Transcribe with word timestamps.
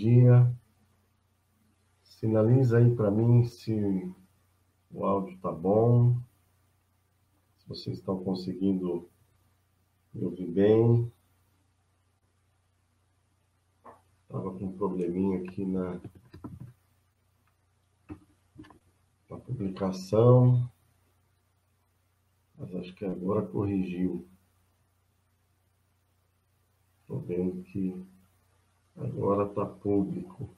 dia. 0.00 0.50
Sinaliza 2.02 2.78
aí 2.78 2.94
para 2.94 3.10
mim 3.10 3.44
se 3.44 3.74
o 4.90 5.04
áudio 5.04 5.38
tá 5.40 5.52
bom, 5.52 6.18
se 7.58 7.68
vocês 7.68 7.98
estão 7.98 8.22
conseguindo 8.24 9.08
me 10.14 10.24
ouvir 10.24 10.46
bem. 10.46 11.12
Estava 14.22 14.52
com 14.52 14.66
um 14.66 14.72
probleminha 14.72 15.42
aqui 15.42 15.64
na, 15.66 16.00
na 19.28 19.36
publicação, 19.38 20.70
mas 22.56 22.74
acho 22.76 22.94
que 22.94 23.04
agora 23.04 23.46
corrigiu. 23.46 24.26
Estou 27.02 27.20
vendo 27.20 27.62
que 27.64 28.09
agora 29.00 29.48
está 29.48 29.64
público. 29.64 30.54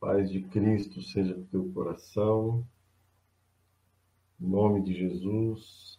Paz 0.00 0.30
de 0.30 0.42
Cristo 0.42 1.00
seja 1.02 1.34
com 1.34 1.44
teu 1.46 1.72
coração. 1.72 2.66
Em 4.40 4.48
nome 4.48 4.82
de 4.82 4.94
Jesus. 4.94 5.98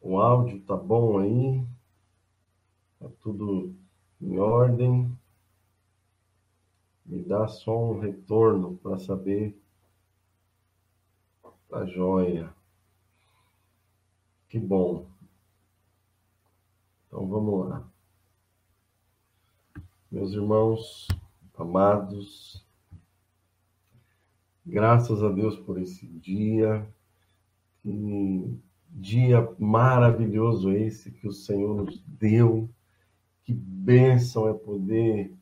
O 0.00 0.18
áudio 0.18 0.60
tá 0.62 0.76
bom 0.76 1.18
aí? 1.18 1.64
Tá 2.98 3.08
tudo 3.20 3.74
em 4.20 4.38
ordem? 4.38 5.19
Me 7.10 7.24
dá 7.24 7.48
só 7.48 7.76
um 7.76 7.98
retorno 7.98 8.76
para 8.76 8.96
saber. 8.96 9.60
Tá 11.68 11.84
joia. 11.84 12.54
Que 14.48 14.60
bom. 14.60 15.10
Então 17.08 17.26
vamos 17.26 17.68
lá. 17.68 17.90
Meus 20.08 20.32
irmãos 20.32 21.08
amados, 21.58 22.64
graças 24.64 25.20
a 25.20 25.30
Deus 25.30 25.56
por 25.56 25.80
esse 25.80 26.06
dia. 26.06 26.88
Que 27.82 28.56
dia 28.88 29.52
maravilhoso 29.58 30.70
esse 30.70 31.10
que 31.10 31.26
o 31.26 31.32
Senhor 31.32 31.74
nos 31.74 32.00
deu. 32.06 32.70
Que 33.42 33.52
bênção 33.52 34.48
é 34.48 34.54
poder 34.54 35.39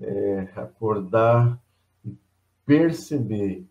é, 0.00 0.48
acordar 0.56 1.60
e 2.04 2.16
perceber 2.64 3.64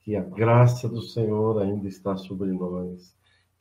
que 0.00 0.16
a 0.16 0.22
graça 0.22 0.88
do 0.88 1.02
Senhor 1.02 1.60
ainda 1.62 1.86
está 1.86 2.16
sobre 2.16 2.52
nós 2.52 3.16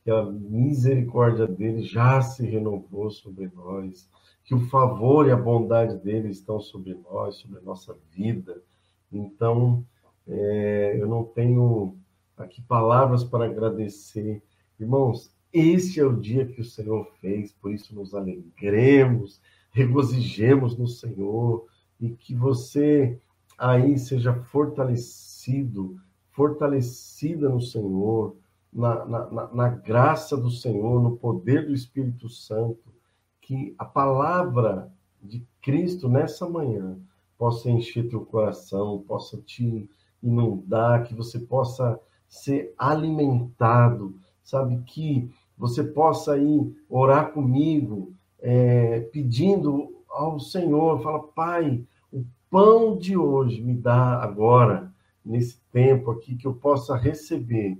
que 0.08 0.12
a 0.12 0.24
misericórdia 0.24 1.46
dele 1.46 1.82
já 1.82 2.22
se 2.22 2.46
renovou 2.46 3.12
sobre 3.12 3.52
nós, 3.54 4.10
que 4.46 4.56
o 4.56 4.70
favor 4.70 5.28
e 5.28 5.32
a 5.32 5.36
bondade 5.36 5.98
dele 5.98 6.30
estão 6.30 6.62
sobre 6.62 6.94
nós, 6.94 7.36
sobre 7.36 7.58
a 7.58 7.62
nossa 7.62 7.94
vida. 8.14 8.64
Então, 9.12 9.86
é, 10.26 10.96
eu 10.98 11.08
não 11.08 11.26
tenho 11.26 11.98
aqui 12.38 12.62
palavras 12.62 13.26
para 13.26 13.48
agradecer. 13.48 14.42
Irmãos, 14.80 15.30
este 15.52 16.00
é 16.00 16.06
o 16.06 16.16
dia 16.16 16.46
que 16.46 16.62
o 16.62 16.66
Senhor 16.66 17.06
fez, 17.20 17.52
por 17.52 17.74
isso 17.74 17.94
nos 17.94 18.16
alegremos, 18.16 19.42
regozijemos 19.72 20.78
no 20.78 20.88
Senhor 20.88 21.68
e 22.00 22.10
que 22.10 22.36
você 22.36 23.20
aí 23.58 23.98
seja 23.98 24.34
fortalecido, 24.34 26.00
fortalecida 26.32 27.50
no 27.50 27.60
Senhor 27.62 28.36
na, 28.72 29.06
na, 29.06 29.54
na 29.54 29.70
graça 29.70 30.38
do 30.38 30.52
Senhor, 30.52 31.02
no 31.02 31.18
poder 31.18 31.66
do 31.66 31.74
Espírito 31.74 32.30
Santo, 32.30 32.94
que 33.42 33.74
a 33.78 33.86
palavra 33.86 34.92
de 35.22 35.44
Cristo 35.62 36.08
nessa 36.08 36.48
manhã 36.48 36.98
possa 37.38 37.70
encher 37.70 38.10
teu 38.10 38.26
coração, 38.26 39.04
possa 39.08 39.38
te 39.38 39.90
inundar, 40.22 41.04
que 41.04 41.14
você 41.14 41.40
possa 41.40 42.00
ser 42.28 42.74
alimentado, 42.78 44.16
sabe? 44.44 44.82
Que 44.86 45.32
você 45.58 45.84
possa 45.84 46.38
ir 46.38 46.76
orar 46.90 47.32
comigo, 47.32 48.14
é, 48.40 49.02
pedindo 49.12 49.97
ao 50.10 50.40
Senhor, 50.40 51.02
fala, 51.02 51.20
Pai, 51.20 51.84
o 52.12 52.26
pão 52.50 52.98
de 52.98 53.18
hoje 53.18 53.62
me 53.62 53.74
dá 53.74 54.22
agora, 54.22 54.92
nesse 55.24 55.60
tempo 55.72 56.12
aqui, 56.12 56.36
que 56.36 56.48
eu 56.48 56.54
possa 56.54 56.96
receber 56.96 57.78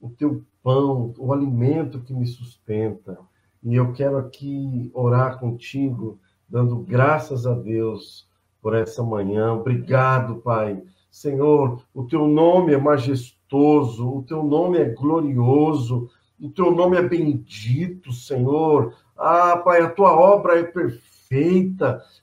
o 0.00 0.08
teu 0.08 0.44
pão, 0.62 1.12
o 1.18 1.32
alimento 1.32 2.00
que 2.00 2.12
me 2.12 2.26
sustenta. 2.26 3.18
E 3.62 3.74
eu 3.74 3.92
quero 3.92 4.16
aqui 4.16 4.90
orar 4.94 5.38
contigo, 5.38 6.18
dando 6.48 6.76
graças 6.78 7.46
a 7.46 7.54
Deus 7.54 8.28
por 8.62 8.74
essa 8.74 9.02
manhã. 9.02 9.54
Obrigado, 9.54 10.36
Pai. 10.36 10.82
Senhor, 11.10 11.82
o 11.92 12.04
teu 12.04 12.28
nome 12.28 12.72
é 12.72 12.78
majestoso, 12.78 14.08
o 14.08 14.22
teu 14.22 14.42
nome 14.44 14.78
é 14.78 14.84
glorioso, 14.84 16.08
o 16.40 16.48
teu 16.48 16.70
nome 16.70 16.96
é 16.96 17.02
bendito, 17.02 18.12
Senhor. 18.12 18.94
Ah, 19.16 19.56
Pai, 19.56 19.80
a 19.80 19.90
tua 19.90 20.12
obra 20.12 20.58
é 20.60 20.62
perfeita. 20.62 21.17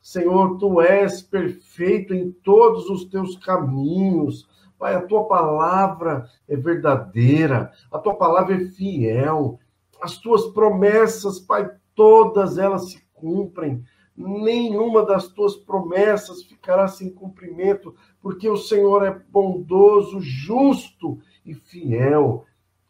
Senhor, 0.02 0.58
tu 0.58 0.82
és 0.82 1.22
perfeito 1.22 2.14
em 2.14 2.32
todos 2.32 2.90
os 2.90 3.06
teus 3.06 3.38
caminhos. 3.38 4.48
Pai, 4.80 4.96
a 4.96 5.02
tua 5.02 5.26
palavra 5.26 6.28
é 6.50 6.56
verdadeira, 6.56 7.72
a 7.92 8.00
tua 8.00 8.16
palavra 8.16 8.56
é 8.56 8.66
fiel, 8.66 9.60
as 10.02 10.18
tuas 10.18 10.48
promessas, 10.48 11.40
Pai, 11.40 11.70
todas 11.94 12.58
elas 12.58 12.90
se 12.90 13.02
cumprem. 13.14 13.84
Nenhuma 14.18 15.06
das 15.06 15.28
tuas 15.28 15.56
promessas 15.56 16.44
ficará 16.44 16.88
sem 16.88 17.10
cumprimento, 17.10 17.96
porque 18.22 18.50
o 18.50 18.58
Senhor 18.58 19.04
é 19.04 19.12
bondoso, 19.30 20.20
justo 20.20 21.20
e 21.46 21.54
fiel. 21.54 22.46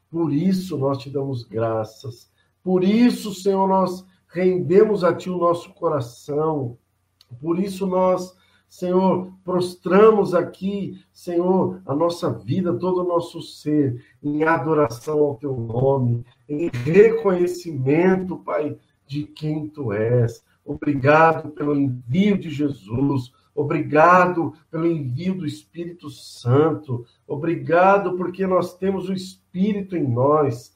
Por 0.10 0.32
isso 0.32 0.78
nós 0.78 1.00
te 1.00 1.10
damos 1.10 1.44
graças. 1.44 2.32
Por 2.64 2.84
isso, 2.84 3.34
Senhor, 3.34 3.68
nós 3.68 4.06
rendemos 4.36 5.04
a 5.04 5.14
ti 5.14 5.30
o 5.30 5.38
nosso 5.38 5.74
coração. 5.74 6.78
Por 7.40 7.58
isso 7.58 7.88
nós 7.88 8.36
Senhor, 8.68 9.32
prostramos 9.42 10.36
aqui, 10.36 11.00
Senhor, 11.14 11.82
a 11.86 11.96
nossa 11.96 12.30
vida, 12.30 12.74
todo 12.74 13.04
o 13.04 13.08
nosso 13.08 13.42
ser, 13.42 14.04
em 14.22 14.44
adoração 14.44 15.20
ao 15.20 15.36
teu 15.36 15.56
nome, 15.56 16.26
em 16.50 16.70
reconhecimento, 16.84 18.36
Pai, 18.36 18.78
de 19.08 19.24
quem 19.24 19.70
tu 19.70 19.94
és. 19.94 20.44
Obrigado 20.66 21.52
pelo 21.52 21.74
envio 21.74 22.38
de 22.38 22.50
Jesus. 22.50 23.32
Obrigado 23.56 24.54
pelo 24.70 24.86
envio 24.86 25.36
do 25.36 25.46
Espírito 25.46 26.10
Santo. 26.10 27.06
Obrigado 27.26 28.18
porque 28.18 28.46
nós 28.46 28.76
temos 28.76 29.08
o 29.08 29.14
Espírito 29.14 29.96
em 29.96 30.06
nós 30.06 30.75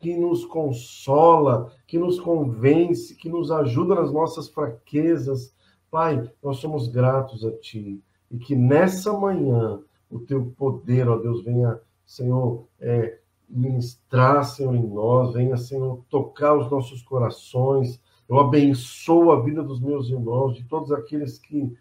que 0.00 0.16
nos 0.16 0.44
consola, 0.44 1.72
que 1.86 1.98
nos 1.98 2.18
convence, 2.18 3.14
que 3.14 3.28
nos 3.28 3.50
ajuda 3.50 3.94
nas 3.94 4.12
nossas 4.12 4.48
fraquezas 4.48 5.54
Pai, 5.90 6.30
nós 6.40 6.58
somos 6.58 6.86
gratos 6.86 7.44
a 7.44 7.50
Ti 7.50 8.00
e 8.30 8.38
que 8.38 8.54
nessa 8.54 9.12
manhã 9.12 9.82
o 10.08 10.20
Teu 10.20 10.52
poder, 10.56 11.08
ó 11.08 11.18
Deus, 11.18 11.42
venha, 11.42 11.80
Senhor, 12.06 12.66
é, 12.78 13.18
ministrar, 13.48 14.44
Senhor, 14.44 14.74
em 14.74 14.86
nós, 14.86 15.34
venha, 15.34 15.56
Senhor, 15.56 16.04
tocar 16.08 16.56
os 16.56 16.70
nossos 16.70 17.02
corações. 17.02 18.00
Eu 18.28 18.38
abençoo 18.38 19.32
a 19.32 19.42
vida 19.42 19.64
dos 19.64 19.80
meus 19.80 20.08
irmãos, 20.08 20.54
de 20.54 20.62
todos 20.64 20.92
aqueles 20.92 21.38
que 21.38 21.76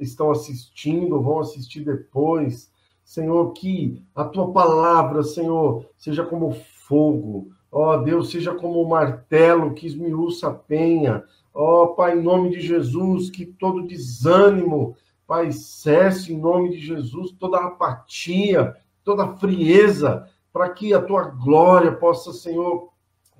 estão 0.00 0.32
assistindo, 0.32 1.22
vão 1.22 1.38
assistir 1.38 1.84
depois. 1.84 2.72
Senhor, 3.04 3.52
que 3.52 4.04
a 4.12 4.24
tua 4.24 4.52
palavra, 4.52 5.22
Senhor, 5.22 5.86
seja 5.96 6.24
como 6.24 6.52
fogo, 6.88 7.52
ó 7.72 7.96
Deus, 7.96 8.30
seja 8.30 8.54
como 8.54 8.80
o 8.80 8.88
martelo 8.88 9.72
que 9.72 9.86
esmiuça 9.86 10.48
a 10.48 10.54
penha, 10.54 11.24
Ó, 11.54 11.88
Pai, 11.88 12.18
em 12.18 12.22
nome 12.22 12.50
de 12.50 12.60
Jesus, 12.60 13.28
que 13.28 13.44
todo 13.44 13.86
desânimo, 13.86 14.96
Pai, 15.26 15.52
cesse 15.52 16.32
em 16.32 16.38
nome 16.38 16.70
de 16.70 16.78
Jesus, 16.78 17.32
toda 17.38 17.58
apatia, 17.58 18.74
toda 19.04 19.36
frieza, 19.36 20.28
para 20.52 20.70
que 20.70 20.94
a 20.94 21.02
tua 21.02 21.24
glória 21.24 21.92
possa, 21.92 22.32
Senhor, 22.32 22.90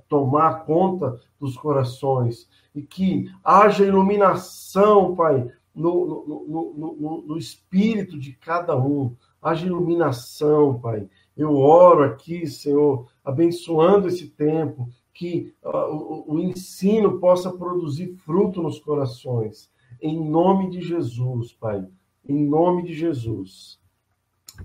tomar 0.08 0.64
conta 0.66 1.18
dos 1.40 1.56
corações 1.56 2.48
e 2.74 2.82
que 2.82 3.30
haja 3.42 3.84
iluminação, 3.84 5.16
Pai, 5.16 5.48
no, 5.74 6.04
no, 6.26 6.74
no, 6.76 7.22
no 7.28 7.38
espírito 7.38 8.18
de 8.18 8.32
cada 8.34 8.76
um, 8.76 9.16
haja 9.40 9.64
iluminação, 9.64 10.78
Pai. 10.78 11.08
Eu 11.36 11.56
oro 11.56 12.04
aqui, 12.04 12.46
Senhor, 12.46 13.08
abençoando 13.24 14.08
esse 14.08 14.28
tempo, 14.28 14.88
que 15.14 15.54
o, 15.62 16.34
o 16.34 16.40
ensino 16.40 17.18
possa 17.18 17.50
produzir 17.50 18.14
fruto 18.16 18.62
nos 18.62 18.78
corações. 18.78 19.70
Em 20.00 20.18
nome 20.18 20.70
de 20.70 20.80
Jesus, 20.80 21.52
Pai, 21.52 21.86
em 22.26 22.46
nome 22.46 22.82
de 22.82 22.94
Jesus. 22.94 23.78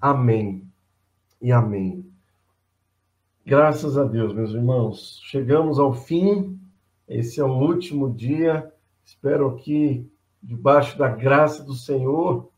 Amém 0.02 0.64
e 1.42 1.52
amém. 1.52 2.06
Graças 3.46 3.98
a 3.98 4.04
Deus, 4.04 4.34
meus 4.34 4.52
irmãos. 4.52 5.22
Chegamos 5.24 5.80
ao 5.80 5.94
fim. 5.94 6.60
Esse 7.08 7.40
é 7.40 7.44
o 7.44 7.60
último 7.60 8.14
dia. 8.14 8.70
Espero 9.06 9.56
que, 9.56 10.06
debaixo 10.44 10.98
da 10.98 11.08
graça 11.08 11.64
do 11.64 11.74
Senhor, 11.74 12.50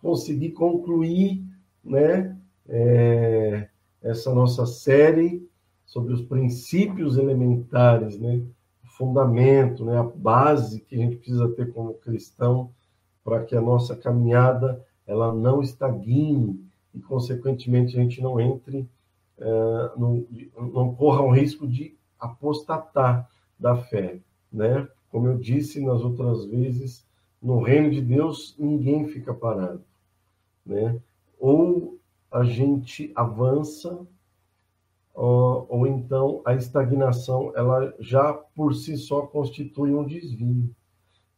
conseguir 0.00 0.52
concluir, 0.52 1.44
né, 1.84 2.37
é, 2.68 3.68
essa 4.02 4.34
nossa 4.34 4.66
série 4.66 5.46
sobre 5.86 6.12
os 6.12 6.22
princípios 6.22 7.16
elementares, 7.16 8.18
né, 8.18 8.42
o 8.84 8.88
fundamento, 8.88 9.84
né, 9.84 9.98
a 9.98 10.02
base 10.02 10.80
que 10.80 10.94
a 10.94 10.98
gente 10.98 11.16
precisa 11.16 11.48
ter 11.50 11.72
como 11.72 11.94
cristão 11.94 12.70
para 13.24 13.44
que 13.44 13.56
a 13.56 13.60
nossa 13.60 13.96
caminhada 13.96 14.84
ela 15.06 15.32
não 15.32 15.62
estagne 15.62 16.62
e, 16.94 17.00
consequentemente, 17.00 17.96
a 17.96 18.02
gente 18.02 18.20
não 18.20 18.40
entre 18.40 18.88
é, 19.40 19.90
não, 19.96 20.26
não 20.56 20.94
corra 20.94 21.22
o 21.22 21.30
risco 21.30 21.66
de 21.66 21.94
apostatar 22.18 23.28
da 23.58 23.76
fé, 23.76 24.18
né? 24.52 24.88
Como 25.10 25.28
eu 25.28 25.38
disse 25.38 25.80
nas 25.80 26.02
outras 26.02 26.44
vezes, 26.46 27.06
no 27.40 27.62
reino 27.62 27.90
de 27.90 28.00
Deus 28.00 28.54
ninguém 28.58 29.06
fica 29.06 29.32
parado, 29.32 29.82
né? 30.66 30.98
Ou 31.38 31.97
a 32.30 32.44
gente 32.44 33.12
avança, 33.14 34.06
ou, 35.14 35.86
então 35.86 36.42
a 36.44 36.54
estagnação, 36.54 37.52
ela 37.56 37.92
já 37.98 38.32
por 38.32 38.74
si 38.74 38.96
só 38.96 39.22
constitui 39.22 39.94
um 39.94 40.06
desvio. 40.06 40.70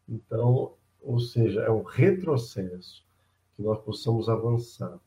Então, 0.09 0.73
ou 1.03 1.19
seja, 1.19 1.63
é 1.63 1.71
um 1.71 1.83
retrocesso 1.83 3.03
que 3.57 3.63
nós 3.63 3.79
possamos 3.81 4.29
avançar. 4.29 4.99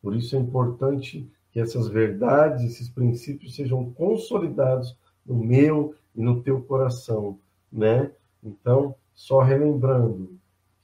Por 0.00 0.14
isso 0.14 0.36
é 0.36 0.38
importante 0.38 1.28
que 1.50 1.58
essas 1.58 1.88
verdades, 1.88 2.64
esses 2.64 2.88
princípios 2.88 3.56
sejam 3.56 3.90
consolidados 3.92 4.96
no 5.26 5.34
meu 5.34 5.94
e 6.14 6.22
no 6.22 6.42
teu 6.42 6.62
coração, 6.62 7.38
né? 7.72 8.12
Então, 8.42 8.94
só 9.14 9.40
relembrando 9.40 10.39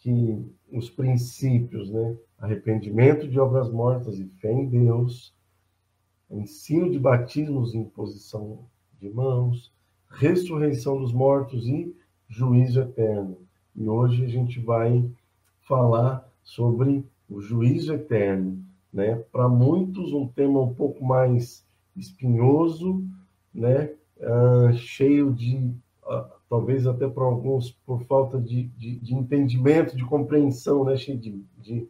que 0.06 0.52
os 0.70 0.88
princípios, 0.88 1.90
né? 1.90 2.16
Arrependimento 2.38 3.26
de 3.26 3.40
obras 3.40 3.70
mortas 3.70 4.18
e 4.18 4.24
fé 4.40 4.52
em 4.52 4.66
Deus, 4.66 5.34
ensino 6.30 6.90
de 6.90 6.98
batismos 6.98 7.74
e 7.74 7.78
imposição 7.78 8.60
de 9.00 9.08
mãos, 9.08 9.72
ressurreição 10.08 10.98
dos 10.98 11.12
mortos 11.12 11.66
e 11.66 11.94
juízo 12.28 12.80
eterno. 12.80 13.38
E 13.74 13.88
hoje 13.88 14.24
a 14.24 14.28
gente 14.28 14.60
vai 14.60 15.04
falar 15.62 16.30
sobre 16.42 17.04
o 17.28 17.40
juízo 17.40 17.92
eterno 17.92 18.64
né? 18.96 19.22
Para 19.30 19.46
muitos, 19.46 20.14
um 20.14 20.26
tema 20.26 20.58
um 20.60 20.74
pouco 20.74 21.04
mais 21.04 21.62
espinhoso, 21.94 23.04
né? 23.54 23.92
Uh, 24.16 24.72
cheio 24.72 25.34
de, 25.34 25.56
uh, 26.02 26.35
talvez 26.48 26.86
até 26.86 27.08
para 27.08 27.24
alguns, 27.24 27.70
por 27.84 28.02
falta 28.04 28.40
de, 28.40 28.64
de, 28.64 28.96
de, 28.96 29.14
entendimento, 29.14 29.96
de 29.96 30.04
compreensão, 30.04 30.84
né? 30.84 30.94
De, 30.94 31.44
de, 31.58 31.88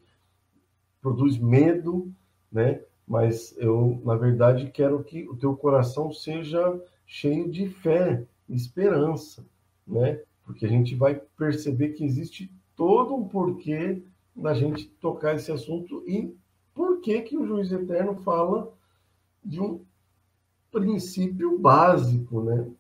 produz 1.01 1.39
medo, 1.39 2.13
né? 2.51 2.81
Mas 3.07 3.57
eu, 3.59 4.01
na 4.05 4.17
verdade, 4.17 4.71
quero 4.71 5.03
que 5.05 5.29
o 5.29 5.37
teu 5.37 5.57
coração 5.57 6.13
seja 6.13 6.81
cheio 7.07 7.49
de 7.49 7.69
fé, 7.69 8.25
esperança, 8.49 9.45
né? 9.87 10.21
Porque 10.45 10.67
a 10.67 10.69
gente 10.69 10.95
vai 10.95 11.21
perceber 11.37 11.91
que 11.91 12.05
existe 12.05 12.51
todo 12.75 13.15
um 13.15 13.29
porquê 13.29 14.03
da 14.35 14.55
gente 14.55 14.87
tocar 15.01 15.35
esse 15.35 15.51
assunto 15.51 16.03
e 16.07 16.35
por 16.75 17.01
que, 17.01 17.23
que 17.23 17.37
o 17.37 17.47
juiz 17.47 17.73
eterno 17.73 18.17
fala 18.17 18.73
de 19.43 19.61
um 19.61 19.81
princípio 20.71 21.59
básico, 21.59 22.43
né? 22.43 22.71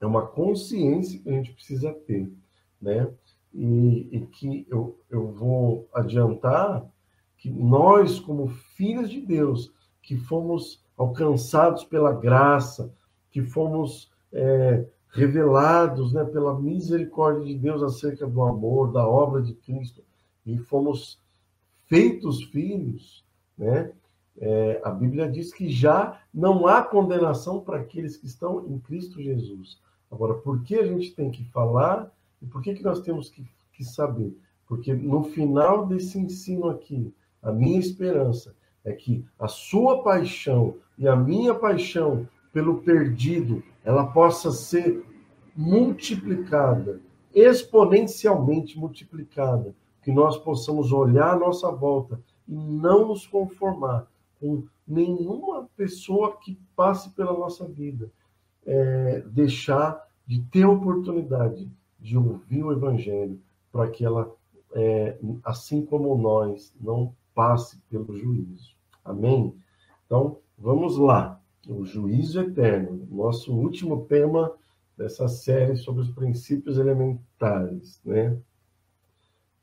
É 0.00 0.06
uma 0.06 0.26
consciência 0.26 1.18
que 1.18 1.28
a 1.28 1.32
gente 1.32 1.52
precisa 1.52 1.92
ter, 1.92 2.30
né? 2.80 3.08
E, 3.52 4.08
e 4.12 4.26
que 4.26 4.66
eu, 4.68 4.98
eu 5.08 5.32
vou 5.32 5.88
adiantar 5.94 6.84
que 7.38 7.50
nós, 7.50 8.18
como 8.20 8.48
filhos 8.48 9.10
de 9.10 9.20
Deus, 9.20 9.72
que 10.02 10.16
fomos 10.16 10.84
alcançados 10.96 11.84
pela 11.84 12.12
graça, 12.12 12.92
que 13.30 13.42
fomos 13.42 14.10
é, 14.32 14.86
revelados 15.10 16.12
né, 16.12 16.24
pela 16.24 16.58
misericórdia 16.58 17.44
de 17.44 17.54
Deus 17.54 17.82
acerca 17.82 18.26
do 18.26 18.42
amor, 18.42 18.92
da 18.92 19.06
obra 19.06 19.42
de 19.42 19.54
Cristo, 19.54 20.02
e 20.44 20.58
fomos 20.58 21.18
feitos 21.86 22.42
filhos, 22.44 23.24
né? 23.56 23.92
É, 24.38 24.82
a 24.84 24.90
Bíblia 24.90 25.30
diz 25.30 25.52
que 25.52 25.70
já 25.70 26.20
não 26.32 26.66
há 26.66 26.82
condenação 26.82 27.60
para 27.60 27.78
aqueles 27.78 28.18
que 28.18 28.26
estão 28.26 28.66
em 28.68 28.78
Cristo 28.78 29.22
Jesus. 29.22 29.80
Agora, 30.10 30.34
por 30.34 30.62
que 30.62 30.76
a 30.76 30.86
gente 30.86 31.14
tem 31.14 31.30
que 31.30 31.44
falar 31.50 32.10
e 32.40 32.46
por 32.46 32.62
que, 32.62 32.74
que 32.74 32.82
nós 32.82 33.00
temos 33.00 33.28
que, 33.30 33.44
que 33.72 33.84
saber? 33.84 34.36
Porque 34.66 34.92
no 34.92 35.24
final 35.24 35.86
desse 35.86 36.18
ensino 36.18 36.68
aqui, 36.68 37.12
a 37.42 37.52
minha 37.52 37.78
esperança 37.78 38.54
é 38.84 38.92
que 38.92 39.24
a 39.38 39.48
sua 39.48 40.02
paixão 40.02 40.76
e 40.98 41.06
a 41.06 41.14
minha 41.14 41.54
paixão 41.54 42.28
pelo 42.52 42.78
perdido, 42.80 43.62
ela 43.84 44.06
possa 44.06 44.50
ser 44.50 45.04
multiplicada, 45.54 47.00
exponencialmente 47.34 48.78
multiplicada, 48.78 49.74
que 50.02 50.10
nós 50.10 50.38
possamos 50.38 50.90
olhar 50.92 51.34
à 51.34 51.38
nossa 51.38 51.70
volta 51.70 52.18
e 52.48 52.54
não 52.54 53.08
nos 53.08 53.26
conformar 53.26 54.06
com 54.40 54.64
nenhuma 54.86 55.68
pessoa 55.76 56.36
que 56.36 56.58
passe 56.74 57.10
pela 57.10 57.32
nossa 57.32 57.66
vida. 57.66 58.10
É, 58.66 59.20
deixar 59.26 60.04
de 60.26 60.42
ter 60.42 60.66
oportunidade 60.66 61.70
de 62.00 62.18
ouvir 62.18 62.64
o 62.64 62.72
Evangelho 62.72 63.40
para 63.70 63.88
que 63.88 64.04
ela, 64.04 64.34
é, 64.74 65.16
assim 65.44 65.84
como 65.86 66.16
nós, 66.16 66.74
não 66.80 67.14
passe 67.34 67.80
pelo 67.88 68.16
juízo. 68.16 68.74
Amém? 69.04 69.54
Então, 70.04 70.38
vamos 70.58 70.96
lá. 70.96 71.40
O 71.68 71.84
juízo 71.84 72.40
eterno, 72.40 73.06
nosso 73.10 73.54
último 73.54 74.04
tema 74.06 74.52
dessa 74.96 75.28
série 75.28 75.76
sobre 75.76 76.02
os 76.02 76.10
princípios 76.10 76.78
elementares, 76.78 78.00
né? 78.04 78.36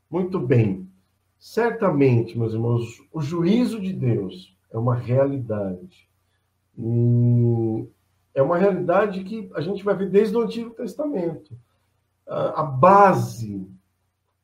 Muito 0.08 0.38
bem. 0.38 0.88
Certamente, 1.38 2.38
meus 2.38 2.52
irmãos, 2.52 3.02
o 3.12 3.20
juízo 3.20 3.80
de 3.80 3.92
Deus 3.92 4.56
é 4.70 4.78
uma 4.78 4.94
realidade. 4.94 6.08
E 6.78 7.88
é 8.34 8.42
uma 8.42 8.58
realidade 8.58 9.22
que 9.24 9.50
a 9.54 9.60
gente 9.60 9.84
vai 9.84 9.96
ver 9.96 10.10
desde 10.10 10.36
o 10.36 10.42
Antigo 10.42 10.70
Testamento. 10.70 11.56
A 12.26 12.62
base 12.62 13.66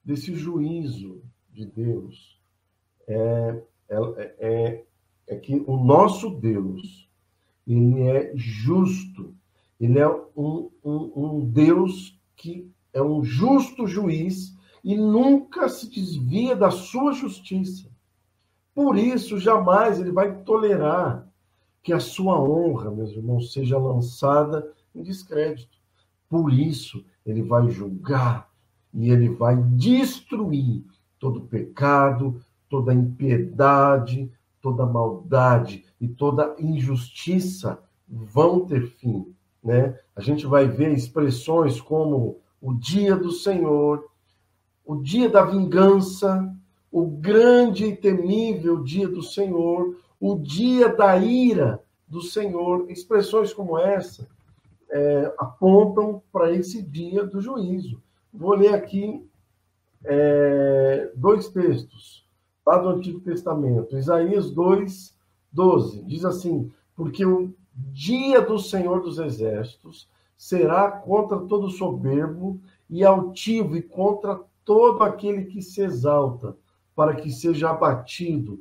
desse 0.05 0.35
juízo 0.35 1.23
de 1.51 1.67
Deus 1.67 2.41
é, 3.07 3.63
é, 3.89 4.35
é, 4.39 4.85
é 5.27 5.37
que 5.37 5.63
o 5.67 5.77
nosso 5.77 6.31
Deus 6.31 7.09
ele 7.67 8.03
é 8.03 8.33
justo, 8.35 9.35
ele 9.79 9.99
é 9.99 10.09
um, 10.09 10.71
um, 10.85 11.13
um 11.15 11.45
Deus 11.45 12.19
que 12.37 12.71
é 12.93 13.03
um 13.03 13.23
justo 13.23 13.87
juiz 13.87 14.57
e 14.83 14.97
nunca 14.97 15.69
se 15.69 15.89
desvia 15.89 16.57
da 16.57 16.71
sua 16.71 17.13
justiça. 17.13 17.89
Por 18.75 18.97
isso, 18.97 19.39
jamais 19.39 20.01
ele 20.01 20.11
vai 20.11 20.43
tolerar 20.43 21.30
que 21.83 21.93
a 21.93 22.01
sua 22.01 22.41
honra, 22.41 22.91
meus 22.91 23.13
irmãos, 23.13 23.53
seja 23.53 23.79
lançada 23.79 24.73
em 24.95 25.03
descrédito. 25.03 25.79
Por 26.29 26.53
isso, 26.53 27.05
ele 27.25 27.43
vai 27.43 27.69
julgar 27.71 28.51
e 28.93 29.11
ele 29.11 29.29
vai 29.29 29.57
destruir 29.57 30.85
todo 31.19 31.43
pecado, 31.43 32.41
toda 32.69 32.95
impiedade, 32.95 34.31
toda 34.61 34.87
maldade 34.87 35.85
e 36.01 36.09
toda 36.09 36.55
injustiça 36.59 37.83
vão 38.09 38.67
ter 38.67 38.87
fim, 38.87 39.35
né? 39.63 39.99
A 40.15 40.21
gente 40.21 40.47
vai 40.47 40.67
ver 40.67 40.93
expressões 40.93 41.81
como 41.81 42.39
o 42.61 42.75
dia 42.75 43.17
do 43.17 43.33
Senhor, 43.33 44.05
o 44.85 44.97
dia 44.97 45.29
da 45.29 45.45
vingança, 45.45 46.55
o 46.91 47.07
grande 47.07 47.87
e 47.87 47.97
temível 47.97 48.83
dia 48.83 49.09
do 49.09 49.23
Senhor, 49.23 49.97
o 50.21 50.37
dia 50.37 50.91
da 50.91 51.17
ira 51.17 51.83
do 52.07 52.21
Senhor. 52.21 52.91
Expressões 52.91 53.55
como 53.55 53.79
essa 53.79 54.29
é, 54.91 55.35
apontam 55.39 56.23
para 56.31 56.53
esse 56.53 56.83
dia 56.83 57.25
do 57.25 57.41
juízo. 57.41 58.03
Vou 58.33 58.55
ler 58.55 58.75
aqui 58.75 59.27
é, 60.05 61.11
dois 61.17 61.49
textos 61.49 62.29
lá 62.67 62.77
do 62.79 62.91
Antigo 62.91 63.21
Testamento. 63.21 63.97
Isaías 63.97 64.51
2, 64.51 65.15
12. 65.53 66.05
Diz 66.05 66.25
assim: 66.25 66.71
Porque 66.95 67.25
o 67.25 67.53
dia 67.75 68.43
do 68.43 68.59
Senhor 68.59 69.01
dos 69.01 69.19
Exércitos 69.19 70.09
será 70.37 70.91
contra 70.91 71.39
todo 71.39 71.71
soberbo 71.71 72.61
e 72.89 73.05
altivo 73.05 73.77
e 73.77 73.83
contra 73.83 74.41
todo 74.65 75.03
aquele 75.03 75.45
que 75.45 75.63
se 75.63 75.81
exalta 75.81 76.57
para 76.95 77.15
que 77.15 77.31
seja 77.31 77.71
abatido 77.71 78.61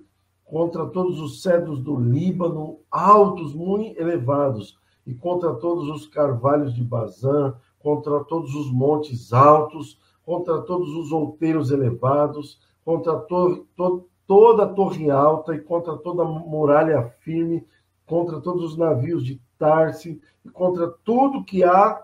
contra 0.49 0.87
todos 0.87 1.19
os 1.19 1.43
cedros 1.43 1.79
do 1.79 1.95
Líbano, 1.95 2.79
altos, 2.89 3.53
muito 3.53 3.99
elevados, 4.01 4.79
e 5.05 5.13
contra 5.13 5.53
todos 5.53 5.87
os 5.89 6.07
carvalhos 6.07 6.73
de 6.73 6.83
Bazã, 6.83 7.53
contra 7.77 8.23
todos 8.23 8.55
os 8.55 8.71
montes 8.71 9.31
altos, 9.31 9.99
contra 10.25 10.59
todos 10.61 10.89
os 10.95 11.11
outeiros 11.11 11.69
elevados, 11.69 12.59
contra 12.83 13.15
to, 13.19 13.67
to, 13.75 14.09
toda 14.25 14.63
a 14.63 14.67
torre 14.67 15.11
alta 15.11 15.53
e 15.53 15.59
contra 15.59 15.95
toda 15.97 16.23
a 16.23 16.25
muralha 16.25 17.03
firme, 17.19 17.63
contra 18.07 18.41
todos 18.41 18.63
os 18.63 18.77
navios 18.77 19.23
de 19.23 19.39
Tarse 19.57 20.19
e 20.43 20.49
contra 20.49 20.87
tudo 21.03 21.43
que 21.43 21.63
há 21.63 22.03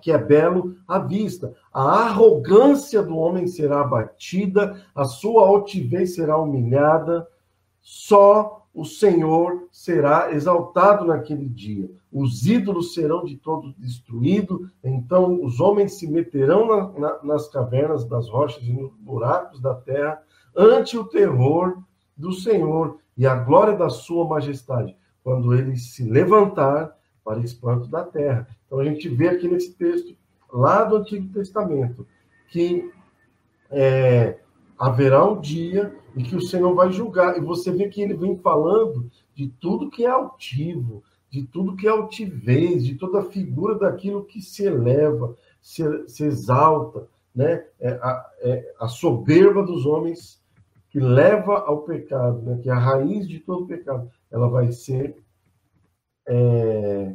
que 0.00 0.12
é 0.12 0.18
belo 0.18 0.76
à 0.86 0.98
vista. 0.98 1.54
A 1.72 2.06
arrogância 2.06 3.02
do 3.02 3.16
homem 3.16 3.46
será 3.46 3.80
abatida, 3.80 4.82
a 4.94 5.04
sua 5.04 5.46
altivez 5.46 6.14
será 6.14 6.38
humilhada, 6.38 7.26
só 7.88 8.66
o 8.74 8.84
Senhor 8.84 9.68
será 9.70 10.32
exaltado 10.32 11.04
naquele 11.04 11.48
dia. 11.48 11.88
Os 12.12 12.44
ídolos 12.44 12.92
serão 12.92 13.24
de 13.24 13.36
todo 13.36 13.72
destruídos, 13.78 14.68
então 14.82 15.40
os 15.40 15.60
homens 15.60 15.92
se 15.92 16.10
meterão 16.10 16.66
na, 16.66 16.98
na, 16.98 17.22
nas 17.22 17.48
cavernas 17.48 18.04
das 18.04 18.28
rochas 18.28 18.60
e 18.64 18.72
nos 18.72 18.90
buracos 18.98 19.60
da 19.60 19.72
terra, 19.72 20.20
ante 20.56 20.98
o 20.98 21.04
terror 21.04 21.78
do 22.16 22.32
Senhor 22.32 22.98
e 23.16 23.24
a 23.24 23.36
glória 23.36 23.76
da 23.76 23.88
sua 23.88 24.26
majestade, 24.26 24.96
quando 25.22 25.54
ele 25.54 25.76
se 25.76 26.02
levantar 26.02 26.92
para 27.24 27.38
espanto 27.38 27.86
da 27.86 28.02
terra. 28.02 28.48
Então 28.66 28.80
a 28.80 28.84
gente 28.84 29.08
vê 29.08 29.28
aqui 29.28 29.46
nesse 29.46 29.72
texto, 29.74 30.16
lá 30.52 30.82
do 30.82 30.96
Antigo 30.96 31.32
Testamento, 31.32 32.04
que 32.48 32.90
é, 33.70 34.40
haverá 34.78 35.24
um 35.24 35.40
dia 35.40 35.94
em 36.16 36.22
que 36.22 36.36
o 36.36 36.40
Senhor 36.40 36.74
vai 36.74 36.92
julgar. 36.92 37.36
E 37.36 37.40
você 37.40 37.70
vê 37.70 37.88
que 37.88 38.00
ele 38.00 38.14
vem 38.14 38.36
falando 38.38 39.10
de 39.34 39.48
tudo 39.48 39.90
que 39.90 40.04
é 40.04 40.08
altivo, 40.08 41.02
de 41.30 41.44
tudo 41.44 41.76
que 41.76 41.86
é 41.86 41.90
altivez, 41.90 42.84
de 42.84 42.94
toda 42.94 43.22
figura 43.24 43.74
daquilo 43.74 44.24
que 44.24 44.40
se 44.40 44.64
eleva, 44.64 45.36
se, 45.60 45.82
se 46.08 46.24
exalta, 46.24 47.08
né? 47.34 47.66
É 47.78 47.90
a, 47.90 48.30
é 48.40 48.74
a, 48.80 48.88
soberba 48.88 49.62
dos 49.62 49.84
homens 49.84 50.42
que 50.88 50.98
leva 50.98 51.58
ao 51.58 51.82
pecado, 51.82 52.40
né? 52.40 52.58
que 52.62 52.70
é 52.70 52.72
a 52.72 52.78
raiz 52.78 53.28
de 53.28 53.38
todo 53.40 53.66
pecado, 53.66 54.10
ela 54.30 54.48
vai 54.48 54.72
ser 54.72 55.14
é, 56.26 57.14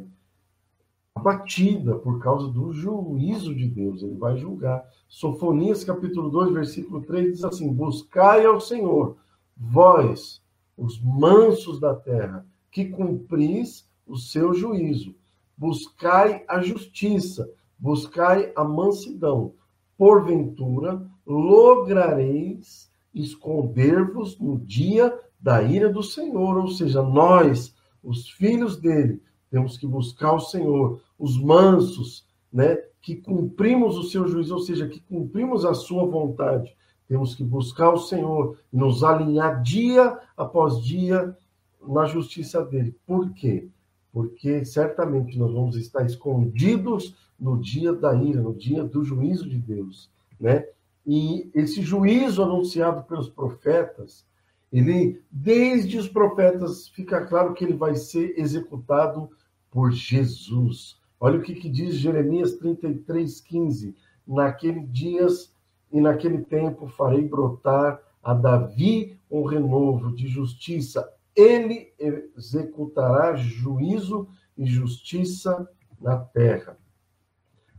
abatida 1.22 1.94
por 1.94 2.18
causa 2.18 2.48
do 2.48 2.72
juízo 2.72 3.54
de 3.54 3.68
Deus. 3.68 4.02
Ele 4.02 4.16
vai 4.16 4.36
julgar. 4.36 4.84
Sofonias, 5.08 5.84
capítulo 5.84 6.28
2, 6.28 6.52
versículo 6.52 7.00
3, 7.02 7.32
diz 7.32 7.44
assim: 7.44 7.72
Buscai 7.72 8.44
ao 8.44 8.60
Senhor, 8.60 9.16
vós, 9.56 10.42
os 10.76 11.00
mansos 11.00 11.78
da 11.78 11.94
terra, 11.94 12.44
que 12.70 12.86
cumpris 12.86 13.88
o 14.04 14.16
seu 14.16 14.52
juízo. 14.52 15.14
Buscai 15.56 16.44
a 16.48 16.60
justiça, 16.60 17.48
buscai 17.78 18.52
a 18.56 18.64
mansidão. 18.64 19.54
Porventura, 19.96 21.06
lograreis 21.24 22.90
esconder-vos 23.14 24.40
no 24.40 24.58
dia 24.58 25.16
da 25.38 25.62
ira 25.62 25.92
do 25.92 26.02
Senhor, 26.02 26.56
ou 26.56 26.68
seja, 26.68 27.02
nós, 27.02 27.74
os 28.02 28.28
filhos 28.30 28.76
dele, 28.76 29.20
temos 29.52 29.76
que 29.76 29.86
buscar 29.86 30.32
o 30.32 30.40
Senhor, 30.40 31.02
os 31.18 31.38
mansos, 31.38 32.26
né, 32.50 32.78
que 33.02 33.14
cumprimos 33.14 33.98
o 33.98 34.04
seu 34.04 34.26
juízo, 34.26 34.54
ou 34.54 34.60
seja, 34.60 34.88
que 34.88 34.98
cumprimos 35.00 35.66
a 35.66 35.74
sua 35.74 36.06
vontade. 36.06 36.74
Temos 37.06 37.34
que 37.34 37.44
buscar 37.44 37.90
o 37.90 37.98
Senhor, 37.98 38.56
nos 38.72 39.04
alinhar 39.04 39.62
dia 39.62 40.18
após 40.34 40.82
dia 40.82 41.36
na 41.86 42.06
justiça 42.06 42.64
dele. 42.64 42.96
Por 43.06 43.34
quê? 43.34 43.68
Porque 44.10 44.64
certamente 44.64 45.38
nós 45.38 45.52
vamos 45.52 45.76
estar 45.76 46.02
escondidos 46.06 47.14
no 47.38 47.60
dia 47.60 47.92
da 47.92 48.14
ira, 48.14 48.40
no 48.40 48.54
dia 48.54 48.82
do 48.82 49.04
juízo 49.04 49.46
de 49.46 49.58
Deus, 49.58 50.08
né? 50.40 50.66
E 51.06 51.50
esse 51.54 51.82
juízo 51.82 52.42
anunciado 52.42 53.02
pelos 53.02 53.28
profetas, 53.28 54.24
ele 54.72 55.20
desde 55.30 55.98
os 55.98 56.08
profetas 56.08 56.88
fica 56.88 57.26
claro 57.26 57.52
que 57.52 57.64
ele 57.64 57.74
vai 57.74 57.96
ser 57.96 58.38
executado 58.38 59.28
por 59.72 59.90
Jesus. 59.90 61.00
Olha 61.18 61.38
o 61.38 61.42
que, 61.42 61.54
que 61.54 61.68
diz 61.68 61.94
Jeremias 61.96 62.52
33, 62.56 63.40
15. 63.40 63.96
Naquele 64.26 64.80
dias 64.80 65.52
e 65.90 66.00
naquele 66.00 66.42
tempo 66.42 66.86
farei 66.86 67.26
brotar 67.26 68.00
a 68.22 68.34
Davi 68.34 69.18
um 69.30 69.42
renovo 69.44 70.14
de 70.14 70.28
justiça. 70.28 71.10
Ele 71.34 71.92
executará 71.98 73.34
juízo 73.34 74.28
e 74.56 74.66
justiça 74.66 75.68
na 76.00 76.18
terra. 76.18 76.76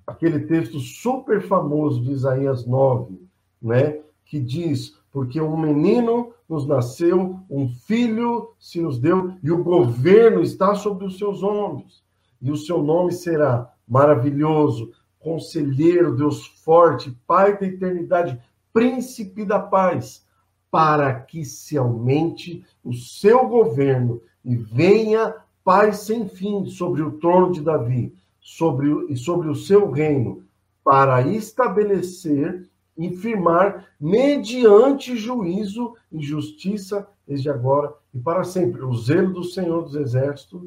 Aquele 0.05 0.39
texto 0.39 0.79
super 0.79 1.41
famoso 1.41 2.01
de 2.01 2.11
Isaías 2.11 2.65
9, 2.65 3.21
né, 3.61 4.01
que 4.25 4.39
diz: 4.39 4.97
Porque 5.11 5.39
um 5.39 5.55
menino 5.55 6.32
nos 6.47 6.67
nasceu, 6.67 7.39
um 7.49 7.67
filho 7.69 8.53
se 8.59 8.81
nos 8.81 8.99
deu, 8.99 9.33
e 9.41 9.51
o 9.51 9.63
governo 9.63 10.41
está 10.41 10.75
sobre 10.75 11.05
os 11.05 11.17
seus 11.17 11.41
ombros. 11.41 12.03
E 12.41 12.51
o 12.51 12.57
seu 12.57 12.83
nome 12.83 13.11
será 13.11 13.71
maravilhoso, 13.87 14.91
conselheiro, 15.19 16.15
Deus 16.15 16.45
forte, 16.63 17.17
Pai 17.25 17.57
da 17.57 17.65
eternidade, 17.65 18.39
príncipe 18.73 19.45
da 19.45 19.59
paz, 19.59 20.25
para 20.69 21.13
que 21.13 21.45
se 21.45 21.77
aumente 21.77 22.65
o 22.83 22.93
seu 22.93 23.47
governo 23.47 24.21
e 24.43 24.55
venha 24.55 25.35
paz 25.63 25.99
sem 25.99 26.27
fim 26.27 26.65
sobre 26.65 27.01
o 27.01 27.13
trono 27.19 27.51
de 27.51 27.61
Davi, 27.61 28.13
sobre 28.41 28.89
e 29.09 29.15
sobre 29.15 29.47
o 29.47 29.55
seu 29.55 29.89
reino, 29.89 30.43
para 30.83 31.21
estabelecer 31.21 32.67
e 32.97 33.15
firmar 33.15 33.87
mediante 33.99 35.15
juízo 35.15 35.95
e 36.11 36.21
justiça 36.21 37.07
desde 37.27 37.49
agora 37.49 37.93
e 38.13 38.19
para 38.19 38.43
sempre. 38.43 38.83
O 38.83 38.93
zelo 38.95 39.33
do 39.33 39.43
Senhor 39.43 39.83
dos 39.83 39.95
Exércitos 39.95 40.63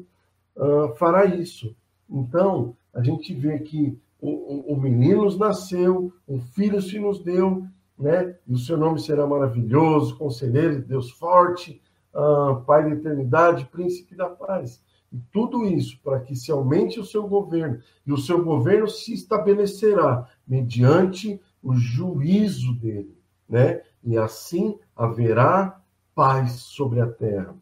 uh, 0.55 0.93
fará 0.95 1.25
isso. 1.25 1.75
Então, 2.09 2.75
a 2.93 3.01
gente 3.01 3.33
vê 3.33 3.59
que 3.59 3.97
o, 4.19 4.29
o, 4.29 4.73
o 4.73 4.81
menino 4.81 5.23
nos 5.23 5.37
nasceu, 5.37 6.11
um 6.27 6.39
filho 6.39 6.81
se 6.81 6.99
nos 6.99 7.23
deu, 7.23 7.65
né? 7.97 8.35
E 8.47 8.53
o 8.53 8.57
seu 8.57 8.77
nome 8.77 8.99
será 8.99 9.25
maravilhoso, 9.25 10.17
conselheiro, 10.17 10.81
Deus 10.81 11.11
forte, 11.11 11.81
uh, 12.13 12.61
Pai 12.61 12.83
da 12.83 12.91
eternidade, 12.91 13.65
príncipe 13.65 14.15
da 14.15 14.29
paz. 14.29 14.81
E 15.11 15.17
tudo 15.31 15.65
isso 15.65 15.99
para 16.03 16.19
que 16.19 16.35
se 16.35 16.51
aumente 16.51 16.99
o 16.99 17.05
seu 17.05 17.27
governo, 17.27 17.79
e 18.05 18.11
o 18.11 18.17
seu 18.17 18.43
governo 18.43 18.87
se 18.87 19.13
estabelecerá 19.13 20.27
mediante 20.45 21.39
o 21.61 21.75
juízo 21.75 22.73
dele, 22.73 23.17
né? 23.47 23.81
E 24.03 24.17
assim 24.17 24.77
haverá 24.95 25.81
paz 26.15 26.53
sobre 26.53 26.99
a 26.99 27.07
terra. 27.07 27.55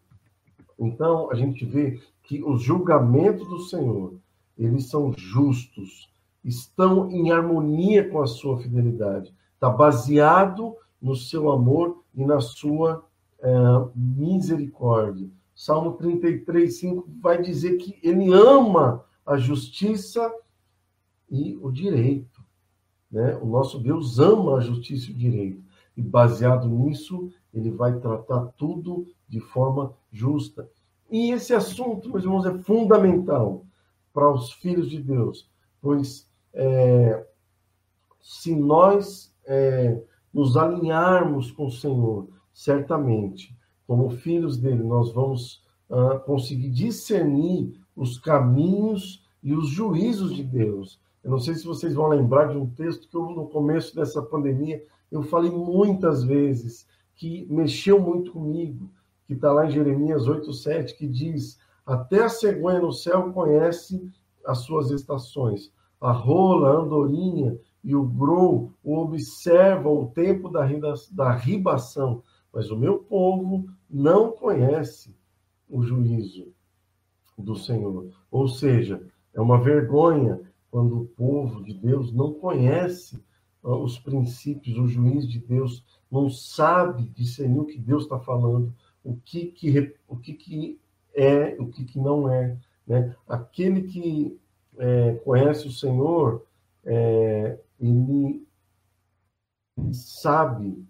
Então, 0.77 1.31
a 1.31 1.35
gente 1.35 1.65
vê 1.65 1.99
que 2.23 2.43
os 2.43 2.61
julgamentos 2.61 3.47
do 3.47 3.59
Senhor, 3.59 4.15
eles 4.57 4.89
são 4.89 5.13
justos, 5.15 6.09
estão 6.43 7.09
em 7.09 7.31
harmonia 7.31 8.09
com 8.09 8.21
a 8.21 8.27
sua 8.27 8.57
fidelidade. 8.59 9.33
Está 9.53 9.69
baseado 9.69 10.75
no 11.01 11.15
seu 11.15 11.51
amor 11.51 12.03
e 12.13 12.23
na 12.25 12.39
sua 12.39 13.05
é, 13.39 13.49
misericórdia. 13.95 15.29
Salmo 15.55 15.93
33, 15.93 16.79
5 16.79 17.09
vai 17.21 17.41
dizer 17.41 17.77
que 17.77 17.97
ele 18.03 18.33
ama 18.33 19.05
a 19.25 19.37
justiça 19.37 20.31
e 21.29 21.57
o 21.61 21.71
direito. 21.71 22.34
Né? 23.15 23.33
O 23.41 23.45
nosso 23.45 23.79
Deus 23.79 24.19
ama 24.19 24.57
a 24.57 24.59
justiça 24.59 25.09
e 25.09 25.13
o 25.13 25.17
direito. 25.17 25.63
E 25.95 26.01
baseado 26.01 26.67
nisso, 26.67 27.31
ele 27.53 27.71
vai 27.71 27.97
tratar 27.97 28.47
tudo 28.57 29.07
de 29.25 29.39
forma 29.39 29.93
justa. 30.11 30.69
E 31.09 31.31
esse 31.31 31.53
assunto, 31.53 32.09
meus 32.09 32.25
irmãos, 32.25 32.45
é 32.45 32.57
fundamental 32.57 33.65
para 34.13 34.29
os 34.29 34.51
filhos 34.51 34.89
de 34.89 35.01
Deus, 35.01 35.49
pois 35.81 36.29
é, 36.53 37.25
se 38.21 38.53
nós 38.53 39.33
é, 39.45 40.03
nos 40.33 40.57
alinharmos 40.57 41.51
com 41.51 41.67
o 41.67 41.71
Senhor, 41.71 42.27
certamente, 42.53 43.55
como 43.87 44.09
filhos 44.09 44.57
dele, 44.57 44.83
nós 44.83 45.13
vamos 45.13 45.63
uh, 45.89 46.19
conseguir 46.25 46.69
discernir 46.69 47.79
os 47.95 48.19
caminhos 48.19 49.23
e 49.41 49.53
os 49.53 49.69
juízos 49.69 50.35
de 50.35 50.43
Deus. 50.43 50.99
Eu 51.25 51.31
não 51.31 51.39
sei 51.39 51.55
se 51.55 51.65
vocês 51.65 51.95
vão 51.95 52.07
lembrar 52.07 52.49
de 52.49 52.55
um 52.55 52.69
texto 52.69 53.09
que 53.09 53.17
eu, 53.17 53.31
no 53.31 53.47
começo 53.47 53.95
dessa 53.95 54.21
pandemia, 54.21 54.83
eu 55.11 55.23
falei 55.23 55.49
muitas 55.49 56.23
vezes, 56.23 56.87
que 57.15 57.47
mexeu 57.49 57.99
muito 57.99 58.31
comigo, 58.31 58.91
que 59.25 59.33
está 59.33 59.51
lá 59.51 59.65
em 59.65 59.71
Jeremias 59.71 60.27
8,7, 60.27 60.95
que 60.95 61.07
diz: 61.07 61.57
Até 61.83 62.25
a 62.25 62.29
cegonha 62.29 62.79
no 62.79 62.91
céu 62.91 63.33
conhece 63.33 64.07
as 64.45 64.59
suas 64.59 64.91
estações, 64.91 65.73
a 65.99 66.11
rola, 66.11 66.69
a 66.69 66.81
andorinha 66.83 67.57
e 67.83 67.95
o 67.95 68.03
grou 68.03 68.71
observam 68.83 70.03
o 70.03 70.11
tempo 70.11 70.47
da, 70.47 70.63
da 71.11 71.31
ribação, 71.31 72.21
mas 72.53 72.69
o 72.69 72.77
meu 72.77 72.99
povo 72.99 73.67
não 73.89 74.31
conhece 74.31 75.17
o 75.67 75.81
juízo 75.81 76.53
do 77.35 77.55
Senhor. 77.55 78.11
Ou 78.29 78.47
seja, 78.47 79.01
é 79.33 79.41
uma 79.41 79.59
vergonha 79.59 80.39
quando 80.75 80.99
o 80.99 81.05
povo 81.05 81.63
de 81.63 81.73
Deus 81.73 82.11
não 82.11 82.33
conhece 82.33 83.23
os 83.63 83.97
princípios, 83.97 84.77
o 84.77 84.85
juiz 84.85 85.25
de 85.25 85.39
Deus 85.39 85.85
não 86.11 86.29
sabe 86.29 87.03
discernir 87.15 87.61
o 87.61 87.65
que 87.65 87.79
Deus 87.79 88.03
está 88.03 88.19
falando, 88.19 88.75
o 89.01 89.15
que, 89.15 89.45
que, 89.45 89.95
o 90.05 90.17
que, 90.17 90.33
que 90.33 90.77
é, 91.15 91.55
o 91.61 91.67
que, 91.67 91.85
que 91.85 91.97
não 91.97 92.29
é. 92.29 92.57
Né? 92.85 93.15
Aquele 93.25 93.83
que 93.83 94.37
é, 94.77 95.13
conhece 95.23 95.65
o 95.65 95.71
Senhor, 95.71 96.45
é, 96.83 97.57
ele 97.79 98.45
sabe 99.93 100.85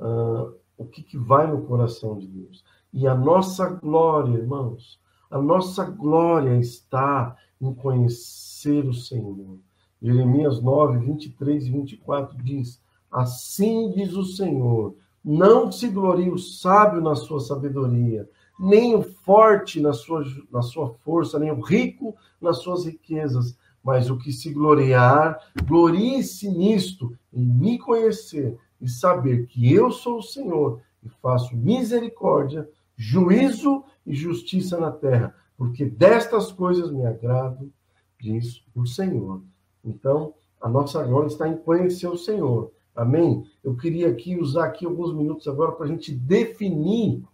uh, 0.00 0.52
o 0.76 0.84
que, 0.84 1.00
que 1.00 1.16
vai 1.16 1.48
no 1.48 1.62
coração 1.62 2.18
de 2.18 2.26
Deus. 2.26 2.64
E 2.92 3.06
a 3.06 3.14
nossa 3.14 3.68
glória, 3.68 4.36
irmãos, 4.36 5.00
a 5.30 5.40
nossa 5.40 5.84
glória 5.84 6.58
está 6.58 7.36
em 7.60 7.72
conhecer 7.72 8.51
o 8.70 8.94
Senhor. 8.94 9.58
Jeremias 10.00 10.60
9, 10.60 10.98
23 10.98 11.66
e 11.66 11.70
24 11.70 12.36
diz: 12.42 12.80
Assim 13.10 13.92
diz 13.92 14.14
o 14.14 14.24
Senhor: 14.24 14.96
Não 15.24 15.70
se 15.70 15.88
glorie 15.88 16.30
o 16.30 16.38
sábio 16.38 17.00
na 17.00 17.14
sua 17.14 17.40
sabedoria, 17.40 18.28
nem 18.58 18.94
o 18.94 19.02
forte 19.02 19.80
na 19.80 19.92
sua, 19.92 20.24
na 20.50 20.62
sua 20.62 20.94
força, 21.04 21.38
nem 21.38 21.50
o 21.50 21.60
rico 21.60 22.14
nas 22.40 22.58
suas 22.58 22.84
riquezas, 22.84 23.56
mas 23.82 24.10
o 24.10 24.18
que 24.18 24.32
se 24.32 24.52
gloriar, 24.52 25.38
glorie-se 25.64 26.48
nisto, 26.48 27.16
em 27.32 27.44
me 27.44 27.78
conhecer 27.78 28.58
e 28.80 28.88
saber 28.88 29.46
que 29.46 29.72
eu 29.72 29.90
sou 29.90 30.18
o 30.18 30.22
Senhor 30.22 30.80
e 31.04 31.08
faço 31.08 31.56
misericórdia, 31.56 32.68
juízo 32.96 33.84
e 34.06 34.14
justiça 34.14 34.78
na 34.78 34.90
terra, 34.90 35.34
porque 35.56 35.84
destas 35.84 36.50
coisas 36.50 36.90
me 36.90 37.04
agrado, 37.06 37.72
diz 38.22 38.62
o 38.72 38.86
Senhor. 38.86 39.42
Então, 39.84 40.34
a 40.60 40.68
nossa 40.68 41.02
glória 41.02 41.26
está 41.26 41.48
em 41.48 41.56
conhecer 41.56 42.06
o 42.06 42.16
Senhor. 42.16 42.70
Amém? 42.94 43.44
Eu 43.64 43.76
queria 43.76 44.08
aqui 44.08 44.38
usar 44.38 44.66
aqui 44.66 44.86
alguns 44.86 45.12
minutos 45.12 45.48
agora 45.48 45.72
para 45.72 45.86
a 45.86 45.88
gente 45.88 46.14
definir 46.14 47.24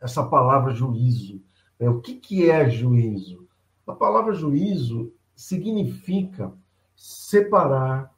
essa 0.00 0.22
palavra 0.22 0.74
juízo. 0.74 1.40
Né? 1.78 1.88
O 1.88 2.00
que, 2.00 2.16
que 2.16 2.50
é 2.50 2.68
juízo? 2.68 3.48
A 3.86 3.92
palavra 3.92 4.34
juízo 4.34 5.10
significa 5.34 6.52
separar, 6.94 8.14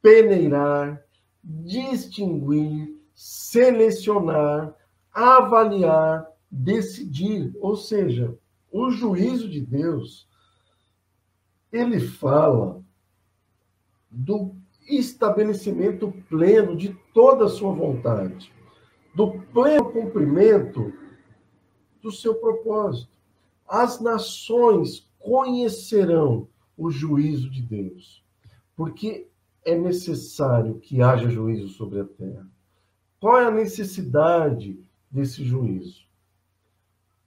peneirar, 0.00 1.02
distinguir, 1.44 2.96
selecionar, 3.14 4.74
avaliar, 5.12 6.26
decidir. 6.50 7.54
Ou 7.60 7.76
seja, 7.76 8.34
o 8.70 8.90
juízo 8.90 9.48
de 9.48 9.60
Deus, 9.60 10.27
ele 11.72 12.00
fala 12.00 12.82
do 14.10 14.54
estabelecimento 14.88 16.12
pleno 16.28 16.76
de 16.76 16.94
toda 17.12 17.44
a 17.44 17.48
sua 17.48 17.72
vontade 17.72 18.52
do 19.14 19.32
pleno 19.52 19.90
cumprimento 19.90 20.92
do 22.00 22.10
seu 22.10 22.36
propósito. 22.36 23.10
As 23.68 24.00
nações 24.00 25.10
conhecerão 25.18 26.48
o 26.76 26.90
juízo 26.90 27.50
de 27.50 27.60
Deus, 27.60 28.24
porque 28.76 29.28
é 29.64 29.76
necessário 29.76 30.78
que 30.78 31.02
haja 31.02 31.28
juízo 31.28 31.68
sobre 31.68 32.00
a 32.00 32.04
terra. 32.04 32.48
Qual 33.20 33.38
é 33.38 33.46
a 33.46 33.50
necessidade 33.50 34.78
desse 35.10 35.44
juízo? 35.44 36.06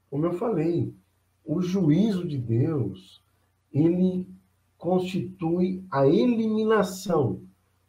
Como 0.10 0.26
eu 0.26 0.34
falei, 0.34 0.96
o 1.44 1.62
juízo 1.62 2.26
de 2.26 2.38
Deus, 2.38 3.21
ele 3.72 4.28
constitui 4.78 5.86
a 5.92 6.08
eliminação 6.08 7.42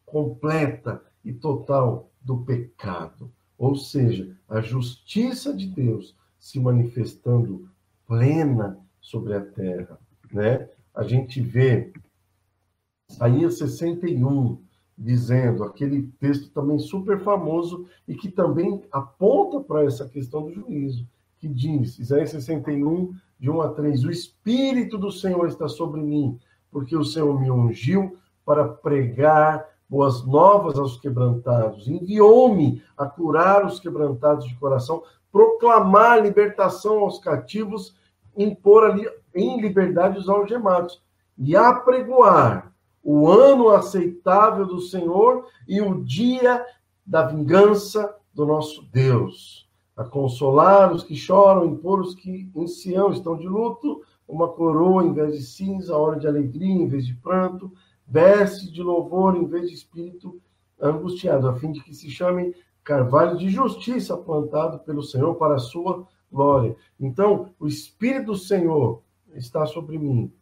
completa 0.04 1.02
e 1.24 1.32
total 1.32 2.10
do 2.20 2.38
pecado. 2.44 3.32
Ou 3.56 3.74
seja, 3.74 4.36
a 4.48 4.60
justiça 4.60 5.54
de 5.54 5.66
Deus 5.66 6.16
se 6.38 6.60
manifestando 6.60 7.68
plena 8.06 8.78
sobre 9.00 9.34
a 9.34 9.40
terra, 9.40 9.98
né? 10.32 10.68
A 10.94 11.02
gente 11.02 11.40
vê 11.40 11.92
Isaías 13.08 13.58
61 13.58 14.58
dizendo, 14.96 15.64
aquele 15.64 16.02
texto 16.20 16.50
também 16.50 16.78
super 16.78 17.20
famoso 17.20 17.86
e 18.06 18.14
que 18.14 18.30
também 18.30 18.82
aponta 18.92 19.60
para 19.60 19.84
essa 19.84 20.08
questão 20.08 20.44
do 20.44 20.52
juízo, 20.52 21.08
que 21.38 21.48
diz, 21.48 21.98
Isaías 21.98 22.30
61, 22.30 23.14
de 23.42 23.50
1 23.50 23.60
a 23.60 23.68
3, 23.70 24.04
o 24.04 24.10
Espírito 24.12 24.96
do 24.96 25.10
Senhor 25.10 25.48
está 25.48 25.66
sobre 25.66 26.00
mim, 26.00 26.38
porque 26.70 26.96
o 26.96 27.04
Senhor 27.04 27.40
me 27.40 27.50
ungiu 27.50 28.16
para 28.46 28.68
pregar 28.68 29.66
boas 29.90 30.24
novas 30.24 30.78
aos 30.78 30.96
quebrantados, 30.96 31.88
enviou-me 31.88 32.80
a 32.96 33.04
curar 33.04 33.66
os 33.66 33.80
quebrantados 33.80 34.46
de 34.46 34.54
coração, 34.54 35.02
proclamar 35.32 36.22
libertação 36.22 37.00
aos 37.00 37.18
cativos, 37.18 37.96
impor 38.36 38.84
ali 38.84 39.10
em 39.34 39.60
liberdade 39.60 40.18
os 40.18 40.28
algemados 40.28 41.02
e 41.36 41.56
apregoar 41.56 42.72
o 43.02 43.28
ano 43.28 43.70
aceitável 43.70 44.66
do 44.66 44.80
Senhor 44.80 45.48
e 45.66 45.80
o 45.82 46.04
dia 46.04 46.64
da 47.04 47.26
vingança 47.26 48.14
do 48.32 48.46
nosso 48.46 48.82
Deus, 48.92 49.68
a 49.96 50.04
consolar 50.04 50.92
os 50.92 51.02
que 51.02 51.14
choram, 51.14 51.66
impor 51.66 52.00
os 52.00 52.14
que 52.14 52.50
em 52.54 52.66
Sião 52.66 53.10
estão 53.10 53.36
de 53.36 53.46
luto, 53.46 54.02
uma 54.26 54.48
coroa 54.48 55.04
em 55.04 55.12
vez 55.12 55.36
de 55.36 55.42
cinza, 55.42 55.96
hora 55.96 56.18
de 56.18 56.26
alegria 56.26 56.74
em 56.74 56.86
vez 56.86 57.06
de 57.06 57.14
pranto, 57.14 57.70
veste 58.06 58.70
de 58.72 58.82
louvor 58.82 59.36
em 59.36 59.46
vez 59.46 59.68
de 59.68 59.74
espírito 59.74 60.40
angustiado, 60.80 61.48
a 61.48 61.54
fim 61.56 61.70
de 61.72 61.82
que 61.82 61.94
se 61.94 62.10
chame 62.10 62.54
carvalho 62.82 63.36
de 63.36 63.48
justiça 63.48 64.16
plantado 64.16 64.78
pelo 64.80 65.02
Senhor 65.02 65.34
para 65.36 65.54
a 65.54 65.60
sua 65.60 66.06
glória. 66.30 66.74
Então, 66.98 67.50
o 67.60 67.66
Espírito 67.66 68.26
do 68.32 68.36
Senhor 68.36 69.02
está 69.34 69.66
sobre 69.66 69.98
mim 69.98 70.32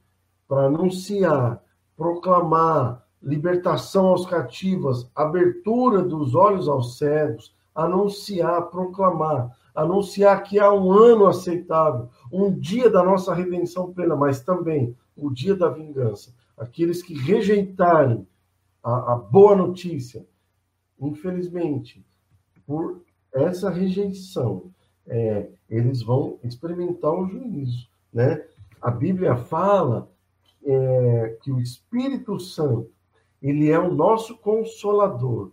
para 0.48 0.66
anunciar, 0.66 1.62
proclamar 1.96 3.04
libertação 3.22 4.08
aos 4.08 4.24
cativos, 4.24 5.10
abertura 5.14 6.02
dos 6.02 6.34
olhos 6.34 6.68
aos 6.68 6.96
cegos, 6.96 7.54
anunciar, 7.74 8.62
proclamar, 8.70 9.56
anunciar 9.74 10.42
que 10.42 10.58
há 10.58 10.72
um 10.72 10.92
ano 10.92 11.26
aceitável, 11.26 12.08
um 12.32 12.52
dia 12.52 12.90
da 12.90 13.02
nossa 13.02 13.34
redenção 13.34 13.92
plena, 13.92 14.16
mas 14.16 14.40
também 14.40 14.96
o 15.16 15.30
dia 15.30 15.54
da 15.54 15.68
vingança 15.68 16.32
aqueles 16.60 17.02
que 17.02 17.14
rejeitarem 17.14 18.28
a, 18.82 19.14
a 19.14 19.16
boa 19.16 19.56
notícia, 19.56 20.26
infelizmente, 21.00 22.04
por 22.66 23.00
essa 23.32 23.70
rejeição, 23.70 24.70
é, 25.06 25.48
eles 25.70 26.02
vão 26.02 26.38
experimentar 26.44 27.12
o 27.12 27.26
juízo, 27.26 27.88
né? 28.12 28.44
A 28.80 28.90
Bíblia 28.90 29.36
fala 29.36 30.10
é, 30.62 31.38
que 31.42 31.50
o 31.50 31.60
Espírito 31.60 32.38
Santo 32.38 32.92
ele 33.40 33.70
é 33.70 33.78
o 33.78 33.94
nosso 33.94 34.36
consolador. 34.36 35.52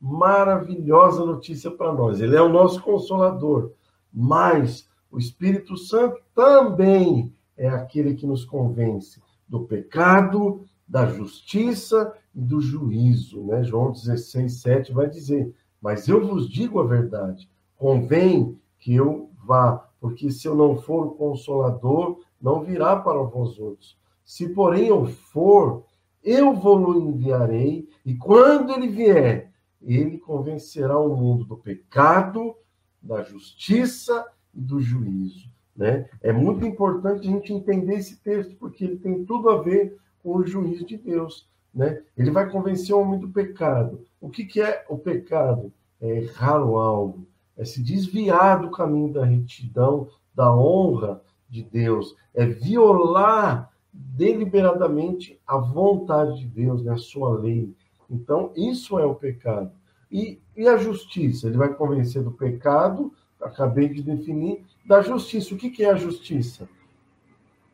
Maravilhosa 0.00 1.24
notícia 1.24 1.70
para 1.70 1.92
nós. 1.92 2.20
Ele 2.20 2.36
é 2.36 2.42
o 2.42 2.48
nosso 2.48 2.82
consolador. 2.82 3.72
Mas 4.12 4.88
o 5.10 5.18
Espírito 5.18 5.76
Santo 5.76 6.20
também 6.34 7.32
é 7.56 7.68
aquele 7.68 8.14
que 8.14 8.26
nos 8.26 8.44
convence 8.44 9.20
do 9.48 9.60
pecado, 9.60 10.64
da 10.86 11.06
justiça 11.06 12.14
e 12.34 12.40
do 12.40 12.60
juízo. 12.60 13.42
Né? 13.44 13.62
João 13.64 13.92
16, 13.92 14.60
7 14.60 14.92
vai 14.92 15.08
dizer: 15.08 15.54
Mas 15.80 16.08
eu 16.08 16.26
vos 16.26 16.48
digo 16.48 16.80
a 16.80 16.84
verdade, 16.84 17.48
convém 17.76 18.58
que 18.78 18.94
eu 18.94 19.30
vá, 19.44 19.88
porque 20.00 20.30
se 20.30 20.46
eu 20.46 20.54
não 20.54 20.76
for 20.76 21.06
o 21.06 21.10
consolador, 21.12 22.20
não 22.40 22.62
virá 22.62 22.96
para 22.96 23.22
vós 23.22 23.58
outros. 23.58 23.98
Se, 24.24 24.48
porém, 24.50 24.88
eu 24.88 25.06
for, 25.06 25.84
eu 26.22 26.54
vou 26.54 26.96
enviarei, 26.96 27.88
e 28.04 28.14
quando 28.14 28.72
ele 28.72 28.88
vier, 28.88 29.47
ele 29.82 30.18
convencerá 30.18 30.98
o 30.98 31.16
mundo 31.16 31.44
do 31.44 31.56
pecado, 31.56 32.54
da 33.00 33.22
justiça 33.22 34.26
e 34.54 34.60
do 34.60 34.80
juízo. 34.80 35.48
Né? 35.76 36.08
É 36.20 36.32
muito 36.32 36.66
importante 36.66 37.28
a 37.28 37.30
gente 37.30 37.52
entender 37.52 37.94
esse 37.94 38.16
texto, 38.16 38.56
porque 38.56 38.84
ele 38.84 38.96
tem 38.96 39.24
tudo 39.24 39.48
a 39.48 39.62
ver 39.62 39.96
com 40.22 40.36
o 40.36 40.46
juízo 40.46 40.84
de 40.84 40.96
Deus. 40.96 41.48
Né? 41.72 42.02
Ele 42.16 42.30
vai 42.30 42.50
convencer 42.50 42.94
o 42.94 43.00
homem 43.00 43.20
do 43.20 43.28
pecado. 43.28 44.04
O 44.20 44.28
que, 44.28 44.44
que 44.44 44.60
é 44.60 44.84
o 44.88 44.98
pecado? 44.98 45.72
É 46.00 46.22
errar 46.22 46.64
o 46.64 46.78
alvo, 46.78 47.26
é 47.56 47.64
se 47.64 47.82
desviar 47.82 48.60
do 48.60 48.70
caminho 48.70 49.12
da 49.12 49.24
retidão, 49.24 50.08
da 50.34 50.54
honra 50.54 51.20
de 51.48 51.62
Deus, 51.62 52.14
é 52.34 52.46
violar 52.46 53.72
deliberadamente 53.92 55.40
a 55.46 55.56
vontade 55.56 56.40
de 56.40 56.46
Deus, 56.46 56.84
né, 56.84 56.92
a 56.92 56.98
sua 56.98 57.36
lei. 57.36 57.74
Então, 58.10 58.52
isso 58.56 58.98
é 58.98 59.04
o 59.04 59.14
pecado. 59.14 59.70
E, 60.10 60.40
e 60.56 60.66
a 60.66 60.76
justiça? 60.76 61.46
Ele 61.46 61.58
vai 61.58 61.72
convencer 61.74 62.22
do 62.22 62.30
pecado, 62.30 63.12
acabei 63.40 63.88
de 63.88 64.02
definir, 64.02 64.64
da 64.86 65.02
justiça. 65.02 65.54
O 65.54 65.58
que, 65.58 65.70
que 65.70 65.84
é 65.84 65.90
a 65.90 65.96
justiça? 65.96 66.68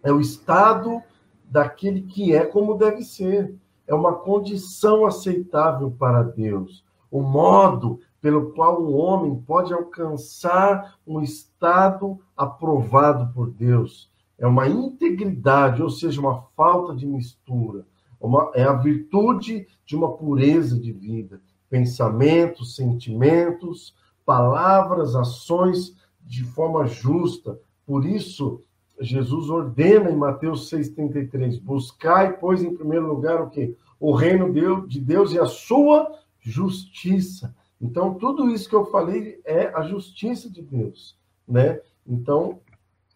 É 0.02 0.12
o 0.12 0.20
estado 0.20 1.02
daquele 1.44 2.02
que 2.02 2.34
é 2.34 2.44
como 2.44 2.76
deve 2.76 3.02
ser. 3.02 3.54
É 3.86 3.94
uma 3.94 4.14
condição 4.14 5.06
aceitável 5.06 5.90
para 5.90 6.22
Deus. 6.22 6.84
O 7.10 7.22
modo 7.22 8.00
pelo 8.20 8.52
qual 8.52 8.82
o 8.82 8.94
homem 8.94 9.36
pode 9.46 9.72
alcançar 9.72 10.98
um 11.06 11.20
estado 11.20 12.18
aprovado 12.36 13.32
por 13.34 13.50
Deus. 13.50 14.10
É 14.38 14.46
uma 14.46 14.66
integridade, 14.66 15.82
ou 15.82 15.90
seja, 15.90 16.20
uma 16.20 16.42
falta 16.56 16.94
de 16.94 17.06
mistura. 17.06 17.86
Uma, 18.24 18.50
é 18.54 18.62
a 18.62 18.72
virtude 18.72 19.66
de 19.84 19.94
uma 19.94 20.16
pureza 20.16 20.80
de 20.80 20.92
vida. 20.92 21.42
Pensamentos, 21.68 22.74
sentimentos, 22.74 23.94
palavras, 24.24 25.14
ações 25.14 25.94
de 26.22 26.42
forma 26.42 26.86
justa. 26.86 27.60
Por 27.86 28.06
isso, 28.06 28.62
Jesus 28.98 29.50
ordena 29.50 30.10
em 30.10 30.16
Mateus 30.16 30.70
6,33: 30.70 31.60
buscai, 31.60 32.38
pois, 32.38 32.64
em 32.64 32.74
primeiro 32.74 33.06
lugar, 33.06 33.42
o 33.42 33.50
quê? 33.50 33.76
O 34.00 34.14
reino 34.14 34.50
de 34.88 35.00
Deus 35.00 35.32
e 35.32 35.38
a 35.38 35.44
sua 35.44 36.10
justiça. 36.40 37.54
Então, 37.78 38.14
tudo 38.14 38.48
isso 38.48 38.70
que 38.70 38.74
eu 38.74 38.86
falei 38.86 39.38
é 39.44 39.66
a 39.74 39.82
justiça 39.82 40.48
de 40.48 40.62
Deus, 40.62 41.14
né? 41.46 41.78
Então, 42.06 42.60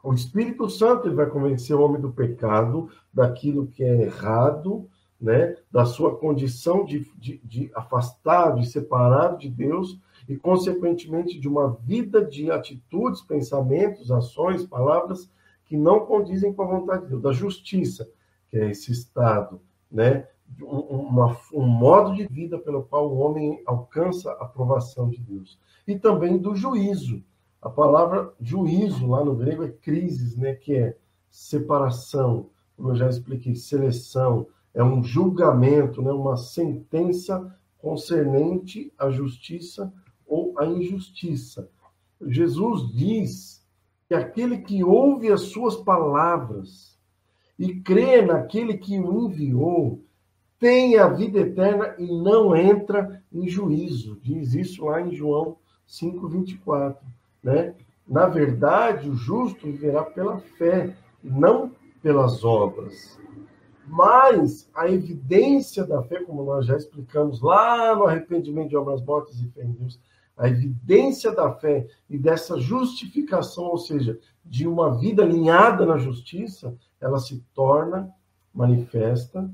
o 0.04 0.12
Espírito 0.12 0.68
Santo 0.68 1.14
vai 1.14 1.26
convencer 1.26 1.74
o 1.74 1.80
homem 1.80 2.00
do 2.00 2.12
pecado, 2.12 2.90
daquilo 3.12 3.66
que 3.66 3.82
é 3.82 4.02
errado, 4.02 4.86
né? 5.20 5.56
Da 5.70 5.84
sua 5.84 6.16
condição 6.16 6.84
de, 6.84 7.10
de, 7.16 7.40
de 7.44 7.70
afastado, 7.74 8.60
de 8.60 8.66
separado 8.66 9.38
de 9.38 9.48
Deus, 9.48 9.98
e, 10.28 10.36
consequentemente, 10.36 11.38
de 11.38 11.48
uma 11.48 11.70
vida 11.70 12.24
de 12.24 12.50
atitudes, 12.50 13.22
pensamentos, 13.22 14.10
ações, 14.10 14.64
palavras 14.64 15.30
que 15.64 15.76
não 15.76 16.06
condizem 16.06 16.52
com 16.52 16.62
a 16.62 16.66
vontade 16.66 17.02
de 17.04 17.08
Deus, 17.08 17.22
da 17.22 17.32
justiça, 17.32 18.08
que 18.50 18.58
é 18.58 18.70
esse 18.70 18.92
estado, 18.92 19.60
né? 19.90 20.26
Uma, 20.60 21.36
um 21.52 21.66
modo 21.66 22.14
de 22.14 22.26
vida 22.26 22.58
pelo 22.58 22.82
qual 22.82 23.10
o 23.10 23.18
homem 23.18 23.62
alcança 23.66 24.30
a 24.32 24.44
aprovação 24.44 25.10
de 25.10 25.18
Deus. 25.18 25.58
E 25.86 25.98
também 25.98 26.38
do 26.38 26.54
juízo. 26.54 27.22
A 27.60 27.68
palavra 27.68 28.32
juízo 28.40 29.06
lá 29.06 29.22
no 29.24 29.34
grego 29.34 29.64
é 29.64 29.68
crises, 29.68 30.36
né? 30.36 30.54
Que 30.54 30.74
é 30.74 30.96
separação, 31.30 32.48
como 32.76 32.90
eu 32.90 32.96
já 32.96 33.08
expliquei, 33.08 33.54
seleção, 33.54 34.46
é 34.74 34.82
um 34.82 35.02
julgamento, 35.02 36.02
né? 36.02 36.10
Uma 36.10 36.36
sentença 36.36 37.56
concernente 37.78 38.92
à 38.98 39.10
justiça 39.10 39.92
ou 40.26 40.58
à 40.58 40.66
injustiça. 40.66 41.70
Jesus 42.20 42.92
diz 42.92 43.66
que 44.08 44.14
aquele 44.14 44.58
que 44.58 44.82
ouve 44.82 45.30
as 45.30 45.42
suas 45.42 45.76
palavras 45.76 46.98
e 47.58 47.74
crê 47.80 48.22
naquele 48.22 48.76
que 48.78 48.98
o 48.98 49.26
enviou 49.26 50.02
tem 50.58 50.98
a 50.98 51.08
vida 51.08 51.40
eterna 51.40 51.94
e 51.98 52.06
não 52.06 52.54
entra 52.54 53.22
em 53.32 53.48
juízo. 53.48 54.18
Diz 54.22 54.54
isso 54.54 54.86
lá 54.86 55.00
em 55.00 55.14
João 55.14 55.56
5:24, 55.86 56.98
né? 57.42 57.74
Na 58.06 58.26
verdade, 58.26 59.08
o 59.08 59.14
justo 59.14 59.66
viverá 59.66 60.02
pela 60.02 60.38
fé, 60.38 60.96
não 61.22 61.70
pelas 62.02 62.42
obras. 62.42 63.18
Mas 63.88 64.68
a 64.74 64.88
evidência 64.88 65.84
da 65.84 66.02
fé, 66.02 66.22
como 66.22 66.44
nós 66.44 66.66
já 66.66 66.76
explicamos 66.76 67.40
lá 67.40 67.96
no 67.96 68.04
arrependimento 68.04 68.68
de 68.68 68.76
obras 68.76 69.02
mortas 69.02 69.40
e 69.40 69.48
fé 69.48 69.64
em 69.64 69.72
Deus, 69.72 69.98
a 70.36 70.48
evidência 70.48 71.32
da 71.32 71.52
fé 71.52 71.86
e 72.08 72.18
dessa 72.18 72.60
justificação, 72.60 73.64
ou 73.64 73.78
seja, 73.78 74.18
de 74.44 74.68
uma 74.68 74.96
vida 74.96 75.22
alinhada 75.22 75.84
na 75.84 75.96
justiça, 75.96 76.76
ela 77.00 77.18
se 77.18 77.42
torna 77.54 78.12
manifesta 78.54 79.50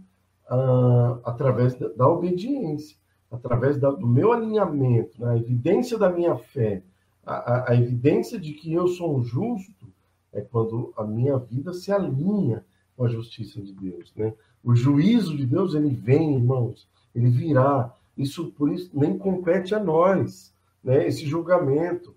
uh, 0.50 1.20
através 1.24 1.74
da, 1.74 1.88
da, 1.88 2.08
obediência, 2.08 2.96
através 3.30 3.78
da, 3.78 3.90
do 3.90 4.06
meu 4.06 4.32
alinhamento, 4.32 5.20
né? 5.20 5.32
a 5.32 5.36
evidência 5.36 5.96
da 5.96 6.10
minha 6.10 6.36
fé, 6.36 6.82
a, 7.24 7.34
a, 7.34 7.70
a 7.70 7.76
evidência 7.76 8.38
de 8.38 8.52
que 8.52 8.72
eu 8.72 8.88
sou 8.88 9.16
um 9.16 9.22
justo, 9.22 9.86
é 10.32 10.40
quando 10.40 10.92
a 10.96 11.04
minha 11.04 11.38
vida 11.38 11.72
se 11.72 11.92
alinha 11.92 12.64
com 12.96 13.04
a 13.04 13.08
justiça 13.08 13.60
de 13.60 13.72
Deus, 13.72 14.12
né? 14.16 14.32
O 14.62 14.74
juízo 14.74 15.36
de 15.36 15.44
Deus 15.44 15.74
ele 15.74 15.90
vem, 15.90 16.36
irmãos, 16.36 16.88
ele 17.14 17.28
virá. 17.28 17.92
Isso 18.16 18.52
por 18.52 18.72
isso 18.72 18.90
nem 18.94 19.18
compete 19.18 19.74
a 19.74 19.80
nós 19.82 20.54
né, 20.82 21.06
esse 21.06 21.26
julgamento. 21.26 22.14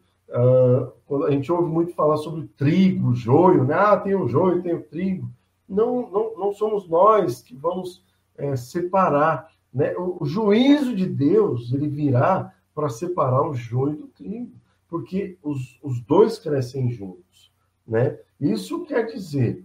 Quando 1.05 1.25
a 1.25 1.31
gente 1.31 1.51
ouve 1.51 1.71
muito 1.71 1.93
falar 1.93 2.17
sobre 2.17 2.47
trigo, 2.57 3.15
joio, 3.15 3.63
né? 3.63 3.73
Ah, 3.73 3.97
tem 3.97 4.13
o 4.13 4.27
joio, 4.27 4.61
tem 4.61 4.75
o 4.75 4.83
trigo. 4.83 5.29
Não, 5.67 6.09
não, 6.09 6.37
não 6.37 6.53
somos 6.53 6.87
nós 6.87 7.41
que 7.41 7.55
vamos 7.55 8.03
é, 8.37 8.55
separar. 8.55 9.49
Né? 9.73 9.93
O, 9.97 10.23
o 10.23 10.25
juízo 10.25 10.95
de 10.95 11.05
Deus 11.05 11.73
ele 11.73 11.87
virá 11.87 12.53
para 12.75 12.89
separar 12.89 13.49
o 13.49 13.55
joio 13.55 13.95
do 13.95 14.07
trigo, 14.07 14.51
porque 14.87 15.37
os, 15.41 15.79
os 15.81 15.99
dois 16.01 16.37
crescem 16.37 16.91
juntos. 16.91 17.51
Né? 17.87 18.17
Isso 18.39 18.83
quer 18.83 19.05
dizer 19.05 19.63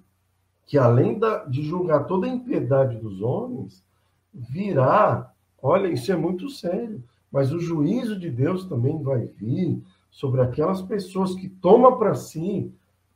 que, 0.66 0.78
além 0.78 1.18
da, 1.18 1.44
de 1.44 1.62
julgar 1.62 2.06
toda 2.06 2.26
a 2.26 2.30
impiedade 2.30 2.96
dos 2.96 3.20
homens, 3.20 3.84
virá, 4.32 5.32
olha, 5.60 5.88
isso 5.88 6.10
é 6.10 6.16
muito 6.16 6.48
sério, 6.48 7.02
mas 7.30 7.52
o 7.52 7.60
juízo 7.60 8.18
de 8.18 8.30
Deus 8.30 8.64
também 8.66 9.02
vai 9.02 9.26
vir 9.26 9.82
sobre 10.10 10.40
aquelas 10.40 10.82
pessoas 10.82 11.34
que 11.34 11.48
tomam 11.48 11.98
para 11.98 12.14
si, 12.14 12.72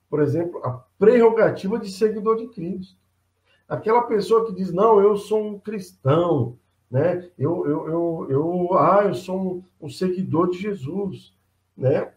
por 0.08 0.20
exemplo, 0.20 0.60
a 0.64 0.70
prerrogativa 0.98 1.78
de 1.78 1.90
seguidor 1.90 2.36
de 2.36 2.48
Cristo. 2.48 2.96
Aquela 3.68 4.02
pessoa 4.02 4.46
que 4.46 4.54
diz, 4.54 4.72
não, 4.72 5.00
eu 5.00 5.16
sou 5.16 5.44
um 5.44 5.58
cristão, 5.58 6.56
né? 6.90 7.28
Eu, 7.36 7.66
eu, 7.66 7.88
eu, 7.88 8.26
eu 8.30 8.78
ah, 8.78 9.04
eu 9.04 9.14
sou 9.14 9.40
um, 9.80 9.86
um 9.86 9.90
seguidor 9.90 10.50
de 10.50 10.58
Jesus, 10.58 11.34
né? 11.76 12.12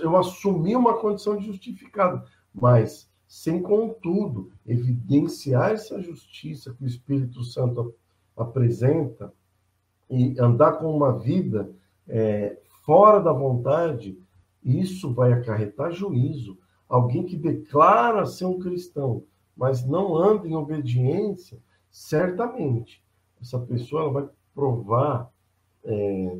Eu 0.00 0.16
assumi 0.16 0.74
uma 0.74 0.94
condição 0.94 1.36
de 1.36 1.46
justificado, 1.46 2.22
mas 2.54 3.08
sem 3.26 3.62
contudo 3.62 4.52
evidenciar 4.66 5.72
essa 5.72 6.00
justiça 6.00 6.72
que 6.74 6.84
o 6.84 6.86
Espírito 6.86 7.42
Santo 7.42 7.94
apresenta, 8.36 9.32
e 10.08 10.38
andar 10.38 10.78
com 10.78 10.94
uma 10.94 11.18
vida 11.18 11.70
é, 12.08 12.56
fora 12.84 13.20
da 13.20 13.32
vontade, 13.32 14.18
isso 14.62 15.12
vai 15.12 15.32
acarretar 15.32 15.90
juízo. 15.90 16.58
Alguém 16.88 17.24
que 17.24 17.36
declara 17.36 18.24
ser 18.26 18.44
um 18.44 18.58
cristão, 18.58 19.24
mas 19.56 19.84
não 19.84 20.16
anda 20.16 20.46
em 20.46 20.54
obediência, 20.54 21.58
certamente 21.90 23.02
essa 23.40 23.58
pessoa 23.58 24.12
vai 24.12 24.28
provar 24.54 25.30
é, 25.84 26.38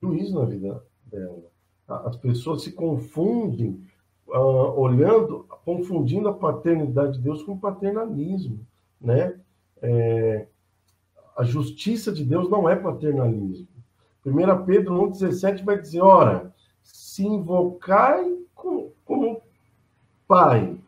juízo 0.00 0.38
na 0.38 0.44
vida 0.44 0.82
dela. 1.04 1.50
As 1.86 2.16
pessoas 2.16 2.62
se 2.62 2.72
confundem, 2.72 3.82
uh, 4.28 4.78
olhando, 4.78 5.46
confundindo 5.64 6.28
a 6.28 6.34
paternidade 6.34 7.18
de 7.18 7.22
Deus 7.22 7.42
com 7.42 7.58
paternalismo, 7.58 8.60
né? 9.00 9.38
É, 9.80 10.46
a 11.36 11.44
justiça 11.44 12.10
de 12.10 12.24
Deus 12.24 12.50
não 12.50 12.68
é 12.68 12.74
paternalismo. 12.74 13.68
1 14.26 14.64
Pedro 14.64 14.94
1,17 15.10 15.64
vai 15.64 15.80
dizer: 15.80 16.00
ora, 16.00 16.52
se 16.82 17.24
invocai 17.24 18.36
como 19.04 19.40
Pai 20.26 20.78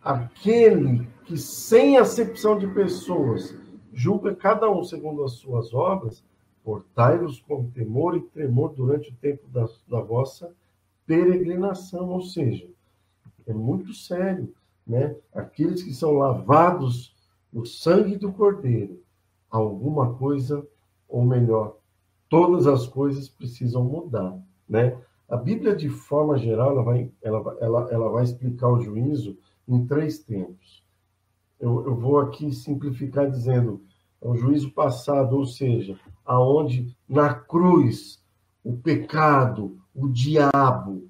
aquele 0.00 1.08
que, 1.24 1.36
sem 1.36 1.98
acepção 1.98 2.56
de 2.56 2.68
pessoas, 2.68 3.56
julga 3.92 4.32
cada 4.34 4.70
um 4.70 4.84
segundo 4.84 5.24
as 5.24 5.32
suas 5.32 5.74
obras, 5.74 6.24
portai-vos 6.62 7.40
com 7.40 7.68
temor 7.70 8.16
e 8.16 8.20
tremor 8.20 8.72
durante 8.74 9.10
o 9.10 9.14
tempo 9.16 9.48
da, 9.48 9.66
da 9.88 10.00
vossa 10.00 10.54
peregrinação. 11.04 12.08
Ou 12.10 12.20
seja, 12.20 12.68
é 13.46 13.52
muito 13.52 13.92
sério, 13.92 14.52
né? 14.86 15.16
Aqueles 15.34 15.82
que 15.82 15.94
são 15.94 16.12
lavados 16.12 17.14
no 17.52 17.64
sangue 17.64 18.16
do 18.16 18.32
Cordeiro 18.32 19.04
alguma 19.50 20.14
coisa, 20.14 20.66
ou 21.08 21.24
melhor, 21.24 21.76
todas 22.28 22.66
as 22.66 22.86
coisas 22.86 23.28
precisam 23.28 23.84
mudar, 23.84 24.38
né? 24.68 24.98
A 25.28 25.36
Bíblia, 25.36 25.74
de 25.74 25.88
forma 25.88 26.38
geral, 26.38 26.70
ela 26.70 26.82
vai, 26.82 27.10
ela, 27.22 27.56
ela, 27.60 27.88
ela 27.90 28.08
vai 28.10 28.24
explicar 28.24 28.68
o 28.68 28.80
juízo 28.80 29.36
em 29.66 29.84
três 29.86 30.20
tempos. 30.20 30.84
Eu, 31.58 31.84
eu 31.84 31.96
vou 31.96 32.20
aqui 32.20 32.52
simplificar 32.52 33.28
dizendo 33.28 33.82
é 34.22 34.28
o 34.28 34.36
juízo 34.36 34.70
passado, 34.70 35.36
ou 35.36 35.44
seja, 35.44 35.98
aonde 36.24 36.96
na 37.08 37.34
cruz 37.34 38.22
o 38.64 38.76
pecado, 38.76 39.78
o 39.94 40.08
diabo 40.08 41.08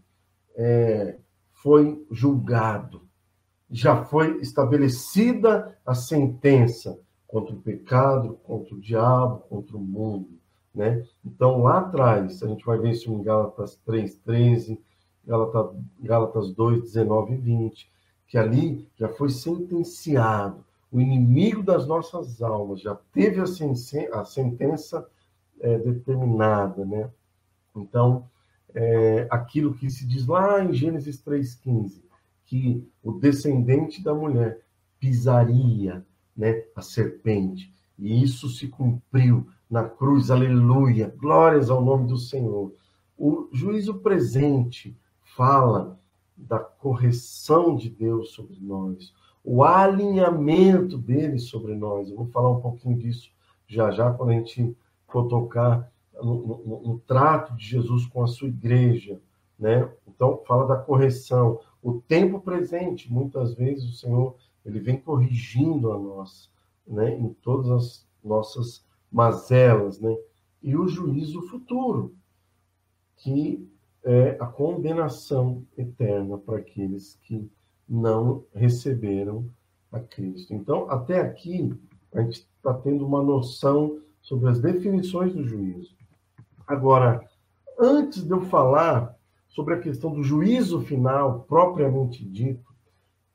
é, 0.55 1.19
foi 1.57 2.07
julgado, 2.11 3.03
já 3.71 4.05
foi 4.05 4.41
estabelecida 4.41 5.77
a 5.85 5.95
sentença 5.95 6.99
contra 7.27 7.55
o 7.55 7.61
pecado, 7.61 8.39
contra 8.45 8.75
o 8.75 8.81
diabo, 8.81 9.39
contra 9.49 9.77
o 9.77 9.81
mundo, 9.81 10.39
né? 10.75 11.05
Então, 11.25 11.63
lá 11.63 11.81
atrás, 11.81 12.43
a 12.43 12.49
gente 12.49 12.65
vai 12.65 12.79
ver 12.79 12.93
isso 12.93 13.11
em 13.11 13.23
Gálatas 13.23 13.81
3:13, 13.85 14.79
Gálatas, 15.27 15.77
Gálatas 16.01 16.53
2, 16.53 16.83
19 16.83 17.35
e 17.35 17.37
20, 17.37 17.91
que 18.29 18.39
ali 18.39 18.89
já 18.97 19.09
foi 19.09 19.31
sentenciado. 19.31 20.65
O 20.93 21.01
inimigo 21.01 21.63
das 21.63 21.87
nossas 21.87 22.41
almas 22.43 22.81
já 22.81 22.95
teve 23.13 23.41
a, 23.41 24.25
sentença 24.25 25.07
é, 25.61 25.79
determinada, 25.79 26.85
né? 26.85 27.11
Então, 27.75 28.29
é, 28.75 29.27
aquilo 29.31 29.75
que 29.75 29.89
se 29.91 30.07
diz 30.07 30.27
lá 30.27 30.63
em 30.65 30.73
Gênesis 30.73 31.23
3,15, 31.23 32.03
que 32.45 32.87
o 33.03 33.13
descendente 33.13 34.03
da 34.03 34.15
mulher 34.15 34.61
pisaria 34.99 36.05
né, 36.37 36.63
a 36.75 36.83
serpente. 36.83 37.73
E 37.99 38.23
isso 38.23 38.49
se 38.49 38.69
cumpriu 38.69 39.49
na 39.69 39.85
cruz, 39.85 40.31
aleluia, 40.31 41.13
glórias 41.17 41.71
ao 41.71 41.85
nome 41.85 42.07
do 42.07 42.17
Senhor. 42.17 42.73
O 43.17 43.49
juízo 43.53 43.95
presente 43.95 44.97
fala 45.23 45.99
da 46.37 46.59
correção 46.59 47.75
de 47.75 47.89
Deus 47.89 48.33
sobre 48.33 48.59
nós, 48.61 49.13
o 49.43 49.65
alinhamento 49.65 50.99
dele 50.99 51.39
sobre 51.39 51.75
nós. 51.75 52.11
Eu 52.11 52.17
vou 52.17 52.27
falar 52.27 52.51
um 52.51 52.61
pouquinho 52.61 52.99
disso 52.99 53.31
já 53.67 53.91
já, 53.91 54.13
quando 54.13 54.31
a 54.31 54.35
gente 54.35 54.77
for 55.09 55.27
tocar 55.29 55.91
no, 56.23 56.47
no, 56.47 56.83
no 56.83 56.99
trato 57.01 57.55
de 57.57 57.65
Jesus 57.65 58.07
com 58.07 58.23
a 58.23 58.27
sua 58.27 58.49
igreja. 58.49 59.21
Né? 59.59 59.89
Então, 60.07 60.43
fala 60.47 60.67
da 60.67 60.77
correção. 60.77 61.61
O 61.83 62.01
tempo 62.01 62.41
presente, 62.41 63.13
muitas 63.13 63.55
vezes 63.55 63.85
o 63.89 63.97
Senhor 63.97 64.37
ele 64.65 64.81
vem 64.81 64.99
corrigindo 64.99 65.93
a 65.93 65.99
nós, 65.99 66.51
né? 66.87 67.17
em 67.17 67.33
todas 67.35 67.71
as 67.71 68.07
nossas 68.23 68.85
mazelas. 69.11 70.01
Né? 70.01 70.17
E 70.63 70.77
o 70.77 70.89
juízo 70.89 71.43
futuro, 71.43 72.15
que 73.17 73.69
é 74.05 74.37
a 74.41 74.47
condenação 74.47 75.65
eterna 75.77 76.39
para 76.39 76.59
aqueles 76.59 77.19
que 77.23 77.51
não 77.89 78.45
receberam 78.55 79.49
a 79.91 80.01
Cristo. 80.01 80.55
Então, 80.55 80.91
até 80.91 81.21
aqui, 81.21 81.73
a 82.13 82.23
gente 82.23 82.47
está 82.57 82.75
tendo 82.75 83.07
uma 83.07 83.23
noção 83.23 84.01
sobre 84.21 84.49
as 84.49 84.61
definições 84.61 85.33
do 85.35 85.45
juízo. 85.45 85.95
Agora, 86.67 87.21
antes 87.79 88.25
de 88.25 88.31
eu 88.31 88.43
falar 88.43 89.15
sobre 89.49 89.75
a 89.75 89.81
questão 89.81 90.13
do 90.13 90.23
juízo 90.23 90.81
final 90.81 91.41
propriamente 91.41 92.25
dito, 92.25 92.75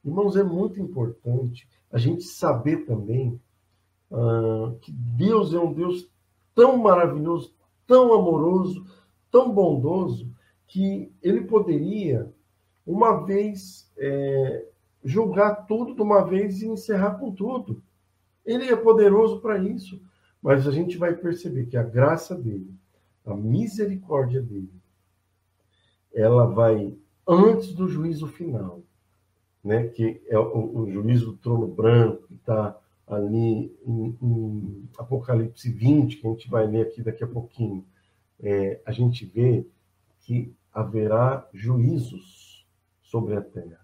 irmãos, 0.03 0.35
é 0.35 0.43
muito 0.43 0.79
importante 0.79 1.67
a 1.91 1.97
gente 1.97 2.23
saber 2.23 2.85
também 2.85 3.39
uh, 4.09 4.77
que 4.81 4.91
Deus 4.91 5.53
é 5.53 5.59
um 5.59 5.73
Deus 5.73 6.09
tão 6.53 6.77
maravilhoso, 6.77 7.53
tão 7.87 8.13
amoroso, 8.13 8.85
tão 9.29 9.51
bondoso, 9.51 10.29
que 10.67 11.11
ele 11.21 11.41
poderia, 11.41 12.33
uma 12.85 13.25
vez, 13.25 13.91
é, 13.97 14.65
julgar 15.03 15.65
tudo 15.65 15.93
de 15.93 16.01
uma 16.01 16.21
vez 16.21 16.61
e 16.61 16.67
encerrar 16.67 17.15
com 17.15 17.31
tudo. 17.31 17.83
Ele 18.45 18.69
é 18.69 18.75
poderoso 18.75 19.41
para 19.41 19.57
isso. 19.57 20.01
Mas 20.41 20.67
a 20.67 20.71
gente 20.71 20.97
vai 20.97 21.13
perceber 21.15 21.67
que 21.67 21.77
a 21.77 21.83
graça 21.83 22.35
dele, 22.35 22.73
a 23.31 23.35
misericórdia 23.35 24.41
dele, 24.41 24.71
ela 26.13 26.45
vai 26.45 26.97
antes 27.27 27.73
do 27.73 27.87
juízo 27.87 28.27
final, 28.27 28.81
né? 29.63 29.87
que 29.87 30.21
é 30.27 30.37
o, 30.37 30.79
o 30.79 30.91
juízo 30.91 31.31
do 31.31 31.37
trono 31.37 31.67
branco, 31.67 32.27
que 32.27 32.35
está 32.35 32.77
ali 33.07 33.75
em, 33.85 34.17
em, 34.21 34.89
Apocalipse 34.97 35.69
20, 35.71 36.17
que 36.17 36.27
a 36.27 36.29
gente 36.31 36.49
vai 36.49 36.65
ler 36.67 36.87
aqui 36.87 37.01
daqui 37.01 37.23
a 37.23 37.27
pouquinho. 37.27 37.85
É, 38.39 38.81
a 38.85 38.91
gente 38.91 39.25
vê 39.25 39.65
que 40.21 40.53
haverá 40.73 41.47
juízos 41.53 42.65
sobre 43.01 43.35
a 43.35 43.41
terra. 43.41 43.81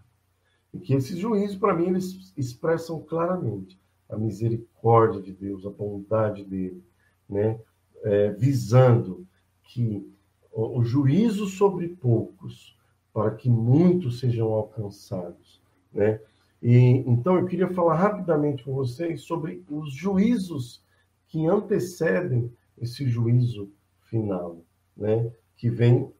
E 0.74 0.80
que 0.80 0.94
esses 0.94 1.18
juízos, 1.18 1.58
para 1.58 1.74
mim, 1.74 1.88
eles 1.88 2.34
expressam 2.38 3.02
claramente 3.02 3.80
a 4.10 4.18
misericórdia 4.18 5.22
de 5.22 5.34
Deus, 5.34 5.66
a 5.66 5.70
bondade 5.70 6.44
dele, 6.44 6.84
né? 7.30 7.60
É, 8.04 8.32
visando 8.32 9.27
que 9.68 10.12
o, 10.52 10.80
o 10.80 10.84
juízo 10.84 11.48
sobre 11.48 11.88
poucos, 11.90 12.78
para 13.14 13.32
que 13.32 13.50
muitos 13.50 14.20
sejam 14.20 14.48
alcançados, 14.54 15.62
né? 15.94 16.20
E, 16.62 17.04
então, 17.08 17.38
eu 17.38 17.46
queria 17.46 17.70
falar 17.70 17.96
rapidamente 17.96 18.64
com 18.64 18.74
vocês 18.74 19.22
sobre 19.22 19.64
os 19.70 19.94
juízos 19.94 20.84
que 21.28 21.46
antecedem 21.46 22.52
esse 22.78 23.08
juízo 23.08 23.72
final, 24.02 24.64
né? 24.96 25.32
que 25.56 25.70
vem 25.70 26.12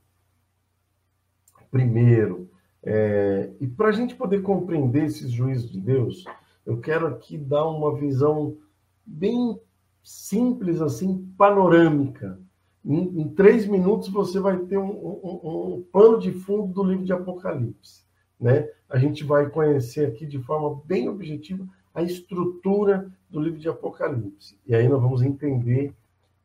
primeiro. 1.72 2.50
É, 2.84 3.52
e 3.60 3.68
para 3.68 3.90
a 3.90 3.92
gente 3.92 4.16
poder 4.16 4.42
compreender 4.42 5.06
esses 5.06 5.32
juízos 5.32 5.72
de 5.72 5.80
Deus, 5.80 6.24
eu 6.66 6.80
quero 6.80 7.08
aqui 7.08 7.38
dar 7.38 7.68
uma 7.68 7.96
visão 7.96 8.58
bem 9.06 9.60
simples, 10.04 10.82
assim, 10.82 11.34
panorâmica. 11.38 12.40
Em, 12.88 13.22
em 13.22 13.28
três 13.28 13.68
minutos 13.68 14.08
você 14.08 14.40
vai 14.40 14.58
ter 14.60 14.78
um, 14.78 14.90
um, 14.90 15.74
um 15.76 15.86
pano 15.92 16.18
de 16.18 16.32
fundo 16.32 16.72
do 16.72 16.84
livro 16.84 17.04
de 17.04 17.12
Apocalipse. 17.12 18.06
Né? 18.40 18.70
A 18.90 18.98
gente 18.98 19.26
vai 19.26 19.50
conhecer 19.50 20.08
aqui 20.08 20.26
de 20.26 20.40
forma 20.40 20.82
bem 20.86 21.10
objetiva 21.10 21.68
a 21.94 22.02
estrutura 22.02 23.12
do 23.30 23.42
livro 23.42 23.60
de 23.60 23.68
Apocalipse. 23.68 24.58
E 24.66 24.74
aí 24.74 24.88
nós 24.88 25.02
vamos 25.02 25.22
entender 25.22 25.94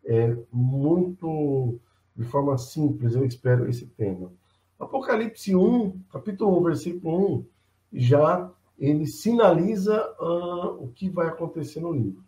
é, 0.05 0.37
muito 0.51 1.79
de 2.17 2.25
forma 2.25 2.59
simples, 2.59 3.15
eu 3.15 3.25
espero, 3.25 3.69
esse 3.71 3.87
tema. 3.87 4.33
Apocalipse 4.81 5.55
1, 5.55 6.01
capítulo 6.13 6.59
1, 6.59 6.63
versículo 6.65 7.37
1, 7.37 7.47
já 7.93 8.51
ele 8.77 9.07
sinaliza 9.07 10.13
uh, 10.19 10.83
o 10.83 10.89
que 10.89 11.09
vai 11.09 11.29
acontecer 11.29 11.79
no 11.79 11.93
livro. 11.93 12.25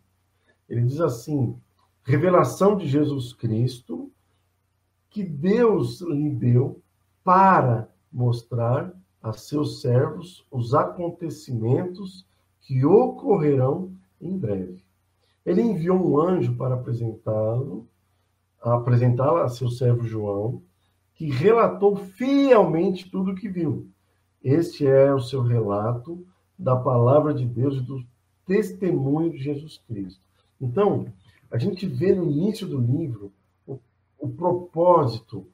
Ele 0.69 0.83
diz 0.83 1.01
assim: 1.01 1.59
revelação 2.05 2.77
de 2.77 2.87
Jesus 2.87 3.33
Cristo, 3.33 4.11
que 5.09 5.23
Deus 5.23 6.01
lhe 6.01 6.29
deu 6.29 6.81
para 7.23 7.89
mostrar 8.13 8.93
a 9.21 9.33
seus 9.33 9.81
servos 9.81 10.45
os 10.51 10.75
acontecimentos 10.75 12.25
que 12.61 12.85
ocorrerão 12.85 13.91
em 14.21 14.37
breve. 14.37 14.83
Ele 15.43 15.63
enviou 15.63 15.97
um 15.97 16.19
anjo 16.19 16.55
para 16.55 16.75
apresentá-lo, 16.75 17.87
apresentá-la 18.61 19.45
a 19.45 19.49
seu 19.49 19.69
servo 19.69 20.03
João, 20.03 20.61
que 21.15 21.29
relatou 21.29 21.95
fielmente 21.95 23.09
tudo 23.09 23.31
o 23.31 23.35
que 23.35 23.49
viu. 23.49 23.89
Este 24.43 24.85
é 24.85 25.11
o 25.11 25.19
seu 25.19 25.41
relato 25.41 26.25
da 26.57 26.75
palavra 26.75 27.33
de 27.33 27.45
Deus 27.45 27.77
e 27.77 27.81
do 27.81 28.05
testemunho 28.45 29.31
de 29.31 29.39
Jesus 29.39 29.81
Cristo. 29.87 30.21
Então, 30.61 31.07
a 31.51 31.57
gente 31.57 31.85
vê 31.85 32.13
no 32.13 32.29
início 32.29 32.67
do 32.67 32.79
livro 32.79 33.31
o, 33.65 33.79
o 34.19 34.29
propósito, 34.29 35.47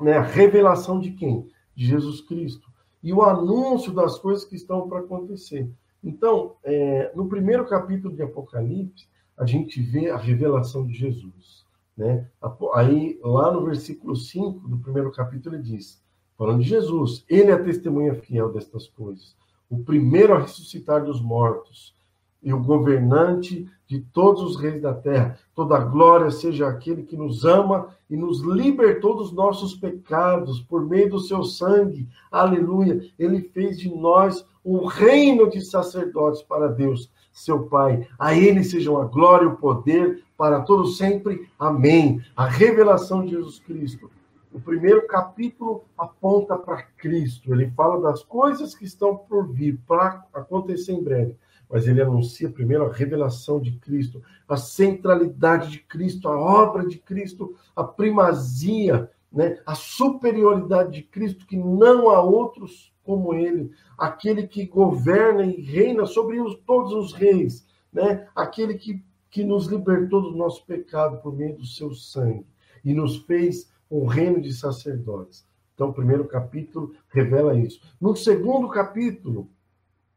né, 0.00 0.16
a 0.16 0.22
revelação 0.22 0.98
de 0.98 1.12
quem? 1.12 1.48
De 1.74 1.86
Jesus 1.86 2.20
Cristo. 2.20 2.70
E 3.02 3.12
o 3.12 3.22
anúncio 3.22 3.92
das 3.92 4.18
coisas 4.18 4.44
que 4.44 4.56
estão 4.56 4.88
para 4.88 5.00
acontecer. 5.00 5.68
Então, 6.02 6.56
é, 6.64 7.12
no 7.14 7.28
primeiro 7.28 7.66
capítulo 7.66 8.14
de 8.14 8.22
Apocalipse, 8.22 9.08
a 9.36 9.46
gente 9.46 9.80
vê 9.80 10.10
a 10.10 10.16
revelação 10.16 10.86
de 10.86 10.92
Jesus. 10.92 11.64
Né? 11.96 12.28
Aí, 12.74 13.18
lá 13.22 13.52
no 13.52 13.64
versículo 13.64 14.16
5 14.16 14.68
do 14.68 14.78
primeiro 14.78 15.12
capítulo, 15.12 15.56
ele 15.56 15.62
diz: 15.62 16.02
falando 16.36 16.62
de 16.62 16.68
Jesus, 16.68 17.24
ele 17.28 17.50
é 17.50 17.54
a 17.54 17.62
testemunha 17.62 18.14
fiel 18.14 18.52
destas 18.52 18.88
coisas, 18.88 19.36
o 19.68 19.78
primeiro 19.78 20.34
a 20.34 20.40
ressuscitar 20.40 21.04
dos 21.04 21.20
mortos 21.20 21.94
e 22.42 22.52
o 22.52 22.62
governante 22.62 23.66
de 23.86 24.00
todos 24.00 24.42
os 24.42 24.56
reis 24.56 24.80
da 24.80 24.94
terra. 24.94 25.38
Toda 25.54 25.78
glória 25.78 26.30
seja 26.30 26.66
aquele 26.66 27.02
que 27.02 27.16
nos 27.16 27.44
ama 27.44 27.88
e 28.08 28.16
nos 28.16 28.40
libertou 28.40 29.16
dos 29.16 29.32
nossos 29.32 29.74
pecados 29.74 30.60
por 30.60 30.84
meio 30.84 31.10
do 31.10 31.20
seu 31.20 31.44
sangue. 31.44 32.08
Aleluia! 32.30 33.02
Ele 33.18 33.40
fez 33.40 33.78
de 33.78 33.94
nós 33.94 34.44
um 34.64 34.86
reino 34.86 35.48
de 35.48 35.60
sacerdotes 35.60 36.42
para 36.42 36.68
Deus 36.68 37.10
seu 37.32 37.64
Pai. 37.64 38.06
A 38.18 38.34
Ele 38.34 38.62
sejam 38.62 39.00
a 39.00 39.04
glória 39.04 39.44
e 39.44 39.48
o 39.48 39.56
poder 39.56 40.22
para 40.36 40.60
todos 40.60 40.98
sempre. 40.98 41.48
Amém. 41.58 42.20
A 42.36 42.46
revelação 42.46 43.24
de 43.24 43.32
Jesus 43.32 43.58
Cristo. 43.58 44.10
O 44.52 44.60
primeiro 44.60 45.06
capítulo 45.06 45.84
aponta 45.96 46.58
para 46.58 46.82
Cristo. 46.82 47.54
Ele 47.54 47.70
fala 47.70 48.02
das 48.02 48.22
coisas 48.22 48.74
que 48.74 48.84
estão 48.84 49.16
por 49.16 49.48
vir, 49.48 49.80
para 49.86 50.24
acontecer 50.34 50.92
em 50.92 51.02
breve. 51.02 51.36
Mas 51.72 51.88
ele 51.88 52.02
anuncia 52.02 52.50
primeiro 52.50 52.84
a 52.84 52.92
revelação 52.92 53.58
de 53.58 53.72
Cristo, 53.72 54.22
a 54.46 54.56
centralidade 54.56 55.70
de 55.70 55.78
Cristo, 55.80 56.28
a 56.28 56.38
obra 56.38 56.86
de 56.86 56.98
Cristo, 56.98 57.56
a 57.74 57.82
primazia 57.82 59.10
né, 59.32 59.58
a 59.64 59.74
superioridade 59.74 60.92
de 60.92 61.02
Cristo, 61.02 61.46
que 61.46 61.56
não 61.56 62.10
há 62.10 62.22
outros 62.22 62.92
como 63.02 63.34
ele, 63.34 63.72
aquele 63.98 64.46
que 64.46 64.66
governa 64.66 65.44
e 65.44 65.60
reina 65.60 66.04
sobre 66.06 66.40
os, 66.40 66.56
todos 66.66 66.92
os 66.92 67.12
reis, 67.12 67.66
né, 67.92 68.28
aquele 68.36 68.74
que, 68.74 69.02
que 69.30 69.42
nos 69.42 69.66
libertou 69.66 70.22
do 70.22 70.36
nosso 70.36 70.64
pecado 70.66 71.16
por 71.18 71.34
meio 71.34 71.56
do 71.56 71.66
seu 71.66 71.92
sangue 71.94 72.46
e 72.84 72.92
nos 72.92 73.16
fez 73.24 73.72
um 73.90 74.06
reino 74.06 74.40
de 74.40 74.52
sacerdotes. 74.52 75.46
Então, 75.74 75.88
o 75.88 75.94
primeiro 75.94 76.26
capítulo 76.26 76.94
revela 77.08 77.58
isso. 77.58 77.80
No 78.00 78.14
segundo 78.14 78.68
capítulo, 78.68 79.48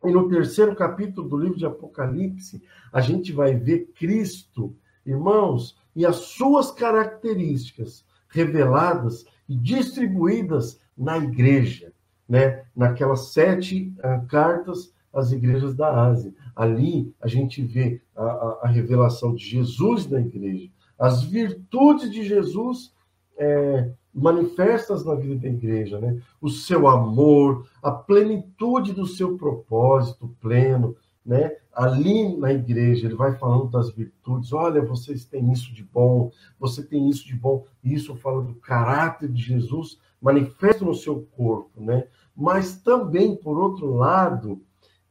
e 0.07 0.11
no 0.11 0.29
terceiro 0.29 0.75
capítulo 0.75 1.27
do 1.27 1.37
livro 1.37 1.57
de 1.57 1.65
Apocalipse, 1.65 2.61
a 2.91 3.01
gente 3.01 3.31
vai 3.31 3.55
ver 3.55 3.91
Cristo, 3.95 4.75
irmãos, 5.05 5.77
e 5.95 6.05
as 6.05 6.17
suas 6.17 6.71
características 6.71 8.05
reveladas 8.29 9.25
e 9.47 9.55
distribuídas 9.55 10.79
na 10.97 11.17
igreja, 11.17 11.93
né? 12.27 12.65
Naquelas 12.75 13.29
sete 13.29 13.93
uh, 13.99 14.25
cartas 14.27 14.93
às 15.13 15.31
igrejas 15.31 15.75
da 15.75 16.07
Ásia. 16.07 16.33
Ali 16.55 17.13
a 17.21 17.27
gente 17.27 17.61
vê 17.61 18.01
a, 18.15 18.23
a, 18.23 18.59
a, 18.63 18.67
revelação 18.67 19.33
de 19.33 19.45
Jesus 19.45 20.09
na 20.09 20.19
igreja, 20.19 20.69
as 20.97 21.23
virtudes 21.23 22.11
de 22.11 22.23
Jesus 22.23 22.93
é, 23.37 23.89
manifestas 24.13 25.03
na 25.03 25.13
vida 25.15 25.35
da 25.35 25.47
igreja, 25.47 25.99
né? 25.99 26.21
O 26.41 26.49
seu 26.49 26.87
amor, 26.87 27.67
a 27.83 27.91
plenitude 27.91 28.93
do 28.93 29.05
seu 29.05 29.37
propósito 29.37 30.33
pleno, 30.39 30.95
né? 31.25 31.51
Ali 31.73 32.37
na 32.37 32.53
igreja, 32.53 33.07
ele 33.07 33.15
vai 33.15 33.37
falando 33.37 33.69
das 33.69 33.91
virtudes. 33.91 34.53
Olha, 34.53 34.81
vocês 34.81 35.25
têm 35.25 35.51
isso 35.51 35.73
de 35.73 35.83
bom, 35.83 36.31
você 36.57 36.81
tem 36.81 37.09
isso 37.09 37.25
de 37.25 37.35
bom. 37.35 37.65
Isso 37.83 38.15
fala 38.15 38.41
do 38.41 38.55
caráter 38.55 39.29
de 39.29 39.41
Jesus 39.41 39.99
manifesto 40.21 40.85
no 40.85 40.95
seu 40.95 41.27
corpo, 41.35 41.81
né? 41.81 42.07
Mas 42.35 42.77
também, 42.81 43.35
por 43.35 43.57
outro 43.57 43.93
lado, 43.93 44.61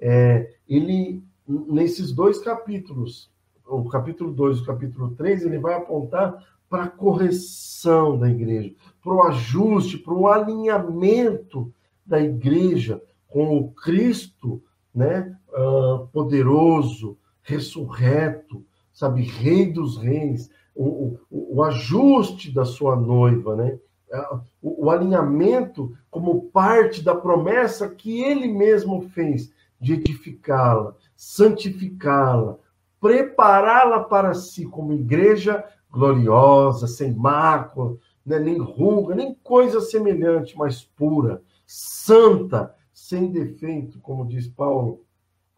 é, 0.01 0.51
ele, 0.69 1.23
nesses 1.47 2.11
dois 2.11 2.39
capítulos, 2.39 3.31
o 3.67 3.89
capítulo 3.89 4.33
2 4.33 4.59
e 4.59 4.63
o 4.63 4.67
capítulo 4.67 5.15
3, 5.15 5.45
ele 5.45 5.59
vai 5.59 5.75
apontar 5.75 6.37
para 6.69 6.85
a 6.85 6.89
correção 6.89 8.19
da 8.19 8.29
igreja, 8.29 8.75
para 9.03 9.13
o 9.13 9.23
ajuste, 9.23 9.99
para 9.99 10.15
o 10.15 10.27
alinhamento 10.27 11.73
da 12.05 12.21
igreja 12.21 13.03
com 13.29 13.59
o 13.59 13.71
Cristo, 13.73 14.63
né, 14.95 15.37
uh, 15.51 16.07
poderoso, 16.09 17.19
ressurreto, 17.43 18.65
sabe, 18.93 19.23
Rei 19.23 19.73
dos 19.73 19.97
Reis, 19.97 20.51
o, 20.75 21.19
o, 21.31 21.57
o 21.57 21.63
ajuste 21.65 22.53
da 22.53 22.65
sua 22.65 22.97
noiva, 22.97 23.57
né, 23.57 23.79
uh, 24.13 24.41
o, 24.63 24.87
o 24.87 24.91
alinhamento 24.91 25.97
como 26.11 26.43
parte 26.51 27.03
da 27.03 27.15
promessa 27.15 27.89
que 27.89 28.23
ele 28.23 28.49
mesmo 28.49 29.03
fez 29.11 29.53
de 29.81 29.95
edificá-la, 29.95 30.95
santificá-la, 31.17 32.57
prepará-la 33.01 34.05
para 34.05 34.33
si 34.33 34.65
como 34.65 34.93
igreja 34.93 35.65
gloriosa, 35.95 36.89
sem 36.89 37.15
mácula, 37.15 37.97
né, 38.27 38.39
nem 38.39 38.59
ruga, 38.59 39.15
nem 39.15 39.35
coisa 39.35 39.81
semelhante, 39.81 40.59
mas 40.59 40.83
pura, 40.83 41.41
santa, 41.67 42.75
sem 42.93 43.31
defeito, 43.31 44.01
como 44.01 44.27
diz 44.27 44.49
Paulo 44.49 45.05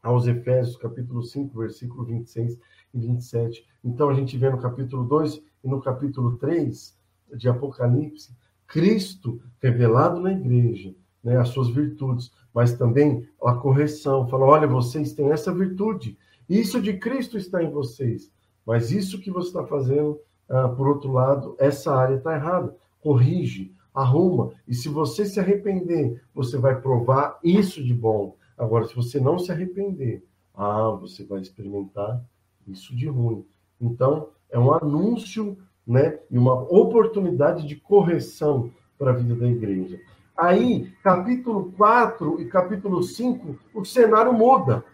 aos 0.02 0.26
Efésios, 0.26 0.76
capítulo 0.76 1.22
5, 1.22 1.58
versículo 1.58 2.04
26 2.04 2.58
e 2.94 2.98
27. 2.98 3.66
Então 3.82 4.08
a 4.08 4.14
gente 4.14 4.36
vê 4.36 4.50
no 4.50 4.60
capítulo 4.60 5.04
2 5.04 5.42
e 5.64 5.68
no 5.68 5.80
capítulo 5.80 6.36
3 6.36 6.96
de 7.34 7.48
Apocalipse, 7.48 8.36
Cristo 8.66 9.40
revelado 9.60 10.20
na 10.20 10.32
igreja, 10.32 10.94
né, 11.22 11.38
as 11.38 11.48
suas 11.48 11.68
virtudes, 11.68 12.30
mas 12.54 12.74
também 12.74 13.28
a 13.42 13.54
correção. 13.54 14.28
Fala, 14.28 14.44
olha, 14.44 14.66
vocês 14.66 15.12
têm 15.12 15.30
essa 15.30 15.52
virtude, 15.52 16.16
isso 16.48 16.80
de 16.80 16.98
Cristo 16.98 17.36
está 17.36 17.62
em 17.62 17.70
vocês. 17.70 18.30
Mas 18.66 18.90
isso 18.90 19.20
que 19.20 19.30
você 19.30 19.48
está 19.48 19.64
fazendo, 19.64 20.18
ah, 20.48 20.68
por 20.68 20.88
outro 20.88 21.12
lado, 21.12 21.54
essa 21.58 21.94
área 21.94 22.16
está 22.16 22.34
errada. 22.34 22.76
Corrige, 23.00 23.72
arruma. 23.94 24.52
E 24.66 24.74
se 24.74 24.88
você 24.88 25.24
se 25.24 25.38
arrepender, 25.38 26.20
você 26.34 26.58
vai 26.58 26.80
provar 26.80 27.38
isso 27.44 27.82
de 27.82 27.94
bom. 27.94 28.34
Agora, 28.58 28.84
se 28.84 28.96
você 28.96 29.20
não 29.20 29.38
se 29.38 29.52
arrepender, 29.52 30.24
ah, 30.54 30.90
você 31.00 31.24
vai 31.24 31.40
experimentar 31.40 32.22
isso 32.66 32.94
de 32.96 33.06
ruim. 33.06 33.44
Então, 33.80 34.30
é 34.50 34.58
um 34.58 34.72
anúncio 34.72 35.56
né, 35.86 36.18
e 36.30 36.36
uma 36.36 36.54
oportunidade 36.54 37.66
de 37.66 37.76
correção 37.76 38.72
para 38.98 39.12
a 39.12 39.14
vida 39.14 39.36
da 39.36 39.46
igreja. 39.46 40.00
Aí, 40.36 40.92
capítulo 41.02 41.72
4 41.76 42.40
e 42.40 42.46
capítulo 42.46 43.02
5, 43.02 43.58
o 43.74 43.84
cenário 43.84 44.32
muda. 44.32 44.84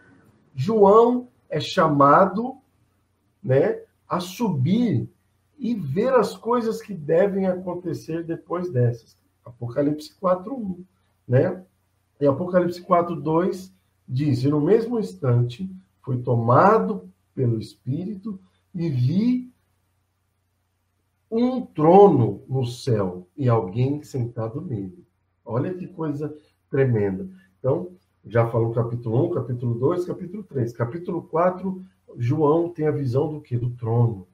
João 0.54 1.28
é 1.48 1.58
chamado 1.58 2.61
né, 3.42 3.82
a 4.08 4.20
subir 4.20 5.08
e 5.58 5.74
ver 5.74 6.12
as 6.14 6.36
coisas 6.36 6.82
que 6.82 6.94
devem 6.94 7.46
acontecer 7.46 8.24
depois 8.24 8.70
dessas. 8.70 9.16
Apocalipse 9.44 10.14
4:1, 10.20 10.84
né? 11.26 11.64
E 12.20 12.26
Apocalipse 12.26 12.82
4:2 12.82 13.72
diz: 14.08 14.44
"E 14.44 14.48
no 14.48 14.60
mesmo 14.60 14.98
instante 14.98 15.68
foi 16.00 16.22
tomado 16.22 17.10
pelo 17.34 17.58
Espírito 17.58 18.38
e 18.74 18.88
vi 18.88 19.52
um 21.30 21.64
trono 21.64 22.42
no 22.48 22.66
céu 22.66 23.26
e 23.36 23.48
alguém 23.48 24.02
sentado 24.02 24.60
nele." 24.60 25.04
Olha 25.44 25.74
que 25.74 25.86
coisa 25.86 26.36
tremenda. 26.70 27.28
Então, 27.58 27.92
já 28.24 28.48
falou 28.48 28.72
capítulo 28.72 29.26
1, 29.26 29.34
capítulo 29.34 29.74
2, 29.74 30.04
capítulo 30.04 30.44
3. 30.44 30.72
Capítulo 30.72 31.22
4 31.22 31.84
João 32.16 32.68
tem 32.68 32.86
a 32.86 32.92
visão 32.92 33.32
do 33.32 33.40
que? 33.40 33.56
Do 33.56 33.70
trono. 33.70 34.26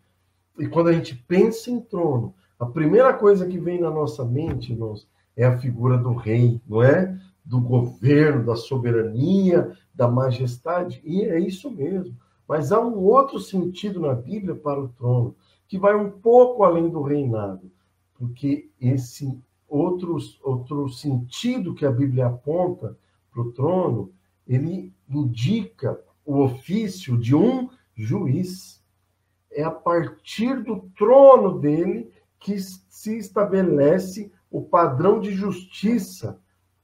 E 0.58 0.66
quando 0.66 0.88
a 0.88 0.92
gente 0.92 1.14
pensa 1.14 1.70
em 1.70 1.80
trono, 1.80 2.34
a 2.58 2.66
primeira 2.66 3.14
coisa 3.14 3.46
que 3.46 3.58
vem 3.58 3.80
na 3.80 3.90
nossa 3.90 4.24
mente, 4.24 4.72
irmãos, 4.72 5.08
é 5.36 5.44
a 5.44 5.56
figura 5.56 5.96
do 5.96 6.12
rei, 6.14 6.60
não 6.66 6.82
é? 6.82 7.16
Do 7.44 7.60
governo, 7.60 8.44
da 8.44 8.56
soberania, 8.56 9.72
da 9.94 10.08
majestade. 10.08 11.00
E 11.04 11.22
é 11.22 11.38
isso 11.38 11.70
mesmo. 11.70 12.16
Mas 12.48 12.72
há 12.72 12.80
um 12.80 12.98
outro 12.98 13.38
sentido 13.38 14.00
na 14.00 14.14
Bíblia 14.14 14.54
para 14.54 14.82
o 14.82 14.88
trono, 14.88 15.36
que 15.68 15.78
vai 15.78 15.94
um 15.94 16.10
pouco 16.10 16.64
além 16.64 16.88
do 16.88 17.02
reinado. 17.02 17.70
Porque 18.14 18.68
esse 18.80 19.38
outro, 19.68 20.16
outro 20.42 20.88
sentido 20.88 21.74
que 21.74 21.86
a 21.86 21.92
Bíblia 21.92 22.26
aponta 22.26 22.96
para 23.30 23.42
o 23.42 23.52
trono, 23.52 24.10
ele 24.46 24.92
indica 25.08 26.00
o 26.28 26.42
ofício 26.42 27.16
de 27.16 27.34
um 27.34 27.70
juiz. 27.96 28.84
É 29.50 29.64
a 29.64 29.70
partir 29.70 30.62
do 30.62 30.90
trono 30.94 31.58
dele 31.58 32.12
que 32.38 32.60
se 32.60 33.16
estabelece 33.16 34.30
o 34.50 34.60
padrão 34.60 35.20
de 35.20 35.32
justiça 35.32 36.38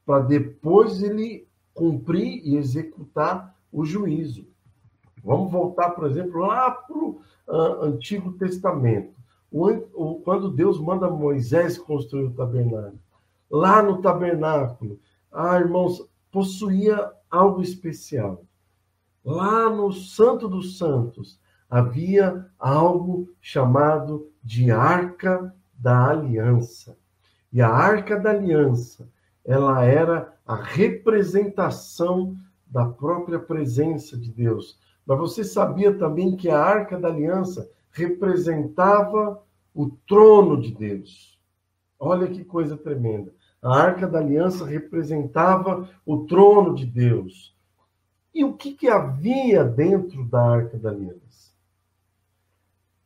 para 0.07 0.25
depois 0.25 1.03
ele 1.03 1.47
cumprir 1.75 2.41
e 2.43 2.57
executar 2.57 3.55
o 3.71 3.85
juízo. 3.85 4.47
Vamos 5.23 5.53
voltar, 5.53 5.91
por 5.91 6.07
exemplo, 6.07 6.41
lá 6.41 6.71
para 6.71 6.97
o 6.97 7.21
uh, 7.47 7.83
Antigo 7.83 8.33
Testamento, 8.33 9.15
o, 9.53 9.69
o, 9.93 10.21
quando 10.21 10.51
Deus 10.51 10.81
manda 10.81 11.11
Moisés 11.11 11.77
construir 11.77 12.25
o 12.25 12.33
tabernáculo. 12.33 12.99
Lá 13.51 13.83
no 13.83 14.01
tabernáculo, 14.01 14.99
ah, 15.31 15.59
irmãos, 15.61 16.09
possuía 16.33 17.13
algo 17.31 17.61
especial. 17.61 18.43
Lá 19.25 19.71
no 19.71 19.91
Santo 19.91 20.49
dos 20.49 20.77
Santos 20.77 21.41
havia 21.71 22.47
algo 22.59 23.33
chamado 23.41 24.31
de 24.43 24.71
Arca 24.71 25.55
da 25.73 26.11
Aliança. 26.11 26.99
E 27.51 27.63
a 27.63 27.69
Arca 27.69 28.19
da 28.19 28.31
Aliança, 28.31 29.09
ela 29.45 29.83
era 29.83 30.35
a 30.47 30.57
representação 30.57 32.37
da 32.67 32.85
própria 32.85 33.39
presença 33.39 34.17
de 34.17 34.31
Deus. 34.31 34.79
Mas 35.07 35.19
você 35.19 35.43
sabia 35.43 35.97
também 35.97 36.37
que 36.37 36.51
a 36.51 36.61
Arca 36.61 36.99
da 36.99 37.09
Aliança 37.09 37.71
representava 37.93 39.43
o 39.73 39.91
trono 40.07 40.61
de 40.61 40.75
Deus. 40.75 41.39
Olha 41.99 42.27
que 42.27 42.45
coisa 42.45 42.77
tremenda. 42.77 43.33
A 43.63 43.75
Arca 43.75 44.07
da 44.07 44.19
Aliança 44.19 44.67
representava 44.67 45.89
o 46.05 46.27
trono 46.27 46.75
de 46.75 46.85
Deus. 46.85 47.54
E 48.35 48.45
o 48.45 48.55
que, 48.55 48.73
que 48.73 48.89
havia 48.89 49.63
dentro 49.63 50.25
da 50.25 50.43
Arca 50.43 50.77
da 50.77 50.91
Aliança? 50.91 51.53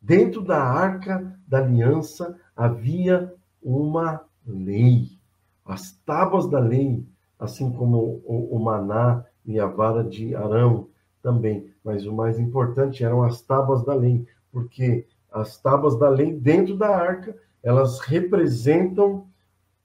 Dentro 0.00 0.42
da 0.42 0.62
Arca 0.62 1.38
da 1.46 1.58
Aliança 1.58 2.38
havia 2.56 3.34
uma 3.62 4.24
lei, 4.46 5.18
as 5.64 5.92
tábuas 6.06 6.48
da 6.48 6.58
lei, 6.58 7.06
assim 7.38 7.70
como 7.70 8.22
o, 8.24 8.56
o 8.56 8.58
maná 8.58 9.24
e 9.44 9.60
a 9.60 9.66
vara 9.66 10.02
de 10.02 10.34
Arão 10.34 10.88
também. 11.22 11.70
Mas 11.84 12.06
o 12.06 12.12
mais 12.12 12.38
importante 12.38 13.04
eram 13.04 13.22
as 13.22 13.42
tábuas 13.42 13.84
da 13.84 13.94
lei, 13.94 14.26
porque 14.50 15.06
as 15.30 15.60
tábuas 15.60 15.98
da 15.98 16.08
lei 16.08 16.32
dentro 16.32 16.74
da 16.76 16.88
arca 16.88 17.36
elas 17.62 18.00
representam 18.00 19.26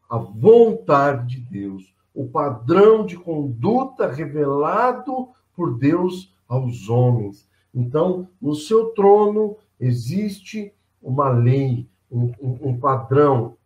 a 0.09 0.17
vontade 0.17 1.35
de 1.35 1.41
Deus, 1.41 1.92
o 2.13 2.27
padrão 2.27 3.05
de 3.05 3.17
conduta 3.17 4.07
revelado 4.07 5.29
por 5.55 5.77
Deus 5.77 6.33
aos 6.47 6.89
homens. 6.89 7.47
Então, 7.73 8.27
no 8.41 8.53
seu 8.53 8.89
trono 8.89 9.57
existe 9.79 10.71
uma 11.01 11.29
lei, 11.29 11.87
um, 12.11 12.31
um, 12.41 12.79
padrão, 12.79 13.57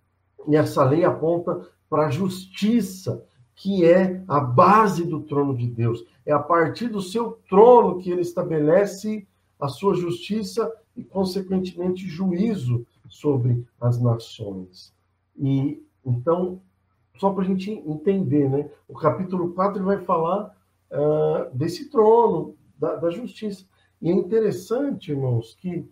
e 0.47 0.55
essa 0.55 0.83
lei 0.83 1.03
aponta 1.03 1.67
para 1.89 2.07
a 2.07 2.09
justiça, 2.09 3.23
que 3.53 3.85
é 3.85 4.23
a 4.27 4.39
base 4.39 5.03
do 5.03 5.21
trono 5.21 5.55
de 5.55 5.67
Deus. 5.67 6.05
É 6.25 6.31
a 6.31 6.39
partir 6.39 6.87
do 6.87 7.01
seu 7.01 7.39
trono 7.49 7.97
que 7.99 8.09
ele 8.09 8.21
estabelece 8.21 9.27
a 9.59 9.67
sua 9.67 9.93
justiça 9.95 10.71
e, 10.95 11.03
consequentemente, 11.03 12.07
juízo 12.07 12.85
sobre 13.09 13.65
as 13.79 13.99
nações. 13.99 14.93
E 15.35 15.81
então, 16.05 16.61
só 17.19 17.31
para 17.31 17.43
a 17.43 17.45
gente 17.45 17.71
entender, 17.71 18.49
né? 18.49 18.69
O 18.87 18.93
capítulo 18.93 19.53
4 19.53 19.83
vai 19.83 19.99
falar 19.99 20.55
uh, 20.91 21.55
desse 21.55 21.89
trono, 21.89 22.55
da, 22.77 22.95
da, 22.95 23.09
justiça. 23.09 23.65
E 24.01 24.09
é 24.09 24.13
interessante, 24.13 25.11
irmãos, 25.11 25.55
que 25.59 25.89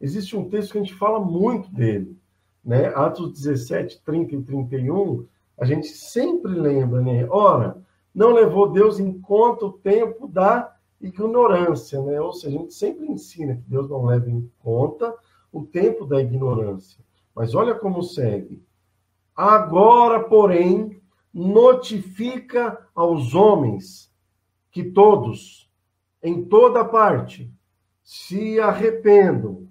existe 0.00 0.36
um 0.36 0.48
texto 0.48 0.72
que 0.72 0.78
a 0.78 0.82
gente 0.82 0.94
fala 0.94 1.20
muito 1.20 1.72
dele, 1.72 2.16
né? 2.64 2.86
Atos 2.94 3.32
17, 3.32 4.02
30 4.02 4.34
e 4.34 4.42
31, 4.42 5.26
a 5.58 5.64
gente 5.64 5.88
sempre 5.88 6.52
lembra, 6.52 7.00
né? 7.00 7.26
Ora, 7.28 7.76
não 8.14 8.32
levou 8.32 8.70
Deus 8.70 8.98
em 8.98 9.20
conta 9.20 9.66
o 9.66 9.72
tempo 9.72 10.26
da 10.26 10.74
ignorância, 11.00 12.00
né? 12.02 12.20
Ou 12.20 12.32
seja, 12.32 12.56
a 12.56 12.60
gente 12.60 12.74
sempre 12.74 13.06
ensina 13.06 13.56
que 13.56 13.68
Deus 13.68 13.88
não 13.88 14.04
leva 14.04 14.30
em 14.30 14.50
conta 14.60 15.14
o 15.52 15.64
tempo 15.64 16.06
da 16.06 16.20
ignorância. 16.20 17.02
Mas 17.34 17.54
olha 17.54 17.74
como 17.74 18.02
segue. 18.02 18.62
Agora, 19.34 20.22
porém, 20.24 21.00
notifica 21.32 22.86
aos 22.94 23.34
homens 23.34 24.12
que 24.70 24.84
todos, 24.84 25.70
em 26.22 26.44
toda 26.44 26.84
parte, 26.84 27.50
se 28.02 28.60
arrependam, 28.60 29.66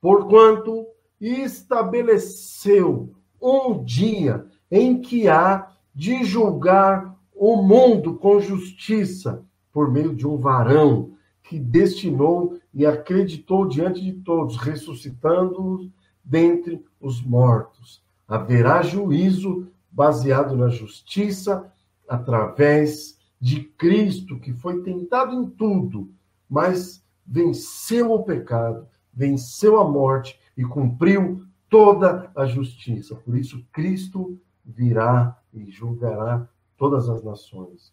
porquanto 0.00 0.86
estabeleceu 1.20 3.12
um 3.40 3.82
dia 3.82 4.46
em 4.70 5.00
que 5.00 5.28
há 5.28 5.72
de 5.92 6.22
julgar 6.24 7.18
o 7.34 7.56
mundo 7.56 8.14
com 8.16 8.40
justiça 8.40 9.44
por 9.72 9.90
meio 9.90 10.14
de 10.14 10.26
um 10.26 10.36
varão 10.36 11.16
que 11.42 11.58
destinou 11.58 12.56
e 12.72 12.86
acreditou 12.86 13.66
diante 13.66 14.00
de 14.00 14.12
todos, 14.12 14.56
ressuscitando-os 14.56 15.90
dentre 16.24 16.84
os 17.00 17.20
mortos 17.20 18.01
haverá 18.32 18.80
juízo 18.80 19.68
baseado 19.90 20.56
na 20.56 20.68
justiça 20.70 21.70
através 22.08 23.18
de 23.38 23.62
Cristo, 23.62 24.40
que 24.40 24.54
foi 24.54 24.82
tentado 24.82 25.34
em 25.34 25.50
tudo, 25.50 26.10
mas 26.48 27.04
venceu 27.26 28.10
o 28.10 28.24
pecado, 28.24 28.88
venceu 29.12 29.78
a 29.78 29.86
morte 29.86 30.40
e 30.56 30.64
cumpriu 30.64 31.44
toda 31.68 32.32
a 32.34 32.46
justiça. 32.46 33.14
Por 33.16 33.36
isso, 33.36 33.62
Cristo 33.70 34.40
virá 34.64 35.38
e 35.52 35.70
julgará 35.70 36.48
todas 36.78 37.10
as 37.10 37.22
nações 37.22 37.92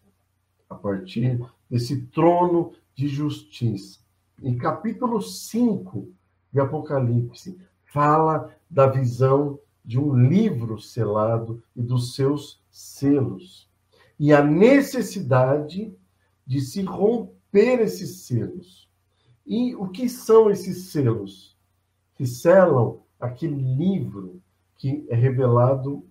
a 0.69 0.75
partir 0.75 1.37
desse 1.69 2.03
trono 2.03 2.71
de 2.95 3.09
justiça. 3.09 3.99
Em 4.41 4.57
capítulo 4.57 5.21
5 5.21 6.07
de 6.53 6.61
Apocalipse, 6.61 7.59
fala 7.91 8.55
da 8.69 8.87
visão 8.87 9.59
de 9.83 9.99
um 9.99 10.15
livro 10.15 10.79
selado 10.79 11.63
e 11.75 11.81
dos 11.81 12.15
seus 12.15 12.61
selos. 12.69 13.69
E 14.19 14.33
a 14.33 14.43
necessidade 14.43 15.93
de 16.45 16.61
se 16.61 16.81
romper 16.81 17.79
esses 17.79 18.21
selos. 18.21 18.89
E 19.45 19.75
o 19.75 19.87
que 19.87 20.09
são 20.09 20.49
esses 20.49 20.91
selos? 20.91 21.57
Que 22.15 22.25
selam 22.25 23.01
aquele 23.19 23.61
livro 23.75 24.41
que 24.77 25.05
é 25.09 25.15
revelado 25.15 26.03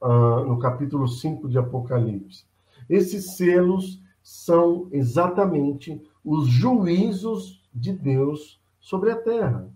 uh, 0.00 0.44
no 0.46 0.58
capítulo 0.58 1.08
5 1.08 1.48
de 1.48 1.58
Apocalipse. 1.58 2.44
Esses 2.88 3.36
selos 3.36 4.02
são 4.22 4.88
exatamente 4.90 6.00
os 6.24 6.48
juízos 6.48 7.64
de 7.72 7.92
Deus 7.92 8.60
sobre 8.80 9.10
a 9.10 9.16
terra, 9.16 9.68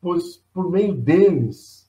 pois 0.00 0.36
por 0.52 0.70
meio 0.70 0.94
deles 0.94 1.81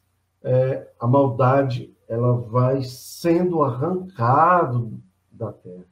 é, 0.44 0.92
a 1.00 1.08
maldade 1.08 1.96
ela 2.08 2.34
vai 2.34 2.84
sendo 2.84 3.64
arrancado 3.64 5.02
da 5.32 5.52
terra. 5.52 5.86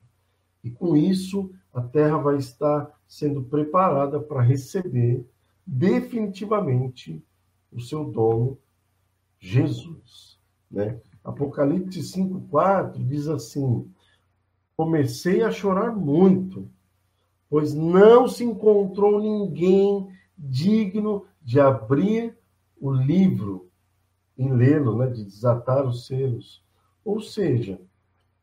E 0.64 0.70
com 0.70 0.96
isso, 0.96 1.50
a 1.74 1.82
terra 1.82 2.18
vai 2.18 2.36
estar 2.38 2.92
sendo 3.08 3.42
preparada 3.42 4.20
para 4.20 4.42
receber 4.42 5.26
definitivamente 5.66 7.24
o 7.72 7.80
seu 7.80 8.06
dono, 8.06 8.58
Jesus. 9.40 10.38
Né? 10.70 11.00
Apocalipse 11.24 12.00
5,4 12.02 13.04
diz 13.06 13.28
assim: 13.28 13.90
Comecei 14.76 15.44
a 15.44 15.52
chorar 15.52 15.96
muito, 15.96 16.70
pois 17.50 17.74
não 17.74 18.28
se 18.28 18.44
encontrou 18.44 19.22
ninguém 19.22 20.08
digno 20.38 21.26
de 21.42 21.60
abrir 21.60 22.38
o 22.80 22.92
livro 22.92 23.71
em 24.42 24.52
lê-lo, 24.52 24.98
né, 24.98 25.08
de 25.08 25.24
desatar 25.24 25.86
os 25.86 26.08
selos. 26.08 26.64
Ou 27.06 27.22
seja, 27.22 27.80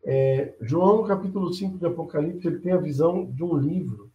é, 0.05 0.55
João, 0.61 1.03
capítulo 1.03 1.53
5 1.53 1.77
de 1.77 1.87
Apocalipse, 1.87 2.47
ele 2.47 2.61
tem 2.61 2.73
a 2.73 2.81
visão 2.81 3.27
de 3.27 3.43
um 3.43 3.57
livro, 3.57 4.09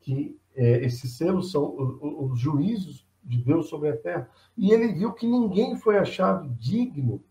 que 0.00 0.36
é, 0.56 0.84
esses 0.84 1.16
selos 1.16 1.52
são 1.52 1.72
os, 1.76 2.32
os 2.32 2.38
juízos 2.40 3.06
de 3.22 3.38
Deus 3.38 3.68
sobre 3.68 3.90
a 3.90 3.96
terra. 3.96 4.28
E 4.58 4.72
ele 4.72 4.92
viu 4.92 5.12
que 5.12 5.26
ninguém 5.26 5.76
foi 5.76 5.98
achado 5.98 6.48
digno 6.58 7.22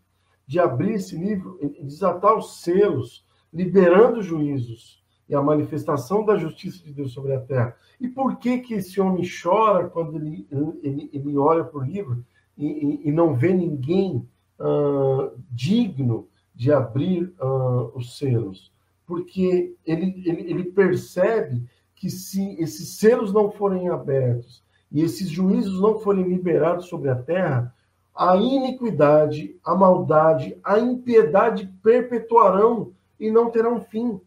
de 0.46 0.58
abrir 0.58 0.94
esse 0.94 1.16
livro 1.16 1.58
desatar 1.82 2.36
os 2.36 2.62
selos, 2.62 3.26
liberando 3.52 4.22
juízos 4.22 5.04
e 5.28 5.34
a 5.34 5.42
manifestação 5.42 6.24
da 6.24 6.36
justiça 6.36 6.82
de 6.82 6.92
Deus 6.92 7.12
sobre 7.12 7.34
a 7.34 7.40
terra. 7.40 7.76
E 8.00 8.08
por 8.08 8.38
que 8.38 8.58
que 8.58 8.74
esse 8.74 8.98
homem 8.98 9.24
chora 9.42 9.88
quando 9.88 10.16
ele, 10.16 10.48
ele, 10.82 11.10
ele 11.12 11.36
olha 11.36 11.64
para 11.64 11.78
o 11.78 11.84
livro? 11.84 12.24
E, 12.66 13.08
e 13.08 13.12
não 13.12 13.34
vê 13.34 13.52
ninguém 13.54 14.28
uh, 14.58 15.32
digno 15.50 16.28
de 16.54 16.70
abrir 16.70 17.32
uh, 17.40 17.90
os 17.94 18.18
selos, 18.18 18.72
porque 19.06 19.74
ele, 19.84 20.22
ele, 20.26 20.50
ele 20.50 20.64
percebe 20.64 21.64
que 21.94 22.10
se 22.10 22.60
esses 22.60 22.98
selos 22.98 23.32
não 23.32 23.50
forem 23.50 23.88
abertos 23.88 24.62
e 24.92 25.02
esses 25.02 25.28
juízos 25.28 25.80
não 25.80 25.98
forem 25.98 26.24
liberados 26.24 26.86
sobre 26.86 27.08
a 27.08 27.16
terra, 27.16 27.74
a 28.14 28.36
iniquidade, 28.36 29.56
a 29.64 29.74
maldade, 29.74 30.58
a 30.62 30.78
impiedade 30.78 31.66
perpetuarão 31.82 32.92
e 33.18 33.30
não 33.30 33.50
terão 33.50 33.80
fim. 33.80 34.20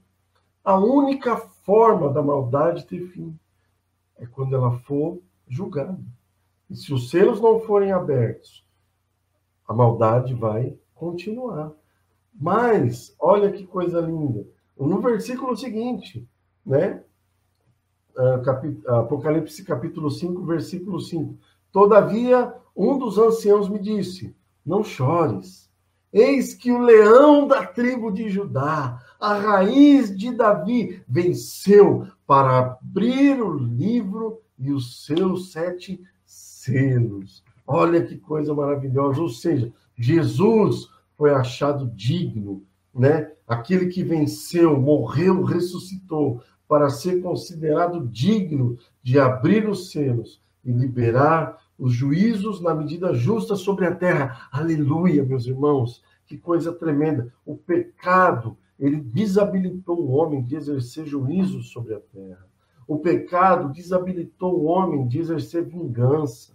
A 0.63 0.77
única 0.77 1.37
forma 1.37 2.09
da 2.11 2.21
maldade 2.21 2.85
ter 2.85 3.07
fim 3.09 3.37
é 4.17 4.25
quando 4.25 4.55
ela 4.55 4.71
for 4.79 5.19
julgada. 5.47 5.99
E 6.73 6.75
se 6.75 6.91
os 6.91 7.11
selos 7.11 7.39
não 7.39 7.59
forem 7.59 7.91
abertos, 7.91 8.65
a 9.67 9.71
maldade 9.75 10.33
vai 10.33 10.75
continuar. 10.95 11.71
Mas, 12.33 13.15
olha 13.19 13.51
que 13.51 13.63
coisa 13.63 14.01
linda. 14.01 14.43
No 14.75 14.99
versículo 14.99 15.55
seguinte, 15.55 16.27
né? 16.65 17.03
Ah, 18.17 19.01
Apocalipse 19.01 19.63
capítulo 19.63 20.09
5, 20.09 20.43
versículo 20.45 20.99
5. 20.99 21.37
Todavia, 21.71 22.51
um 22.75 22.97
dos 22.97 23.19
anciãos 23.19 23.69
me 23.69 23.77
disse: 23.77 24.35
Não 24.65 24.83
chores. 24.83 25.69
Eis 26.11 26.55
que 26.55 26.71
o 26.71 26.79
leão 26.79 27.47
da 27.47 27.67
tribo 27.67 28.11
de 28.11 28.29
Judá, 28.29 28.99
a 29.19 29.35
raiz 29.35 30.15
de 30.15 30.31
Davi, 30.35 31.03
venceu 31.07 32.07
para 32.25 32.57
abrir 32.57 33.39
o 33.39 33.53
livro 33.53 34.41
e 34.57 34.71
os 34.71 35.05
seus 35.05 35.51
sete 35.51 36.01
selos. 36.63 37.43
Olha 37.65 38.03
que 38.03 38.17
coisa 38.17 38.53
maravilhosa. 38.53 39.21
Ou 39.21 39.29
seja, 39.29 39.71
Jesus 39.95 40.87
foi 41.17 41.33
achado 41.33 41.91
digno, 41.95 42.63
né? 42.93 43.31
Aquele 43.47 43.87
que 43.87 44.03
venceu, 44.03 44.79
morreu, 44.79 45.43
ressuscitou, 45.43 46.41
para 46.67 46.89
ser 46.89 47.21
considerado 47.21 48.07
digno 48.07 48.77
de 49.01 49.19
abrir 49.19 49.67
os 49.67 49.91
selos 49.91 50.41
e 50.63 50.71
liberar 50.71 51.57
os 51.77 51.93
juízos 51.93 52.61
na 52.61 52.73
medida 52.73 53.13
justa 53.13 53.55
sobre 53.55 53.85
a 53.85 53.93
terra. 53.93 54.47
Aleluia, 54.51 55.23
meus 55.23 55.45
irmãos. 55.45 56.01
Que 56.25 56.37
coisa 56.37 56.71
tremenda. 56.71 57.31
O 57.45 57.55
pecado, 57.55 58.57
ele 58.79 58.99
desabilitou 59.01 59.99
o 59.99 60.11
homem 60.11 60.43
de 60.43 60.55
exercer 60.55 61.05
juízo 61.05 61.61
sobre 61.61 61.93
a 61.93 61.99
terra. 61.99 62.47
O 62.87 62.97
pecado 62.99 63.71
desabilitou 63.73 64.59
o 64.59 64.65
homem 64.65 65.07
de 65.07 65.19
exercer 65.19 65.63
vingança. 65.65 66.53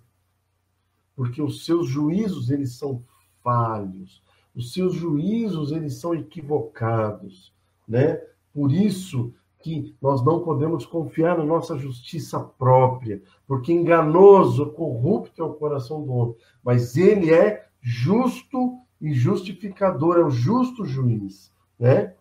porque 1.16 1.42
os 1.42 1.64
seus 1.64 1.88
juízos 1.88 2.48
eles 2.48 2.74
são 2.76 3.02
falhos, 3.42 4.22
os 4.54 4.72
seus 4.72 4.94
juízos 4.94 5.72
eles 5.72 5.94
são 5.94 6.14
equivocados, 6.14 7.52
né? 7.88 8.22
Por 8.54 8.70
isso 8.72 9.34
que 9.58 9.96
nós 10.00 10.24
não 10.24 10.44
podemos 10.44 10.86
confiar 10.86 11.36
na 11.36 11.44
nossa 11.44 11.76
justiça 11.76 12.38
própria, 12.38 13.20
porque 13.48 13.72
enganoso, 13.72 14.70
corrupto 14.70 15.42
é 15.42 15.44
o 15.44 15.54
coração 15.54 16.04
do 16.04 16.12
homem, 16.12 16.36
mas 16.62 16.96
ele 16.96 17.34
é 17.34 17.66
justo 17.80 18.78
e 19.00 19.12
justificador, 19.12 20.18
é 20.18 20.24
o 20.24 20.30
justo 20.30 20.84
juiz, 20.84 21.52
né? 21.76 22.14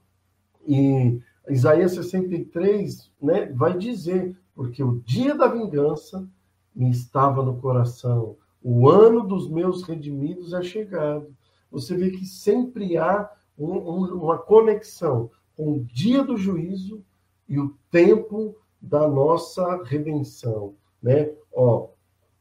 E 0.68 1.22
Isaías 1.50 1.94
63, 1.94 3.12
né, 3.22 3.52
vai 3.54 3.78
dizer, 3.78 4.36
porque 4.54 4.84
o 4.84 5.00
dia 5.02 5.36
da 5.36 5.48
vingança 5.48 6.28
me 6.76 6.90
estava 6.90 7.42
no 7.44 7.58
coração, 7.58 8.36
o 8.62 8.90
ano 8.90 9.26
dos 9.26 9.50
meus 9.50 9.84
redimidos 9.84 10.54
é 10.54 10.62
chegado. 10.62 11.34
Você 11.72 11.96
vê 11.96 12.12
que 12.12 12.26
sempre 12.26 12.98
há 12.98 13.30
um, 13.58 13.74
um, 13.74 14.24
uma 14.24 14.38
conexão 14.38 15.30
com 15.56 15.74
o 15.74 15.84
dia 15.86 16.24
do 16.24 16.38
juízo 16.38 17.04
e 17.48 17.60
o 17.60 17.76
tempo 17.90 18.56
da 18.82 19.08
nossa 19.08 19.84
redenção, 19.84 20.76
né? 21.02 21.32
Ó, 21.54 21.90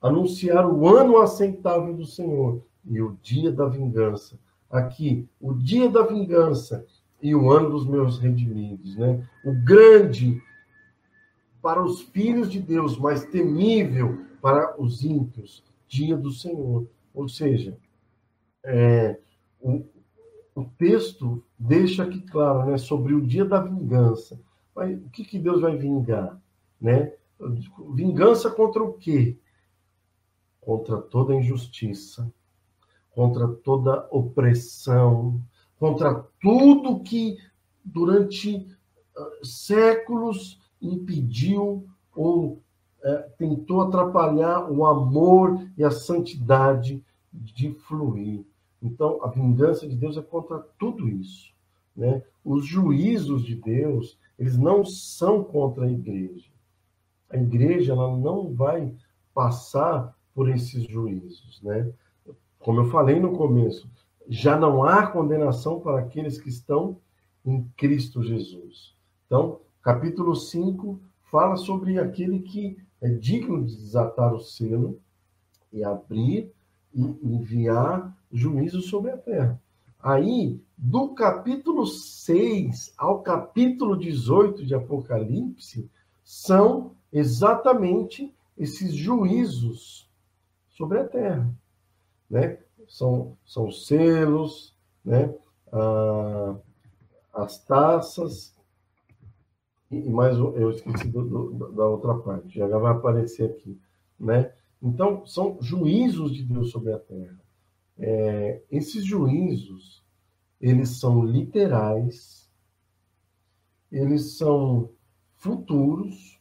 anunciar 0.00 0.68
o 0.68 0.86
ano 0.88 1.18
aceitável 1.18 1.94
do 1.94 2.04
Senhor 2.04 2.62
e 2.84 3.00
o 3.00 3.16
dia 3.22 3.50
da 3.50 3.66
vingança. 3.66 4.38
Aqui, 4.70 5.28
o 5.40 5.54
dia 5.54 5.88
da 5.88 6.02
vingança 6.02 6.84
e 7.20 7.34
o 7.34 7.50
ano 7.50 7.70
dos 7.70 7.86
meus 7.86 8.18
redimidos, 8.18 8.96
né? 8.96 9.26
O 9.44 9.52
grande 9.52 10.42
para 11.62 11.82
os 11.82 12.02
filhos 12.02 12.50
de 12.50 12.60
Deus, 12.60 12.96
mas 12.96 13.24
temível 13.24 14.24
para 14.40 14.80
os 14.80 15.02
ímpios, 15.02 15.64
dia 15.88 16.16
do 16.16 16.30
Senhor. 16.30 16.86
Ou 17.12 17.28
seja, 17.28 17.76
é, 18.62 19.18
o, 19.60 19.84
o 20.54 20.64
texto 20.78 21.42
deixa 21.58 22.04
aqui 22.04 22.20
claro, 22.20 22.70
né, 22.70 22.78
sobre 22.78 23.14
o 23.14 23.20
dia 23.20 23.44
da 23.44 23.60
vingança. 23.60 24.40
Mas 24.74 24.96
o 24.96 25.08
que, 25.10 25.24
que 25.24 25.38
Deus 25.38 25.60
vai 25.60 25.76
vingar? 25.76 26.40
Né? 26.80 27.12
Vingança 27.94 28.50
contra 28.50 28.82
o 28.82 28.92
quê? 28.92 29.36
Contra 30.60 31.00
toda 31.00 31.34
injustiça, 31.34 32.32
contra 33.10 33.48
toda 33.48 34.06
opressão, 34.10 35.42
contra 35.78 36.24
tudo 36.40 37.00
que 37.00 37.38
durante 37.84 38.56
uh, 39.16 39.46
séculos 39.46 40.60
impediu 40.80 41.86
ou 42.14 42.52
uh, 43.04 43.30
tentou 43.38 43.82
atrapalhar 43.82 44.70
o 44.70 44.86
amor 44.86 45.66
e 45.76 45.84
a 45.84 45.90
santidade 45.90 47.02
de 47.32 47.72
fluir. 47.72 48.44
Então, 48.82 49.22
a 49.22 49.28
vingança 49.28 49.86
de 49.86 49.96
Deus 49.96 50.16
é 50.16 50.22
contra 50.22 50.58
tudo 50.78 51.08
isso. 51.08 51.52
Né? 51.94 52.22
Os 52.44 52.66
juízos 52.66 53.44
de 53.44 53.54
Deus, 53.54 54.18
eles 54.38 54.56
não 54.56 54.84
são 54.84 55.42
contra 55.42 55.86
a 55.86 55.90
igreja. 55.90 56.50
A 57.30 57.36
igreja 57.36 57.92
ela 57.92 58.16
não 58.16 58.54
vai 58.54 58.94
passar 59.34 60.16
por 60.34 60.48
esses 60.48 60.84
juízos, 60.84 61.60
né? 61.62 61.90
Como 62.58 62.80
eu 62.80 62.90
falei 62.90 63.18
no 63.18 63.36
começo, 63.36 63.88
já 64.28 64.58
não 64.58 64.84
há 64.84 65.06
condenação 65.06 65.80
para 65.80 66.00
aqueles 66.00 66.40
que 66.40 66.48
estão 66.48 66.98
em 67.44 67.64
Cristo 67.76 68.22
Jesus. 68.22 68.94
Então, 69.26 69.60
capítulo 69.82 70.34
5 70.34 71.00
fala 71.30 71.56
sobre 71.56 71.98
aquele 71.98 72.40
que 72.40 72.76
é 73.00 73.08
digno 73.08 73.64
de 73.64 73.76
desatar 73.76 74.34
o 74.34 74.40
selo 74.40 75.00
e 75.72 75.84
abrir 75.84 76.52
e 76.94 77.02
enviar 77.22 78.16
juízo 78.32 78.80
sobre 78.80 79.10
a 79.10 79.16
terra. 79.16 79.60
Aí, 80.00 80.60
do 80.76 81.14
capítulo 81.14 81.86
6 81.86 82.94
ao 82.96 83.22
capítulo 83.22 83.96
18 83.96 84.64
de 84.64 84.74
Apocalipse, 84.74 85.90
são 86.22 86.94
exatamente 87.12 88.34
esses 88.56 88.94
juízos 88.94 90.10
sobre 90.68 90.98
a 90.98 91.04
terra. 91.04 91.52
Né? 92.28 92.58
São, 92.88 93.36
são 93.44 93.70
selos, 93.70 94.74
né? 95.04 95.34
Ah, 95.72 96.56
as 97.32 97.62
taças, 97.64 98.54
e 99.90 100.08
mais 100.10 100.36
eu 100.36 100.70
esqueci 100.70 101.08
do, 101.08 101.22
do, 101.24 101.72
da 101.72 101.86
outra 101.86 102.14
parte, 102.14 102.58
já 102.58 102.66
vai 102.66 102.92
aparecer 102.92 103.50
aqui. 103.50 103.78
Né? 104.18 104.52
Então, 104.82 105.26
são 105.26 105.58
juízos 105.60 106.34
de 106.34 106.42
Deus 106.42 106.70
sobre 106.70 106.92
a 106.92 106.98
terra. 106.98 107.38
É, 107.98 108.62
esses 108.70 109.04
juízos, 109.04 110.02
eles 110.60 110.98
são 110.98 111.24
literais, 111.24 112.50
eles 113.92 114.36
são 114.36 114.90
futuros 115.34 116.40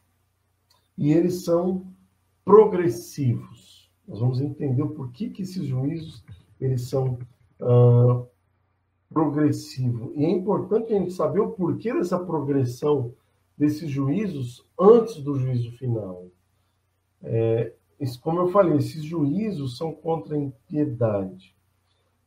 e 0.96 1.12
eles 1.12 1.44
são 1.44 1.86
progressivos. 2.44 3.90
Nós 4.06 4.20
vamos 4.20 4.40
entender 4.40 4.82
o 4.82 4.94
porquê 4.94 5.30
que 5.30 5.42
esses 5.42 5.66
juízos 5.66 6.24
eles 6.60 6.88
são 6.88 7.18
ah, 7.60 8.22
progressivos. 9.12 10.12
E 10.16 10.24
é 10.24 10.30
importante 10.30 10.92
a 10.92 10.98
gente 10.98 11.12
saber 11.12 11.40
o 11.40 11.52
porquê 11.52 11.92
dessa 11.92 12.18
progressão 12.18 13.14
desses 13.56 13.90
juízos 13.90 14.66
antes 14.78 15.22
do 15.22 15.38
juízo 15.38 15.72
final. 15.72 16.26
É, 17.22 17.72
como 18.20 18.40
eu 18.40 18.48
falei, 18.48 18.76
esses 18.76 19.02
juízos 19.02 19.78
são 19.78 19.92
contra 19.92 20.36
a 20.36 20.38
impiedade, 20.38 21.56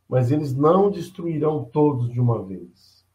mas 0.08 0.32
eles 0.32 0.56
não 0.56 0.90
destruirão 0.90 1.64
todos 1.64 2.12
de 2.12 2.20
uma 2.20 2.44
vez. 2.44 3.06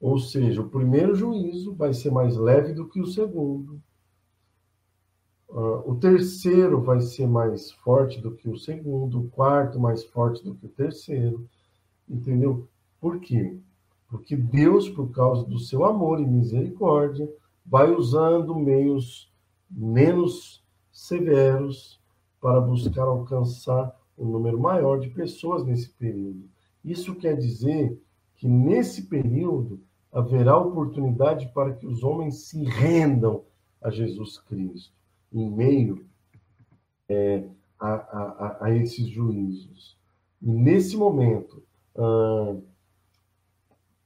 Ou 0.00 0.18
seja, 0.18 0.60
o 0.60 0.68
primeiro 0.68 1.14
juízo 1.14 1.74
vai 1.74 1.92
ser 1.94 2.10
mais 2.10 2.36
leve 2.36 2.72
do 2.72 2.88
que 2.88 3.00
o 3.00 3.06
segundo. 3.06 3.80
Uh, 5.50 5.90
o 5.90 5.96
terceiro 5.96 6.80
vai 6.80 7.00
ser 7.00 7.26
mais 7.26 7.72
forte 7.72 8.20
do 8.20 8.30
que 8.30 8.48
o 8.48 8.56
segundo, 8.56 9.20
o 9.20 9.28
quarto 9.30 9.80
mais 9.80 10.04
forte 10.04 10.44
do 10.44 10.54
que 10.54 10.66
o 10.66 10.70
terceiro. 10.70 11.46
Entendeu? 12.08 12.68
Por 13.00 13.18
quê? 13.18 13.58
Porque 14.08 14.36
Deus, 14.36 14.88
por 14.88 15.10
causa 15.10 15.44
do 15.44 15.58
seu 15.58 15.84
amor 15.84 16.20
e 16.20 16.26
misericórdia, 16.26 17.28
vai 17.66 17.90
usando 17.90 18.54
meios 18.54 19.32
menos 19.70 20.64
severos 20.92 22.00
para 22.40 22.60
buscar 22.60 23.04
alcançar 23.04 23.94
um 24.18 24.26
número 24.26 24.58
maior 24.58 24.98
de 24.98 25.08
pessoas 25.10 25.64
nesse 25.64 25.90
período. 25.90 26.48
Isso 26.84 27.14
quer 27.14 27.36
dizer 27.36 28.00
que 28.36 28.48
nesse 28.48 29.02
período 29.02 29.80
haverá 30.12 30.56
oportunidade 30.56 31.50
para 31.54 31.72
que 31.72 31.86
os 31.86 32.02
homens 32.02 32.48
se 32.48 32.64
rendam 32.64 33.44
a 33.80 33.90
Jesus 33.90 34.38
Cristo, 34.38 34.92
em 35.32 35.50
meio 35.50 36.04
é, 37.08 37.44
a, 37.78 37.92
a, 37.92 38.58
a, 38.66 38.76
esses 38.76 39.06
juízos. 39.08 39.98
E 40.42 40.50
nesse 40.50 40.96
momento, 40.96 41.62
ah, 41.96 42.56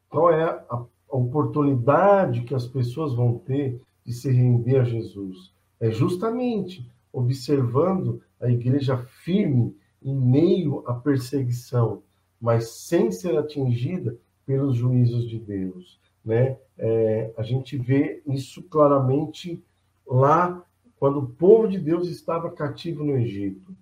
qual 0.08 0.30
é 0.30 0.44
a, 0.44 0.64
a 0.68 1.16
oportunidade 1.16 2.42
que 2.42 2.54
as 2.54 2.66
pessoas 2.66 3.14
vão 3.14 3.38
ter 3.38 3.80
de 4.04 4.12
se 4.12 4.30
render 4.30 4.80
a 4.80 4.84
Jesus? 4.84 5.54
é 5.84 5.90
justamente 5.90 6.90
observando 7.12 8.22
a 8.40 8.48
igreja 8.48 8.96
firme 9.22 9.76
em 10.02 10.14
meio 10.14 10.82
à 10.86 10.94
perseguição, 10.94 12.02
mas 12.40 12.70
sem 12.70 13.10
ser 13.10 13.36
atingida 13.36 14.16
pelos 14.46 14.76
juízos 14.76 15.28
de 15.28 15.38
Deus. 15.38 16.00
Né? 16.24 16.56
É, 16.78 17.32
a 17.36 17.42
gente 17.42 17.76
vê 17.76 18.22
isso 18.26 18.62
claramente 18.62 19.62
lá 20.06 20.64
quando 21.04 21.18
o 21.18 21.26
povo 21.26 21.68
de 21.68 21.78
Deus 21.78 22.08
estava 22.08 22.50
cativo 22.50 23.04
no 23.04 23.18
Egito. 23.18 23.76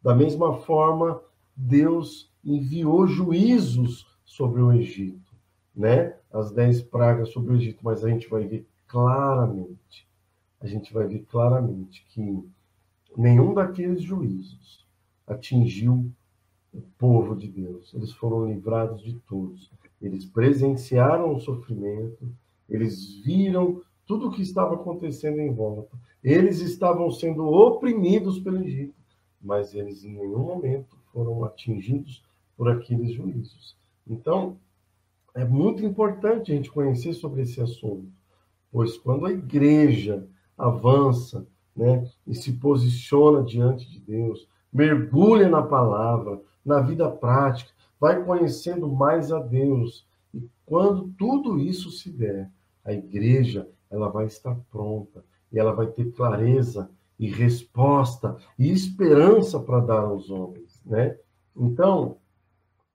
Da 0.00 0.14
mesma 0.14 0.58
forma, 0.58 1.20
Deus 1.56 2.32
enviou 2.44 3.04
juízos 3.04 4.06
sobre 4.24 4.62
o 4.62 4.72
Egito, 4.72 5.34
né? 5.74 6.14
As 6.32 6.52
dez 6.52 6.80
pragas 6.80 7.30
sobre 7.30 7.52
o 7.52 7.56
Egito, 7.56 7.80
mas 7.82 8.04
a 8.04 8.08
gente 8.08 8.28
vai 8.28 8.44
ver 8.44 8.64
claramente 8.86 10.06
a 10.60 10.68
gente 10.68 10.92
vai 10.92 11.08
ver 11.08 11.24
claramente 11.30 12.04
que 12.10 12.44
nenhum 13.16 13.54
daqueles 13.54 14.00
juízos 14.00 14.86
atingiu 15.26 16.08
o 16.72 16.80
povo 16.96 17.34
de 17.34 17.48
Deus. 17.48 17.92
Eles 17.92 18.12
foram 18.12 18.46
livrados 18.46 19.02
de 19.02 19.14
todos. 19.20 19.68
Eles 20.00 20.24
presenciaram 20.24 21.34
o 21.34 21.40
sofrimento, 21.40 22.28
eles 22.68 23.16
viram 23.24 23.82
tudo 24.08 24.28
o 24.28 24.30
que 24.30 24.40
estava 24.40 24.74
acontecendo 24.74 25.38
em 25.38 25.52
volta. 25.52 25.94
Eles 26.24 26.60
estavam 26.60 27.10
sendo 27.10 27.44
oprimidos 27.46 28.40
pelo 28.40 28.64
Egito, 28.64 28.94
mas 29.40 29.74
eles 29.74 30.02
em 30.02 30.14
nenhum 30.14 30.38
momento 30.38 30.96
foram 31.12 31.44
atingidos 31.44 32.24
por 32.56 32.70
aqueles 32.70 33.12
juízos. 33.12 33.76
Então, 34.06 34.56
é 35.34 35.44
muito 35.44 35.84
importante 35.84 36.50
a 36.50 36.54
gente 36.54 36.70
conhecer 36.70 37.12
sobre 37.12 37.42
esse 37.42 37.60
assunto, 37.60 38.08
pois 38.72 38.96
quando 38.96 39.26
a 39.26 39.30
igreja 39.30 40.26
avança, 40.56 41.46
né, 41.76 42.10
e 42.26 42.34
se 42.34 42.54
posiciona 42.54 43.42
diante 43.44 43.88
de 43.90 44.00
Deus, 44.00 44.48
mergulha 44.72 45.48
na 45.50 45.62
palavra, 45.62 46.40
na 46.64 46.80
vida 46.80 47.10
prática, 47.10 47.70
vai 48.00 48.24
conhecendo 48.24 48.88
mais 48.88 49.30
a 49.30 49.38
Deus. 49.38 50.06
E 50.32 50.48
quando 50.64 51.08
tudo 51.18 51.58
isso 51.58 51.90
se 51.90 52.10
der, 52.10 52.50
a 52.82 52.92
igreja 52.92 53.68
ela 53.90 54.08
vai 54.08 54.26
estar 54.26 54.54
pronta 54.70 55.24
e 55.52 55.58
ela 55.58 55.72
vai 55.72 55.86
ter 55.86 56.12
clareza 56.12 56.90
e 57.18 57.28
resposta 57.28 58.36
e 58.58 58.70
esperança 58.70 59.58
para 59.58 59.80
dar 59.80 60.00
aos 60.00 60.30
homens, 60.30 60.80
né? 60.84 61.16
Então, 61.56 62.18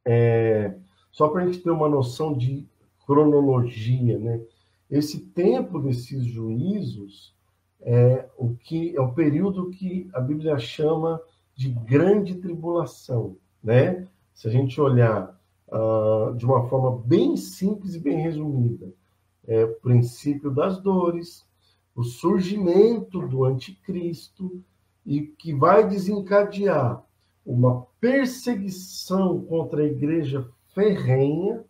é, 0.06 0.76
só 1.12 1.28
para 1.28 1.44
a 1.44 1.46
gente 1.46 1.60
ter 1.60 1.72
uma 1.72 1.90
noção 1.90 2.34
de 2.34 2.68
cronologia, 3.06 4.18
né? 4.18 4.42
Esse 4.90 5.20
tempo 5.20 5.80
desses 5.80 6.24
juízos 6.24 7.36
é 7.82 8.30
o 8.38 8.56
que 8.56 8.96
é 8.96 9.02
o 9.02 9.14
período 9.14 9.70
que 9.72 10.10
a 10.14 10.22
Bíblia 10.22 10.58
chama 10.58 11.22
de 11.56 11.70
grande 11.70 12.36
tribulação, 12.36 13.36
né? 13.62 14.08
Se 14.34 14.48
a 14.48 14.52
gente 14.52 14.80
olhar 14.80 15.38
uh, 15.68 16.34
de 16.36 16.46
uma 16.46 16.68
forma 16.70 17.02
bem 17.06 17.36
simples 17.36 17.96
e 17.96 18.00
bem 18.00 18.18
resumida, 18.22 18.92
é 19.48 19.64
o 19.64 19.76
princípio 19.76 20.52
das 20.52 20.80
dores, 20.80 21.46
o 21.96 22.04
surgimento 22.04 23.28
do 23.28 23.44
anticristo 23.44 24.64
e 25.06 25.22
que 25.22 25.54
vai 25.54 25.88
desencadear 25.88 27.04
uma 27.46 27.86
perseguição 28.00 29.44
contra 29.44 29.82
a 29.82 29.86
igreja 29.86 30.48
ferrenha 30.74 31.64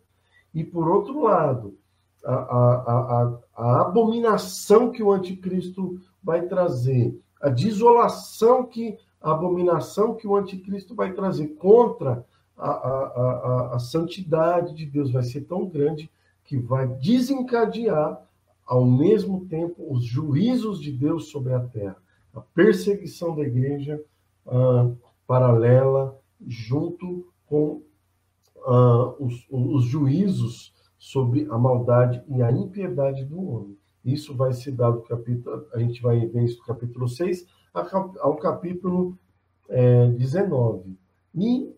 e, 0.54 0.62
por 0.62 0.88
outro 0.88 1.22
lado, 1.22 1.76
a, 2.24 2.34
a, 2.34 2.74
a, 3.22 3.38
a 3.56 3.80
abominação 3.82 4.90
que 4.90 5.02
o 5.02 5.12
anticristo 5.12 6.00
vai 6.22 6.46
trazer, 6.46 7.20
a 7.40 7.50
desolação 7.50 8.64
que 8.64 8.96
a 9.20 9.32
abominação 9.32 10.14
que 10.14 10.26
o 10.26 10.36
anticristo 10.36 10.94
vai 10.94 11.12
trazer 11.12 11.48
contra 11.56 12.24
a, 12.56 12.70
a, 12.70 13.06
a, 13.70 13.74
a, 13.74 13.78
santidade 13.78 14.74
de 14.74 14.84
Deus 14.86 15.10
vai 15.10 15.22
ser 15.22 15.42
tão 15.42 15.66
grande 15.66 16.10
que 16.44 16.56
vai 16.56 16.86
desencadear 16.86 18.22
ao 18.66 18.84
mesmo 18.84 19.46
tempo 19.46 19.86
os 19.90 20.04
juízos 20.04 20.80
de 20.80 20.92
Deus 20.92 21.30
sobre 21.30 21.52
a 21.52 21.60
terra, 21.60 21.96
a 22.32 22.40
perseguição 22.40 23.34
da 23.34 23.42
igreja 23.42 24.02
ah, 24.46 24.90
paralela 25.26 26.18
junto 26.46 27.26
com 27.46 27.82
ah, 28.66 29.14
os, 29.18 29.46
os 29.50 29.84
juízos 29.84 30.72
sobre 30.98 31.46
a 31.50 31.58
maldade 31.58 32.22
e 32.28 32.42
a 32.42 32.50
impiedade 32.50 33.24
do 33.24 33.42
homem. 33.42 33.76
Isso 34.04 34.34
vai 34.34 34.52
se 34.52 34.70
dar 34.70 34.90
do 34.90 35.02
capítulo, 35.02 35.66
a 35.72 35.78
gente 35.78 36.00
vai 36.02 36.26
ver 36.26 36.44
isso 36.44 36.58
do 36.58 36.64
capítulo 36.64 37.08
6 37.08 37.46
ao 38.20 38.36
capítulo 38.36 39.18
é, 39.68 40.08
19. 40.08 40.96
E 41.34 41.74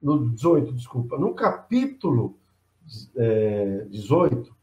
no 0.00 0.30
18, 0.30 0.72
desculpa, 0.72 1.18
no 1.18 1.34
capítulo 1.34 2.37
é, 3.16 3.86
18, 3.90 4.56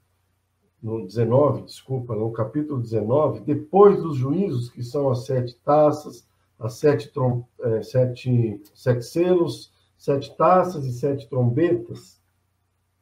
no 0.82 1.06
19, 1.06 1.64
desculpa, 1.64 2.16
no 2.16 2.32
capítulo 2.32 2.82
19, 2.82 3.42
depois 3.42 4.02
dos 4.02 4.18
juízos, 4.18 4.70
que 4.70 4.84
são 4.84 5.10
as 5.10 5.26
sete 5.26 5.56
taças, 5.64 6.28
as 6.60 6.76
sete, 6.76 7.12
trom, 7.12 7.44
é, 7.60 7.82
sete, 7.82 8.62
sete 8.74 9.04
selos, 9.04 9.74
sete 9.98 10.36
taças 10.38 10.86
e 10.86 10.92
sete 10.92 11.28
trombetas, 11.28 12.22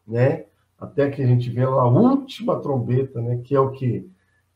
né? 0.08 0.46
Até 0.80 1.10
que 1.10 1.22
a 1.22 1.28
gente 1.28 1.50
vê 1.50 1.66
lá 1.66 1.84
a 1.84 1.88
última 1.88 2.60
trombeta, 2.60 3.22
né? 3.22 3.42
Que 3.44 3.56
é 3.56 3.60
o 3.60 3.72
que? 3.72 4.10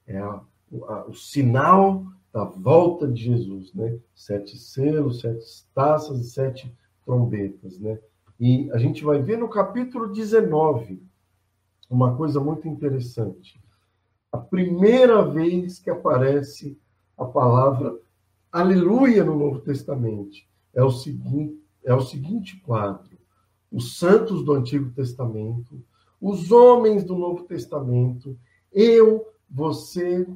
É 0.05 0.17
a, 0.17 0.41
a, 0.87 1.05
o 1.07 1.13
sinal 1.13 2.05
da 2.33 2.43
volta 2.43 3.07
de 3.07 3.23
Jesus, 3.23 3.73
né? 3.73 3.97
Sete 4.15 4.57
selos, 4.57 5.19
sete 5.19 5.45
taças 5.75 6.19
e 6.19 6.23
sete 6.23 6.73
trombetas, 7.05 7.79
né? 7.79 7.99
E 8.39 8.69
a 8.71 8.77
gente 8.77 9.03
vai 9.03 9.21
ver 9.21 9.37
no 9.37 9.49
capítulo 9.49 10.07
19 10.07 11.01
uma 11.89 12.15
coisa 12.15 12.39
muito 12.39 12.67
interessante. 12.67 13.61
A 14.31 14.37
primeira 14.37 15.23
vez 15.23 15.79
que 15.79 15.89
aparece 15.89 16.77
a 17.17 17.25
palavra 17.25 17.97
aleluia 18.51 19.23
no 19.23 19.37
Novo 19.37 19.59
Testamento 19.59 20.37
é 20.73 20.83
o 20.83 20.91
seguinte, 20.91 21.59
é 21.83 21.93
o 21.93 22.01
seguinte 22.01 22.59
quadro: 22.61 23.17
os 23.71 23.97
santos 23.97 24.43
do 24.43 24.53
Antigo 24.53 24.91
Testamento, 24.91 25.81
os 26.21 26.51
homens 26.51 27.03
do 27.03 27.15
Novo 27.15 27.43
Testamento, 27.43 28.37
eu, 28.71 29.25
você, 29.49 30.27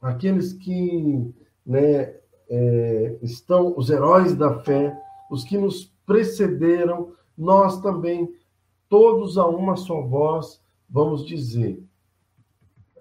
aqueles 0.00 0.52
que 0.52 1.32
né, 1.64 2.16
é, 2.48 3.18
estão, 3.22 3.74
os 3.76 3.90
heróis 3.90 4.34
da 4.34 4.58
fé, 4.60 4.96
os 5.30 5.44
que 5.44 5.56
nos 5.56 5.91
precederam, 6.12 7.14
nós 7.36 7.80
também, 7.80 8.30
todos 8.86 9.38
a 9.38 9.46
uma 9.46 9.76
só 9.76 10.02
voz, 10.02 10.62
vamos 10.88 11.26
dizer. 11.26 11.82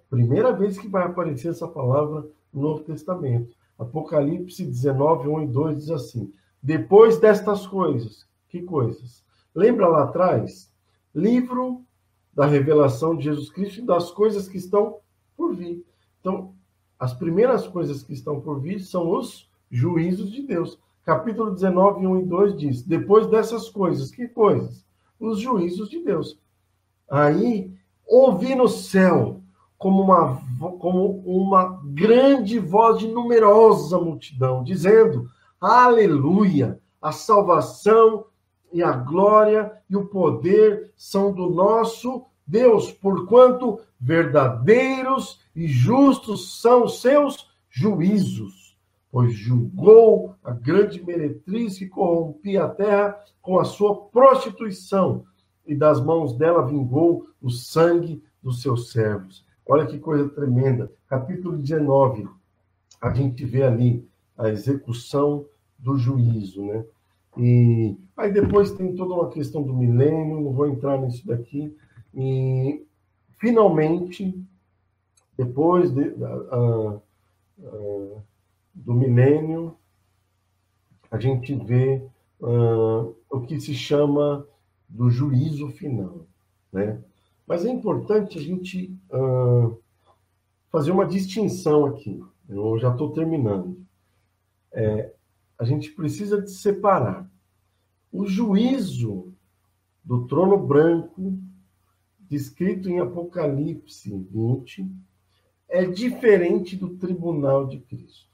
Primeira 0.10 0.54
vez 0.54 0.78
que 0.78 0.88
vai 0.88 1.04
aparecer 1.04 1.50
essa 1.50 1.68
palavra 1.68 2.26
no 2.54 2.62
Novo 2.62 2.84
Testamento. 2.86 3.54
Apocalipse 3.78 4.64
19, 4.64 5.28
1 5.28 5.42
e 5.42 5.48
2 5.48 5.78
diz 5.78 5.90
assim: 5.90 6.32
Depois 6.64 7.20
destas 7.20 7.68
coisas, 7.68 8.26
que 8.48 8.62
coisas? 8.62 9.26
Lembra 9.54 9.90
lá 9.90 10.04
atrás? 10.04 10.72
Livro 11.14 11.84
da 12.34 12.46
revelação 12.46 13.18
de 13.18 13.26
Jesus 13.26 13.50
Cristo 13.50 13.82
e 13.82 13.86
das 13.86 14.10
coisas 14.10 14.48
que 14.48 14.58
estão 14.58 15.00
por 15.36 15.54
vir. 15.54 15.86
Então, 16.22 16.54
as 16.98 17.14
primeiras 17.14 17.68
coisas 17.68 18.04
que 18.04 18.14
estão 18.14 18.40
por 18.40 18.62
vir 18.62 18.80
são 18.80 19.12
os 19.12 19.50
juízos 19.70 20.32
de 20.32 20.44
Deus. 20.44 20.80
Capítulo 21.04 21.52
19, 21.52 22.06
1 22.06 22.20
e 22.20 22.26
2 22.26 22.58
diz: 22.58 22.84
Depois 22.84 23.28
dessas 23.28 23.70
coisas, 23.70 24.12
que 24.12 24.28
coisas? 24.28 24.86
Os 25.20 25.40
juízos 25.40 25.90
de 25.90 26.04
Deus. 26.04 26.40
Aí, 27.10 27.74
ouvi 28.08 28.54
no 28.56 28.68
céu 28.68 29.42
como 29.78 30.04
uma, 30.04 30.40
como 30.80 31.24
uma 31.26 31.82
grande 31.86 32.60
voz 32.60 33.00
de 33.00 33.08
numerosa 33.08 33.98
multidão, 34.00 34.64
dizendo: 34.64 35.28
Aleluia! 35.60 36.80
A 37.02 37.12
salvação 37.12 38.26
e 38.72 38.84
a 38.84 38.92
glória 38.92 39.72
e 39.90 39.96
o 39.96 40.06
poder 40.06 40.92
são 40.96 41.34
do 41.34 41.50
nosso 41.50 42.26
Deus, 42.46 42.92
porquanto 42.92 43.80
verdadeiros 44.00 45.40
e 45.56 45.68
justos 45.68 46.62
são 46.62 46.86
os 46.86 47.02
seus 47.02 47.50
juízos, 47.70 48.61
pois 49.12 49.34
julgou 49.34 50.36
a 50.44 50.52
grande 50.52 51.04
meretriz 51.04 51.78
que 51.78 51.88
corrompia 51.88 52.64
a 52.64 52.70
terra 52.70 53.20
com 53.42 53.60
a 53.60 53.66
sua 53.66 54.06
prostituição, 54.06 55.26
e 55.66 55.76
das 55.76 56.04
mãos 56.04 56.34
dela 56.34 56.66
vingou 56.66 57.28
o 57.42 57.50
sangue 57.50 58.24
dos 58.42 58.62
seus 58.62 58.92
servos. 58.92 59.46
Olha 59.68 59.86
que 59.86 60.00
coisa 60.00 60.28
tremenda. 60.30 60.92
Capítulo 61.08 61.58
19, 61.58 62.28
a 63.02 63.14
gente 63.14 63.46
vê 63.46 63.64
ali 63.64 64.08
a 64.38 64.50
execução 64.50 65.46
do 65.78 65.98
juízo, 65.98 66.66
né? 66.66 66.86
E 67.38 67.98
aí 68.18 68.32
depois 68.32 68.72
tem 68.72 68.96
toda 68.96 69.14
uma 69.14 69.30
questão 69.30 69.64
do 69.64 69.74
milênio, 69.74 70.42
não 70.42 70.52
vou 70.52 70.68
entrar 70.68 71.00
nisso 71.00 71.26
daqui, 71.26 71.76
e, 72.14 72.86
finalmente, 73.38 74.38
depois 75.38 75.92
de, 75.92 76.10
uh, 76.10 77.02
uh, 77.60 78.22
do 78.84 78.94
milênio, 78.94 79.78
a 81.10 81.20
gente 81.20 81.54
vê 81.56 82.06
uh, 82.40 83.16
o 83.30 83.42
que 83.42 83.60
se 83.60 83.74
chama 83.74 84.46
do 84.88 85.10
juízo 85.10 85.70
final. 85.70 86.26
Né? 86.72 87.02
Mas 87.48 87.66
é 87.66 87.70
importante 87.70 88.38
a 88.38 88.42
gente 88.42 88.96
fazer 90.72 90.92
uma 90.92 91.06
distinção 91.06 91.86
aqui. 91.86 92.24
Eu 92.48 92.80
já 92.80 92.92
estou 92.92 93.12
terminando. 93.12 93.78
É, 94.72 95.14
a 95.60 95.66
gente 95.66 95.92
precisa 95.92 96.42
de 96.42 96.50
separar 96.50 97.30
o 98.12 98.26
juízo 98.26 99.34
do 100.04 100.26
trono 100.28 100.58
branco 100.58 101.38
descrito 102.20 102.90
em 102.90 103.00
Apocalipse 103.00 104.10
20, 104.10 104.90
é 105.68 105.86
diferente 105.86 106.76
do 106.78 106.96
tribunal 106.96 107.68
de 107.68 107.80
Cristo. 107.80 108.31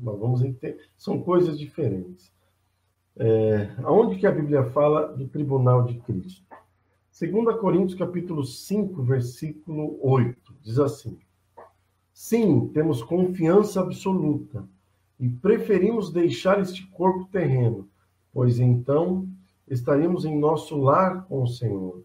Nós 0.00 0.18
vamos 0.18 0.42
entender, 0.42 0.78
são 0.96 1.20
coisas 1.20 1.58
diferentes. 1.58 2.32
É, 3.16 3.70
aonde 3.84 4.16
que 4.16 4.26
a 4.26 4.32
Bíblia 4.32 4.64
fala 4.64 5.06
do 5.06 5.28
tribunal 5.28 5.84
de 5.84 5.94
Cristo? 6.00 6.44
2 7.18 7.60
Coríntios 7.60 7.94
capítulo 7.94 8.44
5, 8.44 9.00
versículo 9.02 9.98
8, 10.02 10.54
diz 10.62 10.80
assim: 10.80 11.16
Sim, 12.12 12.68
temos 12.74 13.02
confiança 13.02 13.80
absoluta 13.80 14.68
e 15.18 15.28
preferimos 15.28 16.10
deixar 16.10 16.60
este 16.60 16.84
corpo 16.88 17.28
terreno, 17.30 17.88
pois 18.32 18.58
então 18.58 19.28
estaríamos 19.68 20.24
em 20.24 20.36
nosso 20.36 20.76
lar 20.76 21.24
com 21.26 21.44
o 21.44 21.46
Senhor. 21.46 22.02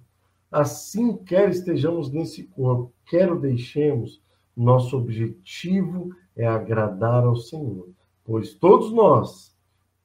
Assim, 0.51 1.17
quer 1.17 1.49
estejamos 1.49 2.11
nesse 2.11 2.43
corpo, 2.43 2.93
quer 3.05 3.31
o 3.31 3.39
deixemos, 3.39 4.21
nosso 4.55 4.95
objetivo 4.97 6.13
é 6.39 6.47
agradar 6.47 7.25
ao 7.25 7.35
Senhor. 7.35 7.89
pois 8.23 8.53
todos 8.53 8.93
nós 8.93 9.53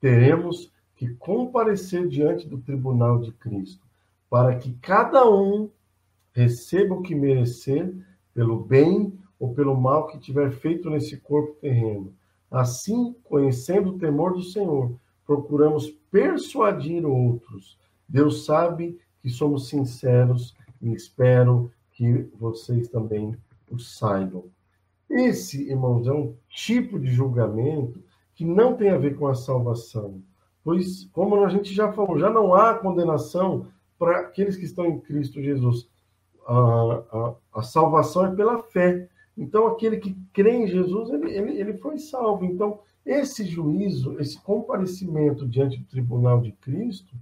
teremos 0.01 0.73
que 0.97 1.09
comparecer 1.15 2.09
diante 2.09 2.49
do 2.49 2.59
tribunal 2.59 3.21
de 3.21 3.31
Cristo, 3.33 3.87
para 4.29 4.57
que 4.57 4.73
cada 4.75 5.31
um 5.31 5.71
receba 6.33 6.95
o 6.95 7.03
que 7.03 7.15
merecer 7.15 7.95
pelo 8.35 8.59
bem 8.59 9.17
ou 9.39 9.55
pelo 9.55 9.77
mal 9.77 10.09
que 10.09 10.19
tiver 10.19 10.51
feito 10.51 10.91
nesse 10.91 11.19
corpo 11.19 11.53
terreno. 11.61 12.13
Assim, 12.51 13.15
conhecendo 13.23 13.91
o 13.91 13.99
temor 13.99 14.33
do 14.33 14.43
Senhor, 14.43 14.93
procuramos 15.25 15.89
persuadir 16.11 17.07
outros. 17.07 17.79
Deus 18.09 18.45
sabe 18.45 18.99
que 19.23 19.29
somos 19.31 19.69
sinceros 19.69 20.57
e 20.83 20.93
espero 20.93 21.71
que 21.93 22.29
vocês 22.39 22.89
também 22.89 23.37
o 23.71 23.79
saibam. 23.79 24.45
Esse, 25.15 25.71
irmãos, 25.71 26.09
é 26.09 26.13
um 26.13 26.35
tipo 26.49 26.99
de 26.99 27.07
julgamento 27.07 28.03
que 28.35 28.45
não 28.45 28.77
tem 28.77 28.91
a 28.91 28.99
ver 28.99 29.17
com 29.17 29.29
a 29.29 29.35
salvação. 29.35 30.21
Pois, 30.65 31.05
como 31.13 31.45
a 31.45 31.49
gente 31.49 31.73
já 31.73 31.93
falou, 31.93 32.19
já 32.19 32.29
não 32.29 32.53
há 32.53 32.75
condenação 32.75 33.69
para 33.97 34.19
aqueles 34.19 34.57
que 34.57 34.65
estão 34.65 34.87
em 34.87 34.99
Cristo 34.99 35.41
Jesus. 35.41 35.89
A, 36.45 36.55
a, 37.13 37.35
a 37.55 37.63
salvação 37.63 38.27
é 38.27 38.35
pela 38.35 38.59
fé. 38.59 39.09
Então, 39.39 39.69
aquele 39.69 39.99
que 39.99 40.17
crê 40.33 40.51
em 40.51 40.67
Jesus, 40.67 41.11
ele, 41.11 41.31
ele, 41.31 41.61
ele 41.61 41.75
foi 41.75 41.97
salvo. 41.97 42.45
Então, 42.45 42.81
esse 43.07 43.45
juízo, 43.45 44.19
esse 44.19 44.41
comparecimento 44.43 45.47
diante 45.47 45.79
do 45.79 45.87
tribunal 45.87 46.41
de 46.41 46.51
Cristo, 46.51 47.15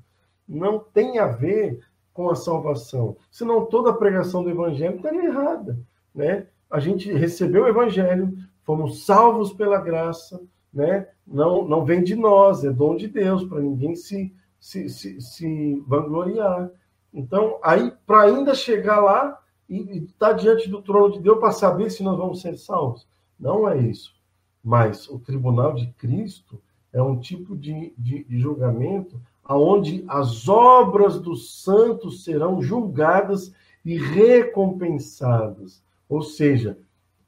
não 0.49 0.79
tem 0.79 1.19
a 1.19 1.27
ver 1.27 1.81
com 2.15 2.31
a 2.31 2.35
salvação. 2.35 3.17
Senão 3.31 3.67
toda 3.67 3.91
a 3.91 3.97
pregação 3.97 4.43
do 4.43 4.49
evangelho 4.49 4.97
estaria 4.97 5.27
errada. 5.27 5.79
Né? 6.15 6.47
A 6.73 6.81
gente 6.81 7.13
recebeu 7.13 7.65
o 7.65 7.69
evangelho, 7.69 8.37
fomos 8.65 9.05
salvos 9.05 9.53
pela 9.53 9.81
graça, 9.81 10.41
né? 10.73 11.07
não, 11.27 11.67
não 11.67 11.85
vem 11.85 12.03
de 12.03 12.17
nós, 12.17 12.65
é 12.65 12.71
dom 12.71 12.97
de 12.97 13.09
Deus, 13.09 13.45
para 13.45 13.61
ninguém 13.61 13.95
se, 13.95 14.35
se, 14.59 14.89
se, 14.89 15.21
se 15.21 15.83
vangloriar. 15.87 16.71
Então, 17.13 17.59
aí, 17.63 17.93
para 18.07 18.23
ainda 18.23 18.55
chegar 18.55 19.01
lá 19.01 19.39
e 19.69 20.05
estar 20.05 20.29
tá 20.29 20.33
diante 20.33 20.69
do 20.69 20.83
trono 20.83 21.13
de 21.13 21.21
Deus 21.21 21.39
para 21.39 21.53
saber 21.53 21.91
se 21.91 22.03
nós 22.03 22.17
vamos 22.17 22.41
ser 22.41 22.57
salvos. 22.57 23.07
Não 23.39 23.69
é 23.69 23.79
isso. 23.79 24.15
Mas 24.63 25.09
o 25.09 25.19
tribunal 25.19 25.75
de 25.75 25.89
Cristo 25.99 26.61
é 26.93 27.03
um 27.03 27.19
tipo 27.19 27.57
de, 27.57 27.93
de, 27.99 28.25
de 28.25 28.39
julgamento 28.39 29.21
aonde 29.45 30.05
as 30.07 30.49
obras 30.49 31.21
dos 31.21 31.63
santos 31.63 32.25
serão 32.25 32.63
julgadas 32.63 33.53
e 33.85 33.99
recompensadas. 33.99 35.83
Ou 36.13 36.21
seja, 36.21 36.79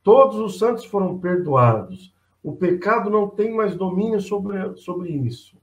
todos 0.02 0.36
os 0.36 0.58
santos 0.58 0.84
foram 0.84 1.18
perdoados. 1.18 2.12
O 2.42 2.54
pecado 2.54 3.08
não 3.08 3.26
tem 3.26 3.54
mais 3.54 3.74
domínio 3.74 4.20
sobre, 4.20 4.76
sobre 4.76 5.08
isso. 5.10 5.56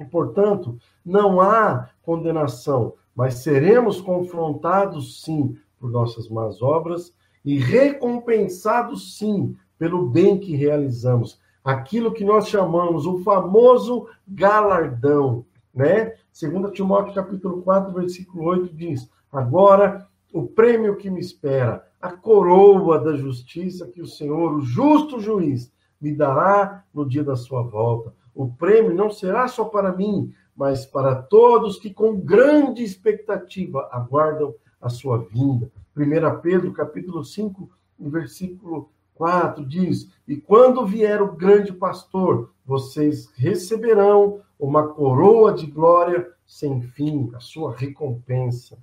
E, 0.00 0.04
portanto, 0.06 0.78
não 1.04 1.42
há 1.42 1.90
condenação, 2.00 2.94
mas 3.14 3.34
seremos 3.34 4.00
confrontados, 4.00 5.20
sim, 5.20 5.58
por 5.78 5.90
nossas 5.90 6.26
más 6.30 6.62
obras 6.62 7.12
e 7.44 7.58
recompensados, 7.58 9.18
sim, 9.18 9.54
pelo 9.76 10.08
bem 10.08 10.38
que 10.40 10.56
realizamos. 10.56 11.38
Aquilo 11.62 12.14
que 12.14 12.24
nós 12.24 12.48
chamamos 12.48 13.04
o 13.04 13.18
famoso 13.18 14.08
galardão 14.26 15.44
né? 15.74 16.14
Segundo 16.32 16.70
Timóteo 16.70 17.12
capítulo 17.12 17.62
4, 17.62 17.92
versículo 17.92 18.44
8 18.44 18.72
diz: 18.74 19.10
"Agora 19.32 20.06
o 20.34 20.48
prêmio 20.48 20.96
que 20.96 21.08
me 21.08 21.20
espera, 21.20 21.86
a 22.02 22.10
coroa 22.10 22.98
da 22.98 23.14
justiça 23.14 23.86
que 23.86 24.02
o 24.02 24.06
Senhor, 24.06 24.52
o 24.52 24.62
justo 24.62 25.20
juiz, 25.20 25.72
me 26.00 26.12
dará 26.12 26.82
no 26.92 27.08
dia 27.08 27.22
da 27.22 27.36
sua 27.36 27.62
volta. 27.62 28.12
O 28.34 28.48
prêmio 28.48 28.92
não 28.92 29.10
será 29.10 29.46
só 29.46 29.66
para 29.66 29.92
mim, 29.92 30.34
mas 30.56 30.84
para 30.84 31.14
todos 31.14 31.78
que 31.78 31.94
com 31.94 32.18
grande 32.18 32.82
expectativa 32.82 33.88
aguardam 33.92 34.52
a 34.80 34.88
sua 34.88 35.18
vinda." 35.18 35.70
1 35.96 36.40
Pedro 36.42 36.72
capítulo 36.72 37.24
5, 37.24 37.70
versículo 37.96 38.90
4 39.14 39.64
diz: 39.64 40.10
E 40.26 40.36
quando 40.36 40.84
vier 40.84 41.22
o 41.22 41.36
grande 41.36 41.72
pastor, 41.72 42.52
vocês 42.66 43.30
receberão 43.36 44.40
uma 44.58 44.88
coroa 44.88 45.52
de 45.52 45.66
glória 45.66 46.28
sem 46.44 46.82
fim, 46.82 47.30
a 47.34 47.38
sua 47.38 47.72
recompensa. 47.72 48.76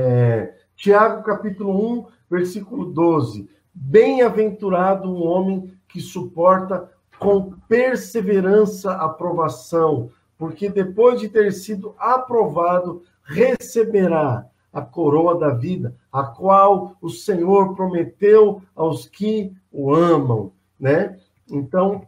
É, 0.00 0.54
Tiago 0.76 1.24
capítulo 1.24 1.98
1, 1.98 2.06
versículo 2.30 2.84
12. 2.84 3.50
Bem-aventurado 3.74 5.10
o 5.10 5.24
homem 5.24 5.76
que 5.88 6.00
suporta 6.00 6.88
com 7.18 7.54
perseverança 7.68 8.92
a 8.92 9.08
provação, 9.08 10.08
porque 10.38 10.68
depois 10.68 11.20
de 11.20 11.28
ter 11.28 11.52
sido 11.52 11.96
aprovado, 11.98 13.02
receberá 13.24 14.46
a 14.72 14.80
coroa 14.82 15.36
da 15.36 15.50
vida, 15.50 15.96
a 16.12 16.22
qual 16.22 16.96
o 17.02 17.08
Senhor 17.08 17.74
prometeu 17.74 18.62
aos 18.76 19.04
que 19.04 19.52
o 19.72 19.92
amam, 19.92 20.52
né? 20.78 21.18
Então, 21.50 22.06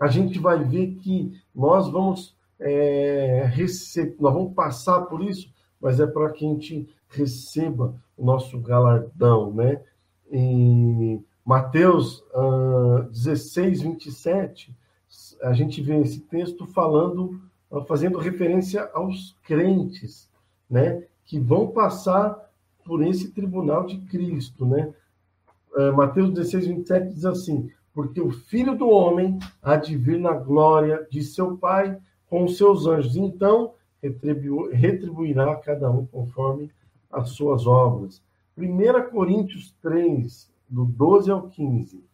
a 0.00 0.06
gente 0.06 0.38
vai 0.38 0.62
ver 0.62 0.94
que 1.00 1.32
nós 1.52 1.88
vamos 1.90 2.36
é, 2.60 3.50
receber, 3.52 4.14
nós 4.20 4.32
vamos 4.32 4.54
passar 4.54 5.00
por 5.06 5.24
isso, 5.24 5.52
mas 5.80 5.98
é 5.98 6.06
para 6.06 6.30
que 6.30 6.46
a 6.46 6.48
gente 6.48 6.95
receba 7.08 7.94
o 8.16 8.24
nosso 8.24 8.58
galardão, 8.58 9.52
né? 9.52 9.80
Em 10.30 11.24
Mateus 11.44 12.24
uh, 12.34 13.02
16, 13.10 13.82
27, 13.82 14.74
a 15.42 15.52
gente 15.52 15.80
vê 15.80 15.98
esse 16.00 16.20
texto 16.20 16.66
falando, 16.66 17.40
fazendo 17.86 18.18
referência 18.18 18.90
aos 18.92 19.36
crentes, 19.44 20.28
né? 20.68 21.04
Que 21.24 21.38
vão 21.38 21.68
passar 21.68 22.50
por 22.84 23.02
esse 23.02 23.30
tribunal 23.30 23.86
de 23.86 23.98
Cristo, 23.98 24.66
né? 24.66 24.92
Uh, 25.76 25.92
Mateus 25.94 26.30
16, 26.32 26.66
27 26.66 27.14
diz 27.14 27.24
assim: 27.24 27.70
porque 27.96 28.20
o 28.20 28.30
filho 28.30 28.76
do 28.76 28.90
homem 28.90 29.38
há 29.62 29.74
de 29.74 29.96
vir 29.96 30.20
na 30.20 30.34
glória 30.34 31.08
de 31.10 31.24
seu 31.24 31.56
Pai 31.56 31.98
com 32.28 32.44
os 32.44 32.58
seus 32.58 32.86
anjos. 32.86 33.16
Então 33.16 33.72
retribu 34.02 34.68
retribuirá 34.68 35.56
cada 35.56 35.90
um 35.90 36.04
conforme 36.04 36.70
as 37.16 37.30
suas 37.30 37.66
obras. 37.66 38.22
1 38.56 39.10
Coríntios 39.10 39.74
3, 39.82 40.50
do 40.68 40.84
12 40.84 41.30
ao 41.30 41.48
15. 41.48 42.04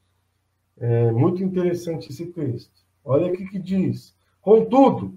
É 0.78 1.10
muito 1.12 1.42
interessante 1.42 2.10
esse 2.10 2.26
texto. 2.26 2.72
Olha 3.04 3.32
aqui 3.32 3.46
que 3.46 3.58
diz: 3.58 4.14
Contudo, 4.40 5.14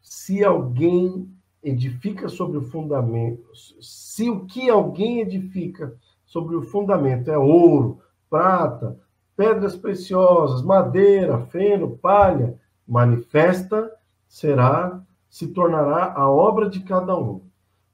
se 0.00 0.44
alguém 0.44 1.28
edifica 1.62 2.28
sobre 2.28 2.58
o 2.58 2.62
fundamento, 2.62 3.48
se 3.80 4.30
o 4.30 4.44
que 4.46 4.70
alguém 4.70 5.20
edifica 5.20 5.94
sobre 6.24 6.56
o 6.56 6.62
fundamento 6.62 7.30
é 7.30 7.38
ouro, 7.38 8.00
prata, 8.30 8.98
pedras 9.36 9.76
preciosas, 9.76 10.62
madeira, 10.62 11.46
feno, 11.46 11.96
palha, 11.96 12.58
manifesta 12.86 13.92
será, 14.26 15.02
se 15.28 15.48
tornará 15.48 16.12
a 16.14 16.30
obra 16.30 16.68
de 16.68 16.80
cada 16.80 17.16
um, 17.18 17.40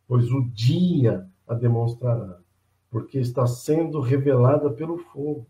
pois 0.06 0.30
o 0.32 0.42
dia 0.50 1.26
a 1.46 1.54
demonstrará, 1.54 2.38
porque 2.90 3.18
está 3.18 3.46
sendo 3.46 4.00
revelada 4.00 4.70
pelo 4.70 4.98
fogo. 4.98 5.46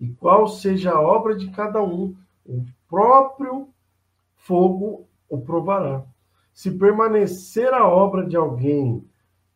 E 0.00 0.08
qual 0.08 0.46
seja 0.46 0.92
a 0.92 1.00
obra 1.00 1.34
de 1.34 1.50
cada 1.50 1.82
um, 1.82 2.14
o 2.44 2.64
próprio 2.88 3.68
fogo 4.36 5.08
o 5.28 5.40
provará. 5.40 6.04
Se 6.52 6.70
permanecer 6.70 7.72
a 7.74 7.86
obra 7.88 8.24
de 8.26 8.36
alguém 8.36 9.04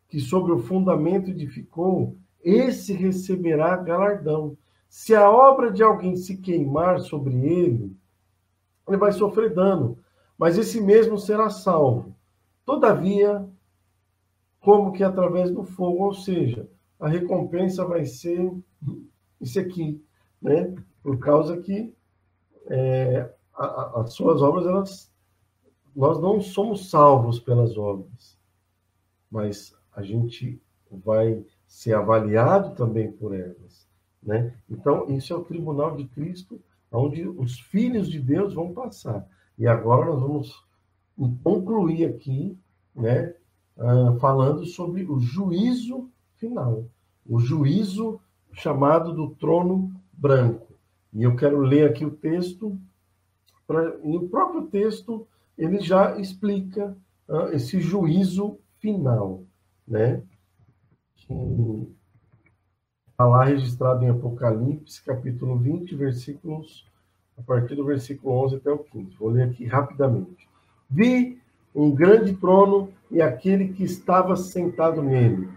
que 0.08 0.18
sobre 0.18 0.52
o 0.52 0.58
fundamento 0.58 1.30
edificou, 1.30 2.16
esse 2.42 2.92
receberá 2.92 3.76
galardão. 3.76 4.56
Se 4.88 5.14
a 5.14 5.30
obra 5.30 5.70
de 5.70 5.82
alguém 5.82 6.16
se 6.16 6.38
queimar 6.38 7.00
sobre 7.00 7.34
ele, 7.34 7.96
ele 8.88 8.96
vai 8.96 9.12
sofrer 9.12 9.54
dano, 9.54 9.98
mas 10.36 10.58
esse 10.58 10.80
mesmo 10.80 11.16
será 11.16 11.48
salvo. 11.48 12.16
Todavia, 12.66 13.48
como 14.60 14.92
que 14.92 15.02
através 15.02 15.50
do 15.50 15.64
fogo, 15.64 16.04
ou 16.04 16.14
seja, 16.14 16.68
a 16.98 17.08
recompensa 17.08 17.84
vai 17.84 18.04
ser 18.04 18.52
isso 19.40 19.58
aqui, 19.58 20.04
né? 20.40 20.74
Por 21.02 21.18
causa 21.18 21.56
que 21.60 21.94
é, 22.66 23.32
a, 23.54 23.64
a, 23.64 24.00
as 24.02 24.12
suas 24.12 24.42
obras, 24.42 24.66
elas, 24.66 25.12
nós 25.96 26.20
não 26.20 26.40
somos 26.40 26.90
salvos 26.90 27.40
pelas 27.40 27.76
obras, 27.76 28.38
mas 29.30 29.74
a 29.94 30.02
gente 30.02 30.60
vai 30.90 31.44
ser 31.66 31.94
avaliado 31.94 32.74
também 32.74 33.10
por 33.10 33.34
elas. 33.34 33.88
Né? 34.22 34.54
Então, 34.68 35.08
isso 35.08 35.32
é 35.32 35.36
o 35.36 35.44
tribunal 35.44 35.96
de 35.96 36.04
Cristo, 36.06 36.60
onde 36.92 37.26
os 37.26 37.58
filhos 37.60 38.08
de 38.08 38.20
Deus 38.20 38.54
vão 38.54 38.72
passar. 38.72 39.26
E 39.56 39.66
agora 39.66 40.06
nós 40.06 40.20
vamos 40.20 40.66
concluir 41.42 42.06
aqui, 42.06 42.58
né, 42.94 43.34
falando 44.20 44.66
sobre 44.66 45.04
o 45.04 45.18
juízo 45.18 46.10
final, 46.36 46.84
o 47.26 47.38
juízo 47.38 48.20
chamado 48.52 49.12
do 49.14 49.30
trono 49.30 49.94
branco. 50.12 50.74
E 51.12 51.22
eu 51.22 51.34
quero 51.34 51.60
ler 51.60 51.88
aqui 51.88 52.04
o 52.04 52.10
texto, 52.10 52.78
pra, 53.66 53.96
e 54.04 54.16
o 54.16 54.28
próprio 54.28 54.66
texto 54.66 55.26
ele 55.56 55.80
já 55.80 56.18
explica 56.18 56.96
uh, 57.28 57.48
esse 57.52 57.80
juízo 57.80 58.58
final, 58.78 59.44
né? 59.86 60.22
Está 63.10 63.26
lá 63.26 63.44
registrado 63.44 64.04
em 64.04 64.08
Apocalipse, 64.08 65.02
capítulo 65.04 65.56
20, 65.58 65.94
versículos, 65.94 66.86
a 67.36 67.42
partir 67.42 67.74
do 67.74 67.84
versículo 67.84 68.34
11 68.44 68.56
até 68.56 68.70
o 68.70 68.78
15. 68.78 69.16
Vou 69.16 69.30
ler 69.30 69.44
aqui 69.44 69.66
rapidamente. 69.66 70.48
Vi 70.88 71.40
um 71.74 71.90
grande 71.90 72.34
trono 72.34 72.90
e 73.10 73.20
aquele 73.20 73.72
que 73.72 73.84
estava 73.84 74.36
sentado 74.36 75.02
nele. 75.02 75.48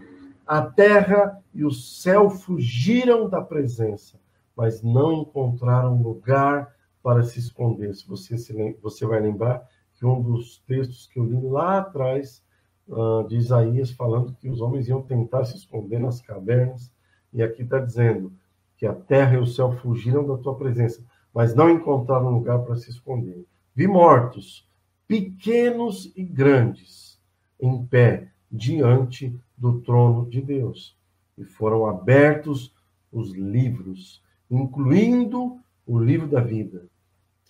A 0.46 0.62
terra 0.62 1.42
e 1.54 1.64
o 1.64 1.70
céu 1.70 2.28
fugiram 2.28 3.28
da 3.28 3.40
presença, 3.40 4.18
mas 4.56 4.82
não 4.82 5.12
encontraram 5.12 6.02
lugar 6.02 6.74
para 7.02 7.22
se 7.22 7.38
esconder. 7.38 7.94
Se 7.94 8.06
você, 8.06 8.36
se, 8.36 8.76
você 8.82 9.06
vai 9.06 9.20
lembrar 9.20 9.66
que 9.94 10.04
um 10.04 10.20
dos 10.20 10.58
textos 10.66 11.06
que 11.06 11.18
eu 11.18 11.24
li 11.24 11.40
lá 11.40 11.78
atrás 11.78 12.42
uh, 12.88 13.26
de 13.28 13.36
Isaías, 13.36 13.90
falando 13.90 14.34
que 14.34 14.48
os 14.48 14.60
homens 14.60 14.88
iam 14.88 15.02
tentar 15.02 15.44
se 15.44 15.56
esconder 15.56 15.98
nas 15.98 16.20
cavernas, 16.20 16.92
e 17.32 17.42
aqui 17.42 17.62
está 17.62 17.78
dizendo 17.78 18.32
que 18.76 18.86
a 18.86 18.94
terra 18.94 19.34
e 19.34 19.38
o 19.38 19.46
céu 19.46 19.72
fugiram 19.72 20.26
da 20.26 20.36
tua 20.36 20.56
presença, 20.56 21.04
mas 21.32 21.54
não 21.54 21.70
encontraram 21.70 22.30
lugar 22.30 22.60
para 22.60 22.76
se 22.76 22.90
esconder. 22.90 23.44
Vi 23.74 23.86
mortos, 23.86 24.68
pequenos 25.06 26.12
e 26.16 26.22
grandes, 26.22 27.20
em 27.60 27.84
pé 27.86 28.28
diante 28.50 29.34
do 29.56 29.80
trono 29.80 30.28
de 30.28 30.40
Deus. 30.40 30.96
E 31.36 31.44
foram 31.44 31.86
abertos 31.86 32.72
os 33.12 33.32
livros, 33.32 34.22
incluindo 34.50 35.58
o 35.86 35.98
livro 35.98 36.26
da 36.26 36.40
vida. 36.40 36.86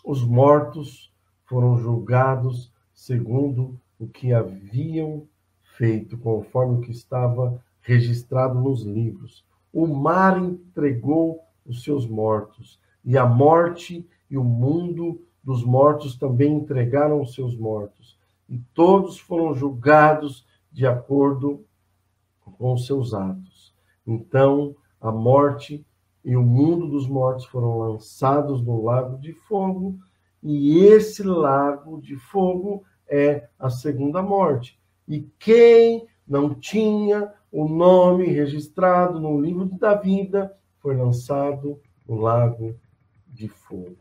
Os 0.04 0.24
mortos 0.24 1.12
foram 1.46 1.78
julgados 1.78 2.72
segundo 2.92 3.78
o 3.98 4.06
que 4.06 4.32
haviam 4.32 5.26
feito, 5.76 6.16
conforme 6.18 6.78
o 6.78 6.80
que 6.80 6.90
estava 6.90 7.62
registrado 7.80 8.60
nos 8.60 8.82
livros. 8.82 9.44
O 9.72 9.86
mar 9.86 10.42
entregou 10.42 11.40
os 11.66 11.82
seus 11.82 12.06
mortos, 12.06 12.78
e 13.04 13.18
a 13.18 13.26
morte 13.26 14.06
e 14.30 14.36
o 14.36 14.44
mundo 14.44 15.20
dos 15.44 15.62
mortos 15.62 16.16
também 16.16 16.54
entregaram 16.54 17.24
seus 17.26 17.56
mortos, 17.56 18.18
e 18.48 18.58
todos 18.72 19.18
foram 19.18 19.54
julgados 19.54 20.46
de 20.72 20.86
acordo 20.86 21.64
com 22.58 22.76
seus 22.76 23.12
atos. 23.12 23.74
Então, 24.06 24.74
a 25.00 25.12
morte 25.12 25.84
e 26.24 26.34
o 26.34 26.42
mundo 26.42 26.88
dos 26.88 27.06
mortos 27.06 27.44
foram 27.44 27.78
lançados 27.78 28.62
no 28.62 28.82
lago 28.82 29.18
de 29.18 29.32
fogo, 29.32 29.98
e 30.42 30.78
esse 30.78 31.22
lago 31.22 32.00
de 32.00 32.16
fogo 32.16 32.82
é 33.06 33.48
a 33.58 33.68
segunda 33.68 34.22
morte. 34.22 34.78
E 35.06 35.20
quem 35.38 36.06
não 36.26 36.54
tinha 36.54 37.32
o 37.52 37.68
nome 37.68 38.26
registrado 38.26 39.20
no 39.20 39.38
livro 39.38 39.66
da 39.66 39.94
vida 39.94 40.56
foi 40.80 40.96
lançado 40.96 41.78
no 42.08 42.16
lago 42.16 42.74
de 43.28 43.48
fogo 43.48 43.96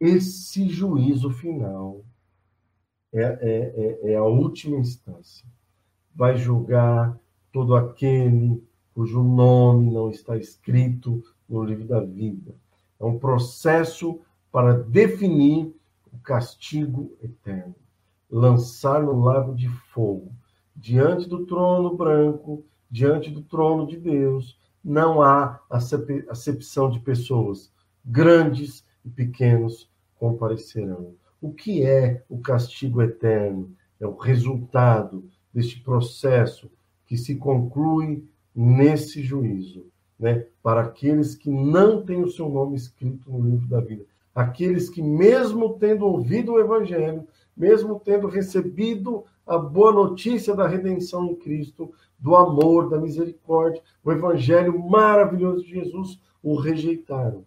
esse 0.00 0.68
juízo 0.68 1.30
final 1.30 2.04
é, 3.12 3.22
é, 3.22 4.08
é, 4.10 4.12
é 4.12 4.16
a 4.16 4.24
última 4.24 4.76
instância. 4.78 5.46
Vai 6.14 6.36
julgar 6.36 7.18
todo 7.52 7.74
aquele 7.74 8.62
cujo 8.94 9.22
nome 9.22 9.92
não 9.92 10.10
está 10.10 10.36
escrito 10.36 11.22
no 11.48 11.62
livro 11.62 11.86
da 11.86 12.00
vida. 12.00 12.54
É 12.98 13.04
um 13.04 13.18
processo 13.18 14.20
para 14.50 14.72
definir 14.72 15.74
o 16.12 16.18
castigo 16.18 17.14
eterno. 17.22 17.74
Lançar 18.30 19.02
no 19.02 19.20
lago 19.22 19.54
de 19.54 19.68
fogo, 19.68 20.32
diante 20.74 21.28
do 21.28 21.46
trono 21.46 21.94
branco, 21.94 22.64
diante 22.90 23.30
do 23.30 23.42
trono 23.42 23.86
de 23.86 23.98
Deus, 23.98 24.58
não 24.82 25.20
há 25.20 25.60
acepção 26.28 26.90
de 26.90 26.98
pessoas 27.00 27.70
grandes 28.04 28.82
e 29.06 29.10
pequenos 29.10 29.88
comparecerão. 30.18 31.14
O 31.40 31.52
que 31.52 31.84
é 31.84 32.24
o 32.28 32.38
castigo 32.38 33.00
eterno? 33.00 33.70
É 34.00 34.06
o 34.06 34.16
resultado 34.16 35.24
deste 35.54 35.80
processo 35.80 36.70
que 37.06 37.16
se 37.16 37.36
conclui 37.36 38.24
nesse 38.54 39.22
juízo, 39.22 39.86
né? 40.18 40.46
Para 40.62 40.82
aqueles 40.82 41.34
que 41.34 41.48
não 41.48 42.04
têm 42.04 42.22
o 42.22 42.30
seu 42.30 42.48
nome 42.48 42.76
escrito 42.76 43.30
no 43.30 43.48
livro 43.48 43.68
da 43.68 43.80
vida, 43.80 44.04
aqueles 44.34 44.90
que 44.90 45.02
mesmo 45.02 45.78
tendo 45.78 46.06
ouvido 46.06 46.52
o 46.52 46.60
evangelho, 46.60 47.26
mesmo 47.56 48.00
tendo 48.00 48.26
recebido 48.26 49.24
a 49.46 49.56
boa 49.56 49.92
notícia 49.92 50.54
da 50.54 50.66
redenção 50.66 51.26
em 51.26 51.36
Cristo, 51.36 51.92
do 52.18 52.34
amor, 52.34 52.90
da 52.90 52.98
misericórdia, 52.98 53.82
o 54.02 54.10
evangelho 54.10 54.78
maravilhoso 54.78 55.64
de 55.64 55.70
Jesus, 55.70 56.18
o 56.42 56.56
rejeitaram. 56.56 57.44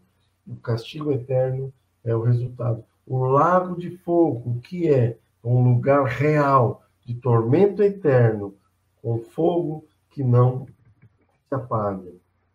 O 0.50 0.56
castigo 0.56 1.12
eterno 1.12 1.72
é 2.04 2.16
o 2.16 2.24
resultado. 2.24 2.84
O 3.06 3.20
lago 3.26 3.80
de 3.80 3.91
fogo, 3.97 4.60
que 4.62 4.91
é 4.91 5.16
um 5.43 5.64
lugar 5.64 6.06
real 6.06 6.84
de 7.06 7.14
tormento 7.14 7.84
eterno, 7.84 8.56
com 9.02 9.20
fogo 9.20 9.86
que 10.10 10.24
não 10.24 10.66
se 11.47 11.56
apaga. 11.56 12.12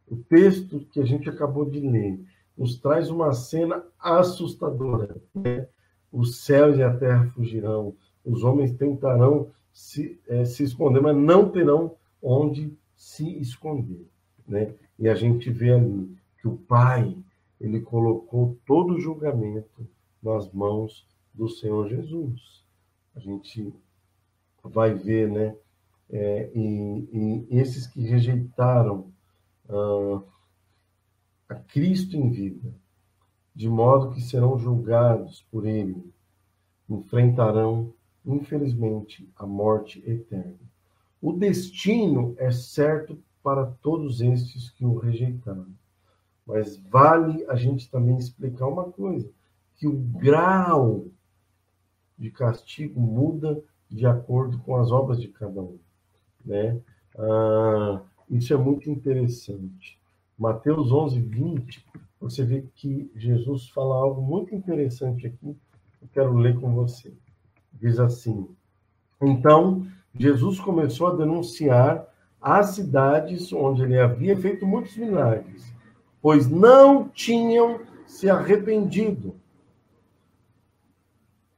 O 0.08 0.16
texto 0.16 0.80
que 0.90 1.00
a 1.00 1.04
gente 1.04 1.30
acabou 1.30 1.64
de 1.64 1.80
ler 1.80 2.20
nos 2.58 2.78
traz 2.78 3.10
uma 3.10 3.32
cena 3.32 3.82
assustadora. 3.98 5.16
Né? 5.34 5.66
Os 6.12 6.44
céus 6.44 6.76
e 6.76 6.82
a 6.82 6.94
terra 6.96 7.26
fugirão, 7.34 7.94
os 8.24 8.44
homens 8.44 8.72
tentarão 8.72 9.48
se, 9.72 10.20
é, 10.28 10.44
se 10.44 10.62
esconder, 10.62 11.00
mas 11.00 11.16
não 11.16 11.48
terão 11.48 11.96
onde 12.22 12.76
se 12.96 13.38
esconder. 13.40 14.06
Né? 14.46 14.74
E 14.98 15.08
a 15.08 15.14
gente 15.14 15.50
vê 15.50 15.72
ali 15.72 16.16
que 16.40 16.46
o 16.46 16.56
Pai 16.56 17.16
ele 17.64 17.80
colocou 17.80 18.58
todo 18.66 18.94
o 18.94 19.00
julgamento 19.00 19.88
nas 20.22 20.52
mãos 20.52 21.06
do 21.32 21.48
Senhor 21.48 21.88
Jesus. 21.88 22.62
A 23.16 23.20
gente 23.20 23.72
vai 24.62 24.94
ver, 24.94 25.30
né? 25.30 25.56
É, 26.10 26.50
e, 26.54 27.08
e, 27.50 27.58
esses 27.58 27.86
que 27.86 28.02
rejeitaram 28.02 29.10
ah, 29.68 30.22
a 31.48 31.54
Cristo 31.54 32.16
em 32.16 32.30
vida, 32.30 32.74
de 33.54 33.68
modo 33.68 34.10
que 34.10 34.20
serão 34.20 34.58
julgados 34.58 35.42
por 35.50 35.66
Ele, 35.66 36.12
enfrentarão, 36.88 37.94
infelizmente, 38.26 39.26
a 39.36 39.46
morte 39.46 40.02
eterna. 40.06 40.58
O 41.20 41.32
destino 41.32 42.34
é 42.36 42.50
certo 42.50 43.18
para 43.42 43.64
todos 43.64 44.20
estes 44.20 44.68
que 44.70 44.84
o 44.84 44.98
rejeitaram. 44.98 45.66
Mas 46.46 46.76
vale 46.76 47.44
a 47.48 47.54
gente 47.54 47.90
também 47.90 48.18
explicar 48.18 48.66
uma 48.66 48.84
coisa, 48.84 49.28
que 49.76 49.86
o 49.86 49.92
grau 49.92 51.06
de 52.18 52.30
castigo 52.30 53.00
muda 53.00 53.62
de 53.90 54.06
acordo 54.06 54.58
com 54.58 54.76
as 54.76 54.90
obras 54.90 55.20
de 55.20 55.28
cada 55.28 55.60
um, 55.60 55.78
né? 56.44 56.78
Ah, 57.16 58.02
isso 58.30 58.52
é 58.52 58.56
muito 58.56 58.90
interessante. 58.90 59.98
Mateus 60.38 60.92
11, 60.92 61.20
20, 61.20 61.86
você 62.20 62.44
vê 62.44 62.64
que 62.74 63.10
Jesus 63.14 63.68
fala 63.70 63.96
algo 63.96 64.20
muito 64.20 64.54
interessante 64.54 65.26
aqui, 65.26 65.56
eu 66.02 66.08
quero 66.12 66.36
ler 66.36 66.58
com 66.60 66.74
você. 66.74 67.12
Diz 67.72 67.98
assim: 67.98 68.48
Então, 69.22 69.86
Jesus 70.14 70.60
começou 70.60 71.08
a 71.08 71.16
denunciar 71.16 72.06
as 72.40 72.70
cidades 72.70 73.52
onde 73.52 73.82
ele 73.82 73.98
havia 73.98 74.36
feito 74.36 74.66
muitos 74.66 74.96
milagres 74.96 75.73
pois 76.24 76.48
não 76.48 77.06
tinham 77.06 77.82
se 78.06 78.30
arrependido. 78.30 79.36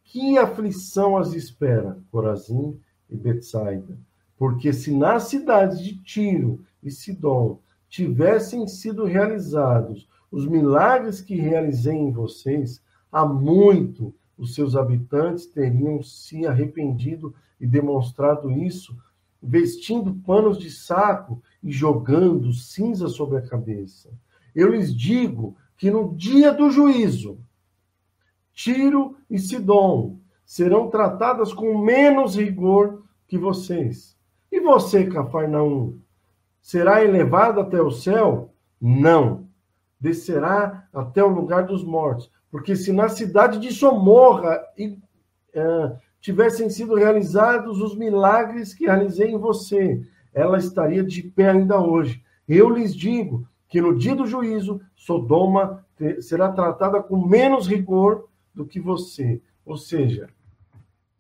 Que 0.03 0.37
aflição 0.37 1.17
as 1.17 1.35
espera, 1.35 2.03
Corazim 2.11 2.77
e 3.09 3.17
Betsaida? 3.17 3.97
Porque 4.37 4.73
se 4.73 4.91
nas 4.91 5.29
cidades 5.29 5.79
de 5.79 5.97
Tiro 6.03 6.65
e 6.83 6.91
Sidom 6.91 7.61
tivessem 7.89 8.67
sido 8.67 9.05
realizados 9.05 10.09
os 10.33 10.49
milagres 10.49 11.21
que 11.21 11.37
realizei 11.37 11.95
em 11.95 12.11
vocês, 12.11 12.83
há 13.13 13.25
muito 13.25 14.13
os 14.37 14.57
seus 14.57 14.75
habitantes 14.75 15.47
teriam 15.47 16.03
se 16.03 16.45
arrependido 16.45 17.33
e 17.61 17.69
demonstrado 17.69 18.51
isso, 18.51 18.99
vestindo 19.41 20.13
panos 20.27 20.59
de 20.59 20.73
saco 20.73 21.41
e 21.63 21.71
jogando 21.71 22.53
cinza 22.53 23.07
sobre 23.07 23.39
a 23.39 23.43
cabeça. 23.43 24.11
Eu 24.57 24.71
lhes 24.71 24.97
digo 24.97 25.55
que 25.77 25.91
no 25.91 26.17
dia 26.17 26.51
do 26.51 26.71
juízo, 26.71 27.39
Tiro 28.55 29.19
e 29.29 29.39
Sidom 29.39 30.19
serão 30.47 30.89
tratadas 30.89 31.53
com 31.53 31.77
menos 31.77 32.37
rigor 32.37 33.03
que 33.29 33.37
vocês. 33.37 34.17
E 34.51 34.59
você, 34.59 35.05
Cafarnaum, 35.05 35.99
será 36.63 37.05
elevado 37.05 37.61
até 37.61 37.83
o 37.83 37.91
céu? 37.91 38.55
Não. 38.81 39.45
descerá 39.99 40.87
até 40.93 41.23
o 41.23 41.29
lugar 41.29 41.67
dos 41.67 41.85
mortos. 41.85 42.31
Porque 42.51 42.77
se 42.77 42.93
na 42.93 43.09
cidade 43.09 43.59
de 43.59 43.73
Somorra 43.73 44.63
e, 44.77 44.89
uh, 44.89 45.99
tivessem 46.21 46.71
sido 46.71 46.95
realizados 46.95 47.81
os 47.81 47.97
milagres 47.97 48.73
que 48.73 48.87
realizei 48.87 49.31
em 49.31 49.39
você, 49.39 50.01
ela 50.33 50.59
estaria 50.59 51.03
de 51.03 51.23
pé 51.23 51.51
ainda 51.51 51.81
hoje. 51.81 52.23
Eu 52.49 52.71
lhes 52.71 52.95
digo 52.95 53.47
que 53.69 53.81
no 53.81 53.97
dia 53.97 54.15
do 54.15 54.27
juízo, 54.27 54.81
Sodoma 54.95 55.85
será 56.21 56.53
tratada 56.53 57.03
com 57.03 57.27
menos 57.27 57.67
rigor 57.67 58.29
do 58.55 58.65
que 58.65 58.81
você. 58.81 59.41
Ou 59.65 59.77
seja, 59.77 60.29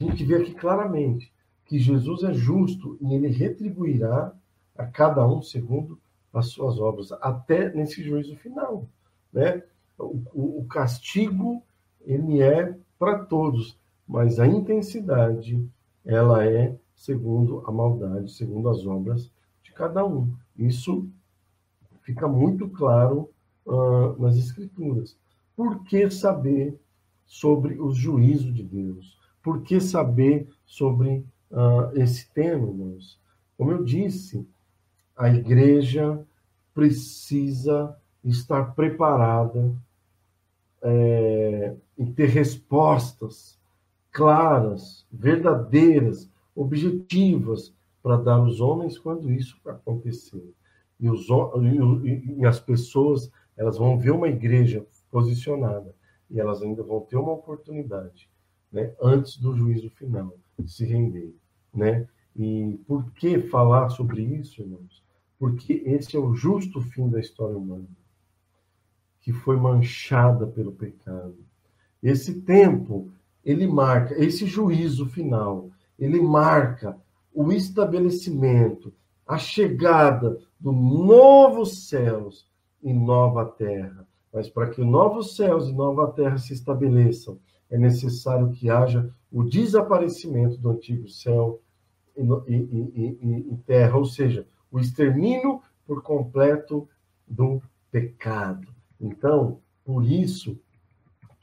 a 0.00 0.04
gente 0.04 0.24
vê 0.24 0.36
aqui 0.36 0.54
claramente 0.54 1.32
que 1.64 1.78
Jesus 1.78 2.22
é 2.22 2.32
justo 2.32 2.96
e 3.00 3.14
ele 3.14 3.28
retribuirá 3.28 4.32
a 4.76 4.86
cada 4.86 5.26
um 5.26 5.42
segundo 5.42 5.98
as 6.32 6.48
suas 6.48 6.78
obras, 6.78 7.12
até 7.12 7.72
nesse 7.72 8.02
juízo 8.02 8.36
final. 8.36 8.86
Né? 9.32 9.62
O, 9.98 10.20
o, 10.34 10.60
o 10.60 10.66
castigo, 10.66 11.62
ele 12.02 12.42
é 12.42 12.76
para 12.98 13.20
todos, 13.20 13.78
mas 14.06 14.38
a 14.38 14.46
intensidade, 14.46 15.66
ela 16.04 16.46
é 16.46 16.76
segundo 16.94 17.64
a 17.66 17.72
maldade, 17.72 18.30
segundo 18.30 18.68
as 18.68 18.86
obras 18.86 19.30
de 19.62 19.72
cada 19.72 20.04
um. 20.04 20.30
Isso 20.56 21.08
fica 22.06 22.28
muito 22.28 22.68
claro 22.68 23.28
uh, 23.66 24.22
nas 24.22 24.36
Escrituras. 24.36 25.18
Por 25.56 25.82
que 25.82 26.08
saber 26.08 26.78
sobre 27.26 27.80
o 27.80 27.92
juízo 27.92 28.52
de 28.52 28.62
Deus? 28.62 29.18
Por 29.42 29.62
que 29.62 29.80
saber 29.80 30.48
sobre 30.64 31.24
uh, 31.50 31.90
esse 31.94 32.30
tema, 32.32 32.68
irmãos? 32.68 33.20
Como 33.58 33.72
eu 33.72 33.84
disse, 33.84 34.46
a 35.16 35.28
igreja 35.28 36.24
precisa 36.72 37.96
estar 38.22 38.74
preparada 38.74 39.74
é, 40.82 41.74
e 41.96 42.06
ter 42.06 42.28
respostas 42.28 43.58
claras, 44.12 45.06
verdadeiras, 45.10 46.30
objetivas 46.54 47.72
para 48.02 48.18
dar 48.18 48.34
aos 48.34 48.60
homens 48.60 48.98
quando 48.98 49.32
isso 49.32 49.56
acontecer. 49.66 50.54
E, 50.98 51.08
os, 51.08 51.26
e, 51.28 52.36
e 52.38 52.46
as 52.46 52.58
pessoas 52.58 53.30
elas 53.56 53.78
vão 53.78 53.98
ver 53.98 54.10
uma 54.10 54.28
igreja 54.28 54.86
posicionada 55.10 55.94
e 56.30 56.40
elas 56.40 56.62
ainda 56.62 56.82
vão 56.82 57.00
ter 57.00 57.16
uma 57.16 57.32
oportunidade, 57.32 58.28
né, 58.72 58.92
antes 59.00 59.38
do 59.38 59.54
juízo 59.54 59.90
final, 59.90 60.34
se 60.66 60.84
render, 60.84 61.34
né? 61.72 62.08
E 62.34 62.78
por 62.86 63.10
que 63.12 63.40
falar 63.40 63.88
sobre 63.90 64.22
isso, 64.22 64.60
irmãos? 64.60 65.06
porque 65.38 65.82
esse 65.84 66.16
é 66.16 66.20
o 66.20 66.34
justo 66.34 66.80
fim 66.80 67.08
da 67.08 67.20
história 67.20 67.56
humana, 67.56 67.88
que 69.20 69.32
foi 69.32 69.56
manchada 69.56 70.46
pelo 70.46 70.72
pecado. 70.72 71.36
Esse 72.02 72.40
tempo, 72.42 73.10
ele 73.44 73.66
marca, 73.66 74.14
esse 74.22 74.46
juízo 74.46 75.06
final, 75.06 75.70
ele 75.98 76.20
marca 76.20 76.96
o 77.34 77.52
estabelecimento, 77.52 78.92
a 79.26 79.38
chegada 79.38 80.38
do 80.58 80.72
novo 80.72 81.66
céus 81.66 82.46
e 82.82 82.92
nova 82.92 83.44
terra. 83.44 84.06
Mas 84.32 84.48
para 84.48 84.70
que 84.70 84.82
novos 84.82 85.34
céus 85.34 85.68
e 85.68 85.72
nova 85.72 86.12
terra 86.12 86.38
se 86.38 86.52
estabeleçam, 86.52 87.38
é 87.68 87.76
necessário 87.76 88.50
que 88.52 88.70
haja 88.70 89.12
o 89.32 89.42
desaparecimento 89.42 90.56
do 90.58 90.70
antigo 90.70 91.08
céu 91.08 91.60
e, 92.16 92.22
e, 92.22 93.16
e, 93.20 93.52
e 93.52 93.56
terra, 93.66 93.96
ou 93.96 94.04
seja, 94.04 94.46
o 94.70 94.78
extermínio 94.78 95.60
por 95.86 96.02
completo 96.02 96.88
do 97.26 97.60
pecado. 97.90 98.68
Então, 99.00 99.60
por 99.84 100.04
isso, 100.04 100.58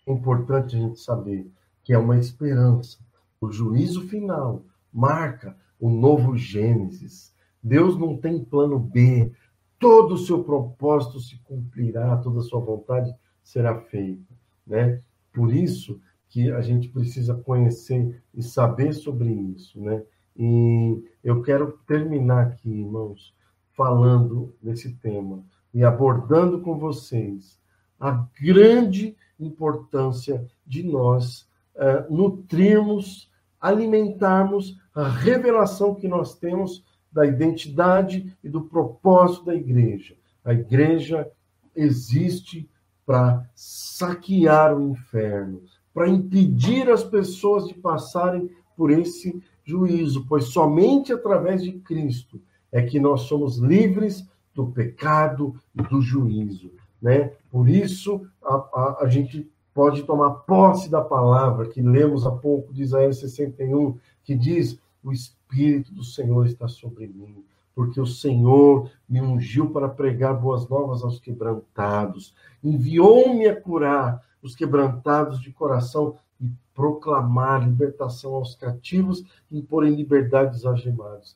é 0.05 0.11
importante 0.11 0.75
a 0.75 0.79
gente 0.79 0.99
saber 0.99 1.51
que 1.83 1.93
é 1.93 1.97
uma 1.97 2.17
esperança. 2.17 2.97
O 3.39 3.51
juízo 3.51 4.07
final 4.07 4.63
marca 4.91 5.57
o 5.79 5.89
novo 5.89 6.37
Gênesis. 6.37 7.32
Deus 7.63 7.97
não 7.97 8.17
tem 8.17 8.43
plano 8.43 8.77
B. 8.77 9.31
Todo 9.79 10.15
o 10.15 10.17
seu 10.17 10.43
propósito 10.43 11.19
se 11.19 11.37
cumprirá, 11.43 12.17
toda 12.17 12.39
a 12.39 12.43
sua 12.43 12.59
vontade 12.59 13.13
será 13.41 13.79
feita, 13.81 14.33
né? 14.65 15.01
Por 15.31 15.53
isso 15.53 15.99
que 16.29 16.51
a 16.51 16.61
gente 16.61 16.89
precisa 16.89 17.35
conhecer 17.35 18.21
e 18.33 18.41
saber 18.41 18.93
sobre 18.93 19.31
isso, 19.31 19.79
né? 19.81 20.03
E 20.35 21.03
eu 21.23 21.41
quero 21.41 21.79
terminar 21.85 22.47
aqui, 22.47 22.69
irmãos, 22.69 23.35
falando 23.73 24.55
nesse 24.61 24.93
tema 24.95 25.43
e 25.73 25.83
abordando 25.83 26.61
com 26.61 26.77
vocês 26.77 27.59
a 27.99 28.27
grande 28.41 29.15
importância 29.39 30.45
de 30.65 30.83
nós 30.83 31.47
uh, 31.75 32.13
nutrirmos, 32.13 33.31
alimentarmos 33.59 34.77
a 34.93 35.07
revelação 35.07 35.95
que 35.95 36.07
nós 36.07 36.37
temos 36.37 36.83
da 37.13 37.25
identidade 37.25 38.35
e 38.43 38.49
do 38.49 38.61
propósito 38.61 39.45
da 39.45 39.55
igreja. 39.55 40.15
A 40.43 40.53
igreja 40.53 41.29
existe 41.75 42.69
para 43.05 43.47
saquear 43.53 44.75
o 44.75 44.81
inferno, 44.81 45.61
para 45.93 46.09
impedir 46.09 46.89
as 46.89 47.03
pessoas 47.03 47.67
de 47.67 47.73
passarem 47.73 48.49
por 48.75 48.91
esse 48.91 49.41
juízo, 49.63 50.25
pois 50.27 50.45
somente 50.45 51.13
através 51.13 51.63
de 51.63 51.73
Cristo 51.73 52.41
é 52.71 52.81
que 52.81 52.99
nós 52.99 53.21
somos 53.21 53.57
livres 53.57 54.27
do 54.53 54.67
pecado 54.67 55.55
e 55.75 55.81
do 55.83 56.01
juízo. 56.01 56.71
Né? 57.01 57.31
Por 57.51 57.69
isso, 57.69 58.25
a, 58.43 58.55
a, 58.55 58.97
a 59.01 59.09
gente 59.09 59.49
pode 59.73 60.03
tomar 60.03 60.31
posse 60.31 60.89
da 60.89 61.01
palavra 61.01 61.67
que 61.67 61.81
lemos 61.81 62.25
há 62.25 62.31
pouco 62.31 62.73
de 62.73 62.83
Isaías 62.83 63.17
61, 63.19 63.97
que 64.23 64.35
diz: 64.35 64.79
O 65.03 65.11
Espírito 65.11 65.93
do 65.93 66.03
Senhor 66.03 66.45
está 66.45 66.67
sobre 66.67 67.07
mim, 67.07 67.43
porque 67.75 67.99
o 67.99 68.05
Senhor 68.05 68.89
me 69.07 69.21
ungiu 69.21 69.69
para 69.71 69.89
pregar 69.89 70.39
boas 70.39 70.67
novas 70.69 71.03
aos 71.03 71.19
quebrantados, 71.19 72.33
enviou-me 72.63 73.47
a 73.47 73.59
curar 73.59 74.23
os 74.41 74.55
quebrantados 74.55 75.41
de 75.41 75.51
coração 75.51 76.15
e 76.39 76.49
proclamar 76.73 77.67
libertação 77.67 78.35
aos 78.35 78.55
cativos 78.55 79.23
e 79.51 79.61
pôr 79.61 79.85
em 79.85 79.95
liberdade 79.95 80.55
os 80.55 80.65
algemados, 80.65 81.35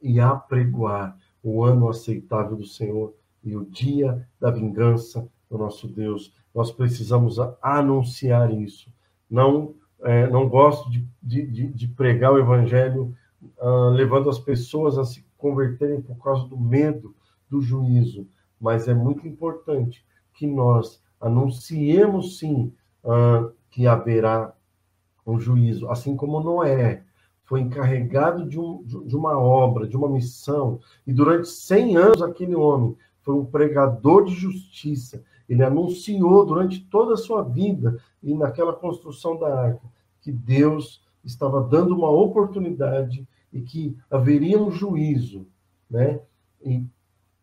e 0.00 0.20
apregoar 0.20 1.16
o 1.42 1.62
ano 1.62 1.88
aceitável 1.88 2.56
do 2.56 2.66
Senhor 2.66 3.14
e 3.42 3.54
o 3.54 3.64
dia 3.64 4.26
da 4.40 4.50
vingança 4.50 5.28
do 5.50 5.58
nosso 5.58 5.86
Deus. 5.86 6.32
Nós 6.54 6.72
precisamos 6.72 7.38
anunciar 7.60 8.52
isso. 8.52 8.90
Não, 9.30 9.74
é, 10.04 10.28
não 10.28 10.48
gosto 10.48 10.90
de, 10.90 11.06
de, 11.22 11.66
de, 11.68 11.88
pregar 11.88 12.32
o 12.32 12.38
evangelho 12.38 13.16
uh, 13.58 13.88
levando 13.88 14.28
as 14.28 14.38
pessoas 14.38 14.98
a 14.98 15.04
se 15.04 15.24
converterem 15.38 16.00
por 16.00 16.16
causa 16.22 16.46
do 16.46 16.58
medo 16.58 17.14
do 17.48 17.60
juízo, 17.62 18.28
mas 18.60 18.86
é 18.86 18.94
muito 18.94 19.26
importante 19.26 20.04
que 20.34 20.46
nós 20.46 21.02
anunciemos 21.18 22.38
sim 22.38 22.72
uh, 23.02 23.50
que 23.70 23.86
haverá 23.86 24.54
um 25.26 25.40
juízo, 25.40 25.88
assim 25.88 26.14
como 26.14 26.40
Noé 26.40 27.02
foi 27.44 27.60
encarregado 27.60 28.46
de, 28.46 28.58
um, 28.58 28.82
de 28.82 29.16
uma 29.16 29.38
obra, 29.38 29.86
de 29.86 29.96
uma 29.96 30.08
missão, 30.08 30.80
e 31.06 31.12
durante 31.12 31.48
100 31.48 31.96
anos 31.96 32.22
aquele 32.22 32.54
homem 32.54 32.94
foi 33.22 33.34
um 33.34 33.44
pregador 33.44 34.24
de 34.24 34.34
justiça. 34.34 35.22
Ele 35.48 35.62
anunciou 35.62 36.44
durante 36.44 36.80
toda 36.80 37.14
a 37.14 37.18
sua 37.18 37.42
vida 37.42 37.98
e 38.22 38.34
naquela 38.34 38.72
construção 38.72 39.38
da 39.38 39.60
arca 39.60 39.93
que 40.24 40.32
Deus 40.32 41.04
estava 41.22 41.62
dando 41.62 41.94
uma 41.94 42.10
oportunidade 42.10 43.28
e 43.52 43.60
que 43.60 43.94
haveria 44.10 44.58
um 44.58 44.70
juízo, 44.70 45.46
né? 45.88 46.18
E 46.64 46.82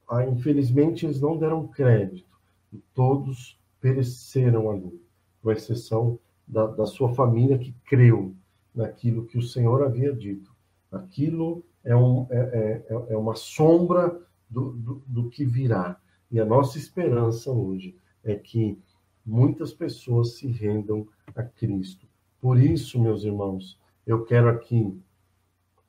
ah, 0.09 0.25
infelizmente 0.25 1.05
eles 1.05 1.21
não 1.21 1.37
deram 1.37 1.67
crédito 1.67 2.35
e 2.73 2.79
todos 2.95 3.59
pereceram 3.79 4.71
ali, 4.71 4.99
com 5.43 5.51
exceção 5.51 6.17
da, 6.47 6.65
da 6.65 6.87
sua 6.87 7.13
família 7.13 7.59
que 7.59 7.71
creu 7.85 8.33
naquilo 8.73 9.27
que 9.27 9.37
o 9.37 9.43
Senhor 9.43 9.83
havia 9.83 10.11
dito. 10.11 10.51
Aquilo 10.91 11.63
é, 11.83 11.95
um, 11.95 12.25
é, 12.31 12.83
é, 12.89 13.13
é 13.13 13.17
uma 13.17 13.35
sombra 13.35 14.19
do, 14.49 14.71
do, 14.71 15.03
do 15.05 15.29
que 15.29 15.45
virá. 15.45 15.97
E 16.31 16.39
a 16.39 16.45
nossa 16.45 16.79
esperança 16.79 17.51
hoje 17.51 17.95
é 18.23 18.35
que 18.35 18.77
muitas 19.23 19.71
pessoas 19.71 20.33
se 20.37 20.47
rendam 20.47 21.07
a 21.35 21.43
Cristo. 21.43 22.10
Por 22.41 22.57
isso, 22.59 22.99
meus 22.99 23.23
irmãos, 23.23 23.79
eu 24.05 24.25
quero 24.25 24.49
aqui 24.49 24.99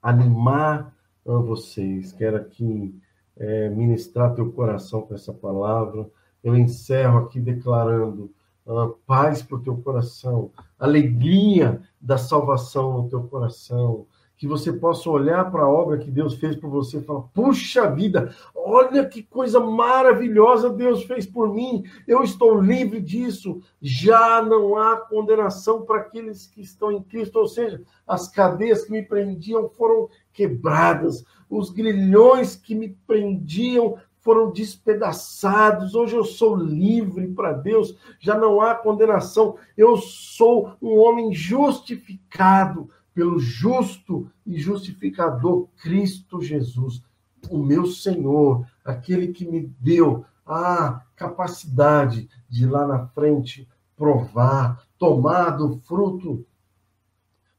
animar 0.02 0.94
a 1.26 1.32
vocês, 1.38 2.12
quero 2.12 2.36
aqui 2.36 2.94
é, 3.36 3.70
ministrar 3.70 4.34
teu 4.34 4.52
coração 4.52 5.02
com 5.02 5.14
essa 5.14 5.32
palavra. 5.32 6.08
Eu 6.44 6.54
encerro 6.54 7.18
aqui 7.18 7.40
declarando 7.40 8.30
uh, 8.66 8.90
paz 9.06 9.42
para 9.42 9.56
o 9.56 9.62
teu 9.62 9.76
coração, 9.78 10.50
alegria 10.78 11.80
da 12.00 12.18
salvação 12.18 13.02
no 13.02 13.08
teu 13.08 13.22
coração, 13.24 14.06
que 14.42 14.48
você 14.48 14.72
possa 14.72 15.08
olhar 15.08 15.52
para 15.52 15.62
a 15.62 15.68
obra 15.68 15.98
que 15.98 16.10
Deus 16.10 16.34
fez 16.34 16.56
por 16.56 16.68
você 16.68 16.98
e 16.98 17.02
falar: 17.04 17.20
puxa 17.32 17.88
vida, 17.88 18.34
olha 18.52 19.06
que 19.06 19.22
coisa 19.22 19.60
maravilhosa 19.60 20.68
Deus 20.68 21.04
fez 21.04 21.24
por 21.24 21.54
mim, 21.54 21.84
eu 22.08 22.24
estou 22.24 22.60
livre 22.60 23.00
disso. 23.00 23.62
Já 23.80 24.42
não 24.42 24.76
há 24.76 24.96
condenação 24.96 25.82
para 25.82 25.98
aqueles 26.00 26.44
que 26.44 26.60
estão 26.60 26.90
em 26.90 27.00
Cristo, 27.00 27.38
ou 27.38 27.46
seja, 27.46 27.82
as 28.04 28.26
cadeias 28.26 28.84
que 28.84 28.90
me 28.90 29.04
prendiam 29.04 29.68
foram 29.68 30.08
quebradas, 30.32 31.24
os 31.48 31.70
grilhões 31.70 32.56
que 32.56 32.74
me 32.74 32.88
prendiam 33.06 33.96
foram 34.22 34.50
despedaçados. 34.50 35.94
Hoje 35.94 36.16
eu 36.16 36.24
sou 36.24 36.56
livre 36.56 37.28
para 37.28 37.52
Deus, 37.52 37.96
já 38.18 38.36
não 38.36 38.60
há 38.60 38.74
condenação. 38.74 39.54
Eu 39.76 39.96
sou 39.98 40.72
um 40.82 40.98
homem 40.98 41.32
justificado 41.32 42.88
pelo 43.14 43.38
justo 43.38 44.30
e 44.46 44.58
justificador 44.58 45.68
Cristo 45.82 46.40
Jesus, 46.40 47.02
o 47.50 47.58
meu 47.58 47.86
Senhor, 47.86 48.66
aquele 48.84 49.28
que 49.28 49.46
me 49.46 49.72
deu 49.80 50.24
a 50.46 51.02
capacidade 51.16 52.28
de 52.48 52.66
lá 52.66 52.86
na 52.86 53.06
frente 53.08 53.68
provar, 53.96 54.84
tomar 54.98 55.50
do 55.50 55.78
fruto 55.78 56.44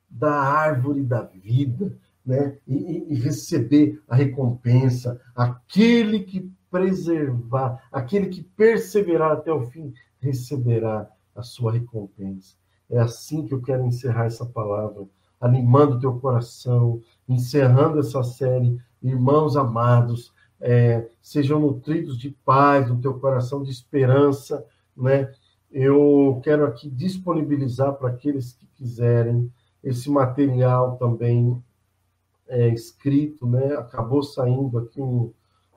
da 0.10 0.34
árvore 0.34 1.04
da 1.04 1.24
vida, 1.24 1.98
né? 2.26 2.58
E, 2.68 3.06
e, 3.10 3.16
receber 3.16 4.02
a 4.08 4.16
recompensa. 4.16 5.20
Aquele 5.36 6.22
que 6.22 6.52
preservar, 6.70 7.84
aquele 7.92 8.28
que 8.28 8.42
perseverar 8.42 9.32
até 9.32 9.52
o 9.52 9.66
fim, 9.68 9.94
receberá 10.20 11.10
a 11.36 11.44
sua 11.44 11.74
recompensa. 11.74 12.56
É 12.90 13.00
assim 13.00 13.46
que 13.46 13.54
eu 13.54 13.62
quero 13.62 13.86
encerrar 13.86 14.26
essa 14.26 14.46
palavra 14.46 15.06
animando 15.44 15.98
o 15.98 16.00
teu 16.00 16.18
coração, 16.20 17.02
encerrando 17.28 18.00
essa 18.00 18.24
série. 18.24 18.80
Irmãos 19.02 19.58
amados, 19.58 20.34
é, 20.62 21.10
sejam 21.22 21.60
nutridos 21.60 22.18
de 22.18 22.30
paz 22.46 22.88
no 22.88 23.02
teu 23.02 23.20
coração, 23.20 23.62
de 23.62 23.70
esperança, 23.70 24.66
né? 24.96 25.30
Eu 25.70 26.40
quero 26.42 26.66
aqui 26.66 26.90
disponibilizar 26.90 27.94
para 27.96 28.08
aqueles 28.08 28.54
que 28.54 28.66
quiserem 28.68 29.52
esse 29.84 30.10
material 30.10 30.96
também 30.96 31.62
é, 32.48 32.70
escrito, 32.70 33.46
né? 33.46 33.76
Acabou 33.76 34.24
saindo 34.24 34.78
aqui 34.78 35.02
um, 35.02 35.30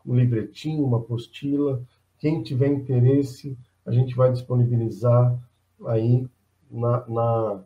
um 0.07 0.15
livretinho, 0.15 0.85
uma 0.85 0.99
apostila. 0.99 1.83
Quem 2.21 2.41
tiver 2.41 2.69
interesse, 2.69 3.59
a 3.85 3.91
gente 3.91 4.15
vai 4.15 4.31
disponibilizar 4.31 5.37
aí 5.87 6.25
na, 6.71 7.05
na 7.09 7.65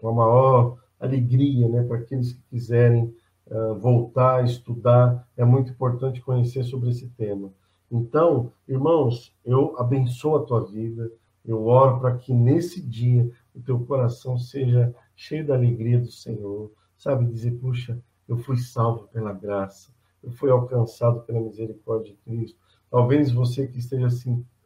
com 0.00 0.08
a 0.08 0.12
maior 0.12 0.79
alegria, 1.00 1.68
né, 1.68 1.82
para 1.82 1.96
aqueles 1.96 2.32
que 2.32 2.42
quiserem 2.50 3.14
uh, 3.46 3.74
voltar 3.76 4.36
a 4.36 4.42
estudar. 4.42 5.26
É 5.36 5.44
muito 5.44 5.72
importante 5.72 6.20
conhecer 6.20 6.62
sobre 6.64 6.90
esse 6.90 7.08
tema. 7.08 7.50
Então, 7.90 8.52
irmãos, 8.68 9.34
eu 9.44 9.74
abençoo 9.78 10.36
a 10.36 10.44
tua 10.44 10.64
vida. 10.64 11.10
Eu 11.44 11.66
oro 11.66 11.98
para 12.00 12.16
que 12.16 12.32
nesse 12.32 12.80
dia 12.80 13.28
o 13.54 13.60
teu 13.60 13.80
coração 13.80 14.38
seja 14.38 14.94
cheio 15.16 15.46
da 15.46 15.54
alegria 15.54 15.98
do 15.98 16.12
Senhor. 16.12 16.70
Sabe, 16.96 17.24
dizer, 17.24 17.52
puxa, 17.52 17.98
eu 18.28 18.36
fui 18.36 18.58
salvo 18.58 19.08
pela 19.08 19.32
graça, 19.32 19.90
eu 20.22 20.30
fui 20.30 20.50
alcançado 20.50 21.22
pela 21.22 21.40
misericórdia 21.40 22.12
de 22.12 22.18
Cristo. 22.18 22.58
Talvez 22.90 23.32
você 23.32 23.66
que 23.66 23.78
esteja 23.78 24.08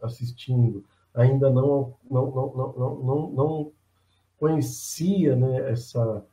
assistindo 0.03 0.85
ainda 1.14 1.49
não, 1.49 1.95
não, 2.11 2.26
não, 2.30 2.74
não, 2.76 3.03
não, 3.03 3.30
não 3.30 3.72
conhecia 4.45 5.34
né, 5.34 5.70
essa, 5.70 6.26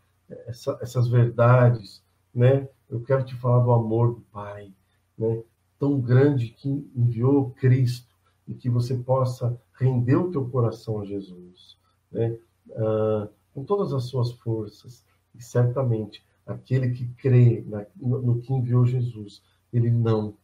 essa, 0.45 0.77
essas 0.81 1.07
verdades, 1.07 2.03
né? 2.35 2.67
Eu 2.89 3.01
quero 3.01 3.23
te 3.23 3.33
falar 3.35 3.63
do 3.63 3.71
amor 3.71 4.15
do 4.15 4.21
Pai, 4.33 4.73
né? 5.17 5.41
Tão 5.79 5.97
grande 5.97 6.49
que 6.49 6.67
enviou 6.93 7.51
Cristo 7.51 8.13
e 8.45 8.53
que 8.53 8.69
você 8.69 8.97
possa 8.97 9.57
render 9.79 10.17
o 10.17 10.29
teu 10.29 10.45
coração 10.49 10.99
a 10.99 11.05
Jesus, 11.05 11.77
né? 12.11 12.37
Ah, 12.75 13.29
com 13.53 13.63
todas 13.63 13.93
as 13.93 14.03
suas 14.03 14.33
forças 14.33 15.05
e 15.33 15.41
certamente 15.41 16.21
aquele 16.45 16.91
que 16.91 17.07
crê 17.13 17.63
na, 17.65 17.85
no, 17.95 18.41
que 18.41 18.51
enviou 18.51 18.85
Jesus, 18.85 19.41
ele 19.71 19.89
não 19.89 20.35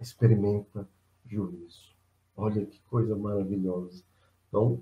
experimenta 0.00 0.88
juízo. 1.26 1.92
Olha 2.34 2.64
que 2.64 2.80
coisa 2.88 3.14
maravilhosa. 3.14 4.02
Então, 4.48 4.80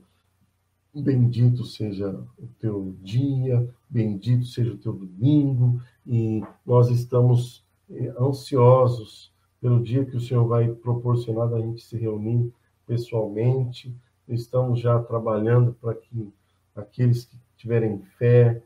Bendito 0.95 1.65
seja 1.65 2.11
o 2.39 2.47
teu 2.59 2.95
dia, 3.01 3.67
bendito 3.89 4.45
seja 4.45 4.73
o 4.73 4.77
teu 4.77 4.93
domingo, 4.93 5.81
e 6.07 6.43
nós 6.67 6.91
estamos 6.91 7.65
eh, 7.91 8.13
ansiosos 8.19 9.33
pelo 9.59 9.83
dia 9.83 10.05
que 10.05 10.17
o 10.17 10.21
Senhor 10.21 10.47
vai 10.47 10.71
proporcionar 10.71 11.49
da 11.49 11.61
gente 11.61 11.83
se 11.83 11.97
reunir 11.97 12.53
pessoalmente. 12.87 13.95
Estamos 14.29 14.81
já 14.81 15.03
trabalhando 15.03 15.73
para 15.81 15.95
que 15.95 16.31
aqueles 16.77 17.25
que 17.25 17.39
tiverem 17.57 17.99
fé, 18.19 18.63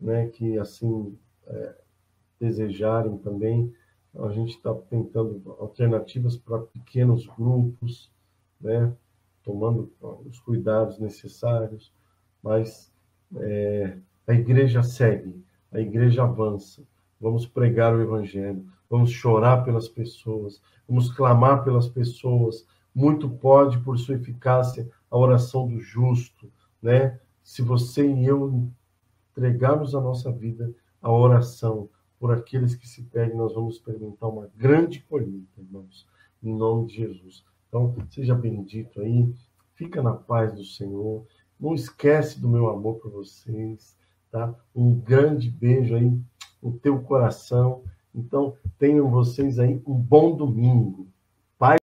né, 0.00 0.28
que 0.28 0.58
assim 0.58 1.18
é, 1.46 1.74
desejarem 2.40 3.18
também, 3.18 3.74
a 4.14 4.30
gente 4.30 4.56
está 4.56 4.72
tentando 4.74 5.54
alternativas 5.58 6.36
para 6.36 6.60
pequenos 6.60 7.26
grupos, 7.26 8.10
né? 8.60 8.92
Tomando 9.48 9.90
os 10.26 10.38
cuidados 10.40 10.98
necessários, 10.98 11.90
mas 12.42 12.92
é, 13.34 13.96
a 14.26 14.34
igreja 14.34 14.82
segue, 14.82 15.42
a 15.72 15.80
igreja 15.80 16.22
avança. 16.22 16.82
Vamos 17.18 17.46
pregar 17.46 17.96
o 17.96 18.02
evangelho, 18.02 18.66
vamos 18.90 19.10
chorar 19.10 19.64
pelas 19.64 19.88
pessoas, 19.88 20.60
vamos 20.86 21.10
clamar 21.10 21.64
pelas 21.64 21.88
pessoas. 21.88 22.66
Muito 22.94 23.30
pode, 23.30 23.78
por 23.78 23.98
sua 23.98 24.16
eficácia, 24.16 24.86
a 25.10 25.16
oração 25.16 25.66
do 25.66 25.80
justo, 25.80 26.52
né? 26.82 27.18
Se 27.42 27.62
você 27.62 28.06
e 28.06 28.26
eu 28.26 28.68
entregarmos 29.30 29.94
a 29.94 30.00
nossa 30.00 30.30
vida 30.30 30.74
à 31.00 31.10
oração 31.10 31.88
por 32.20 32.32
aqueles 32.32 32.74
que 32.74 32.86
se 32.86 33.02
perdem, 33.04 33.38
nós 33.38 33.54
vamos 33.54 33.76
experimentar 33.76 34.28
uma 34.28 34.50
grande 34.54 35.00
colheita, 35.00 35.58
irmãos, 35.58 36.06
em 36.42 36.54
nome 36.54 36.88
de 36.88 36.96
Jesus. 36.96 37.42
Então, 37.68 37.94
seja 38.10 38.34
bendito 38.34 39.00
aí, 39.00 39.32
fica 39.74 40.02
na 40.02 40.14
paz 40.14 40.54
do 40.54 40.64
Senhor. 40.64 41.26
Não 41.60 41.74
esquece 41.74 42.40
do 42.40 42.48
meu 42.48 42.68
amor 42.68 42.96
por 42.96 43.10
vocês, 43.10 43.96
tá? 44.30 44.54
Um 44.74 44.94
grande 44.94 45.50
beijo 45.50 45.94
aí 45.94 46.18
no 46.62 46.72
teu 46.72 47.00
coração. 47.02 47.82
Então, 48.14 48.56
tenham 48.78 49.10
vocês 49.10 49.58
aí 49.58 49.82
um 49.86 49.94
bom 49.94 50.34
domingo. 50.34 51.06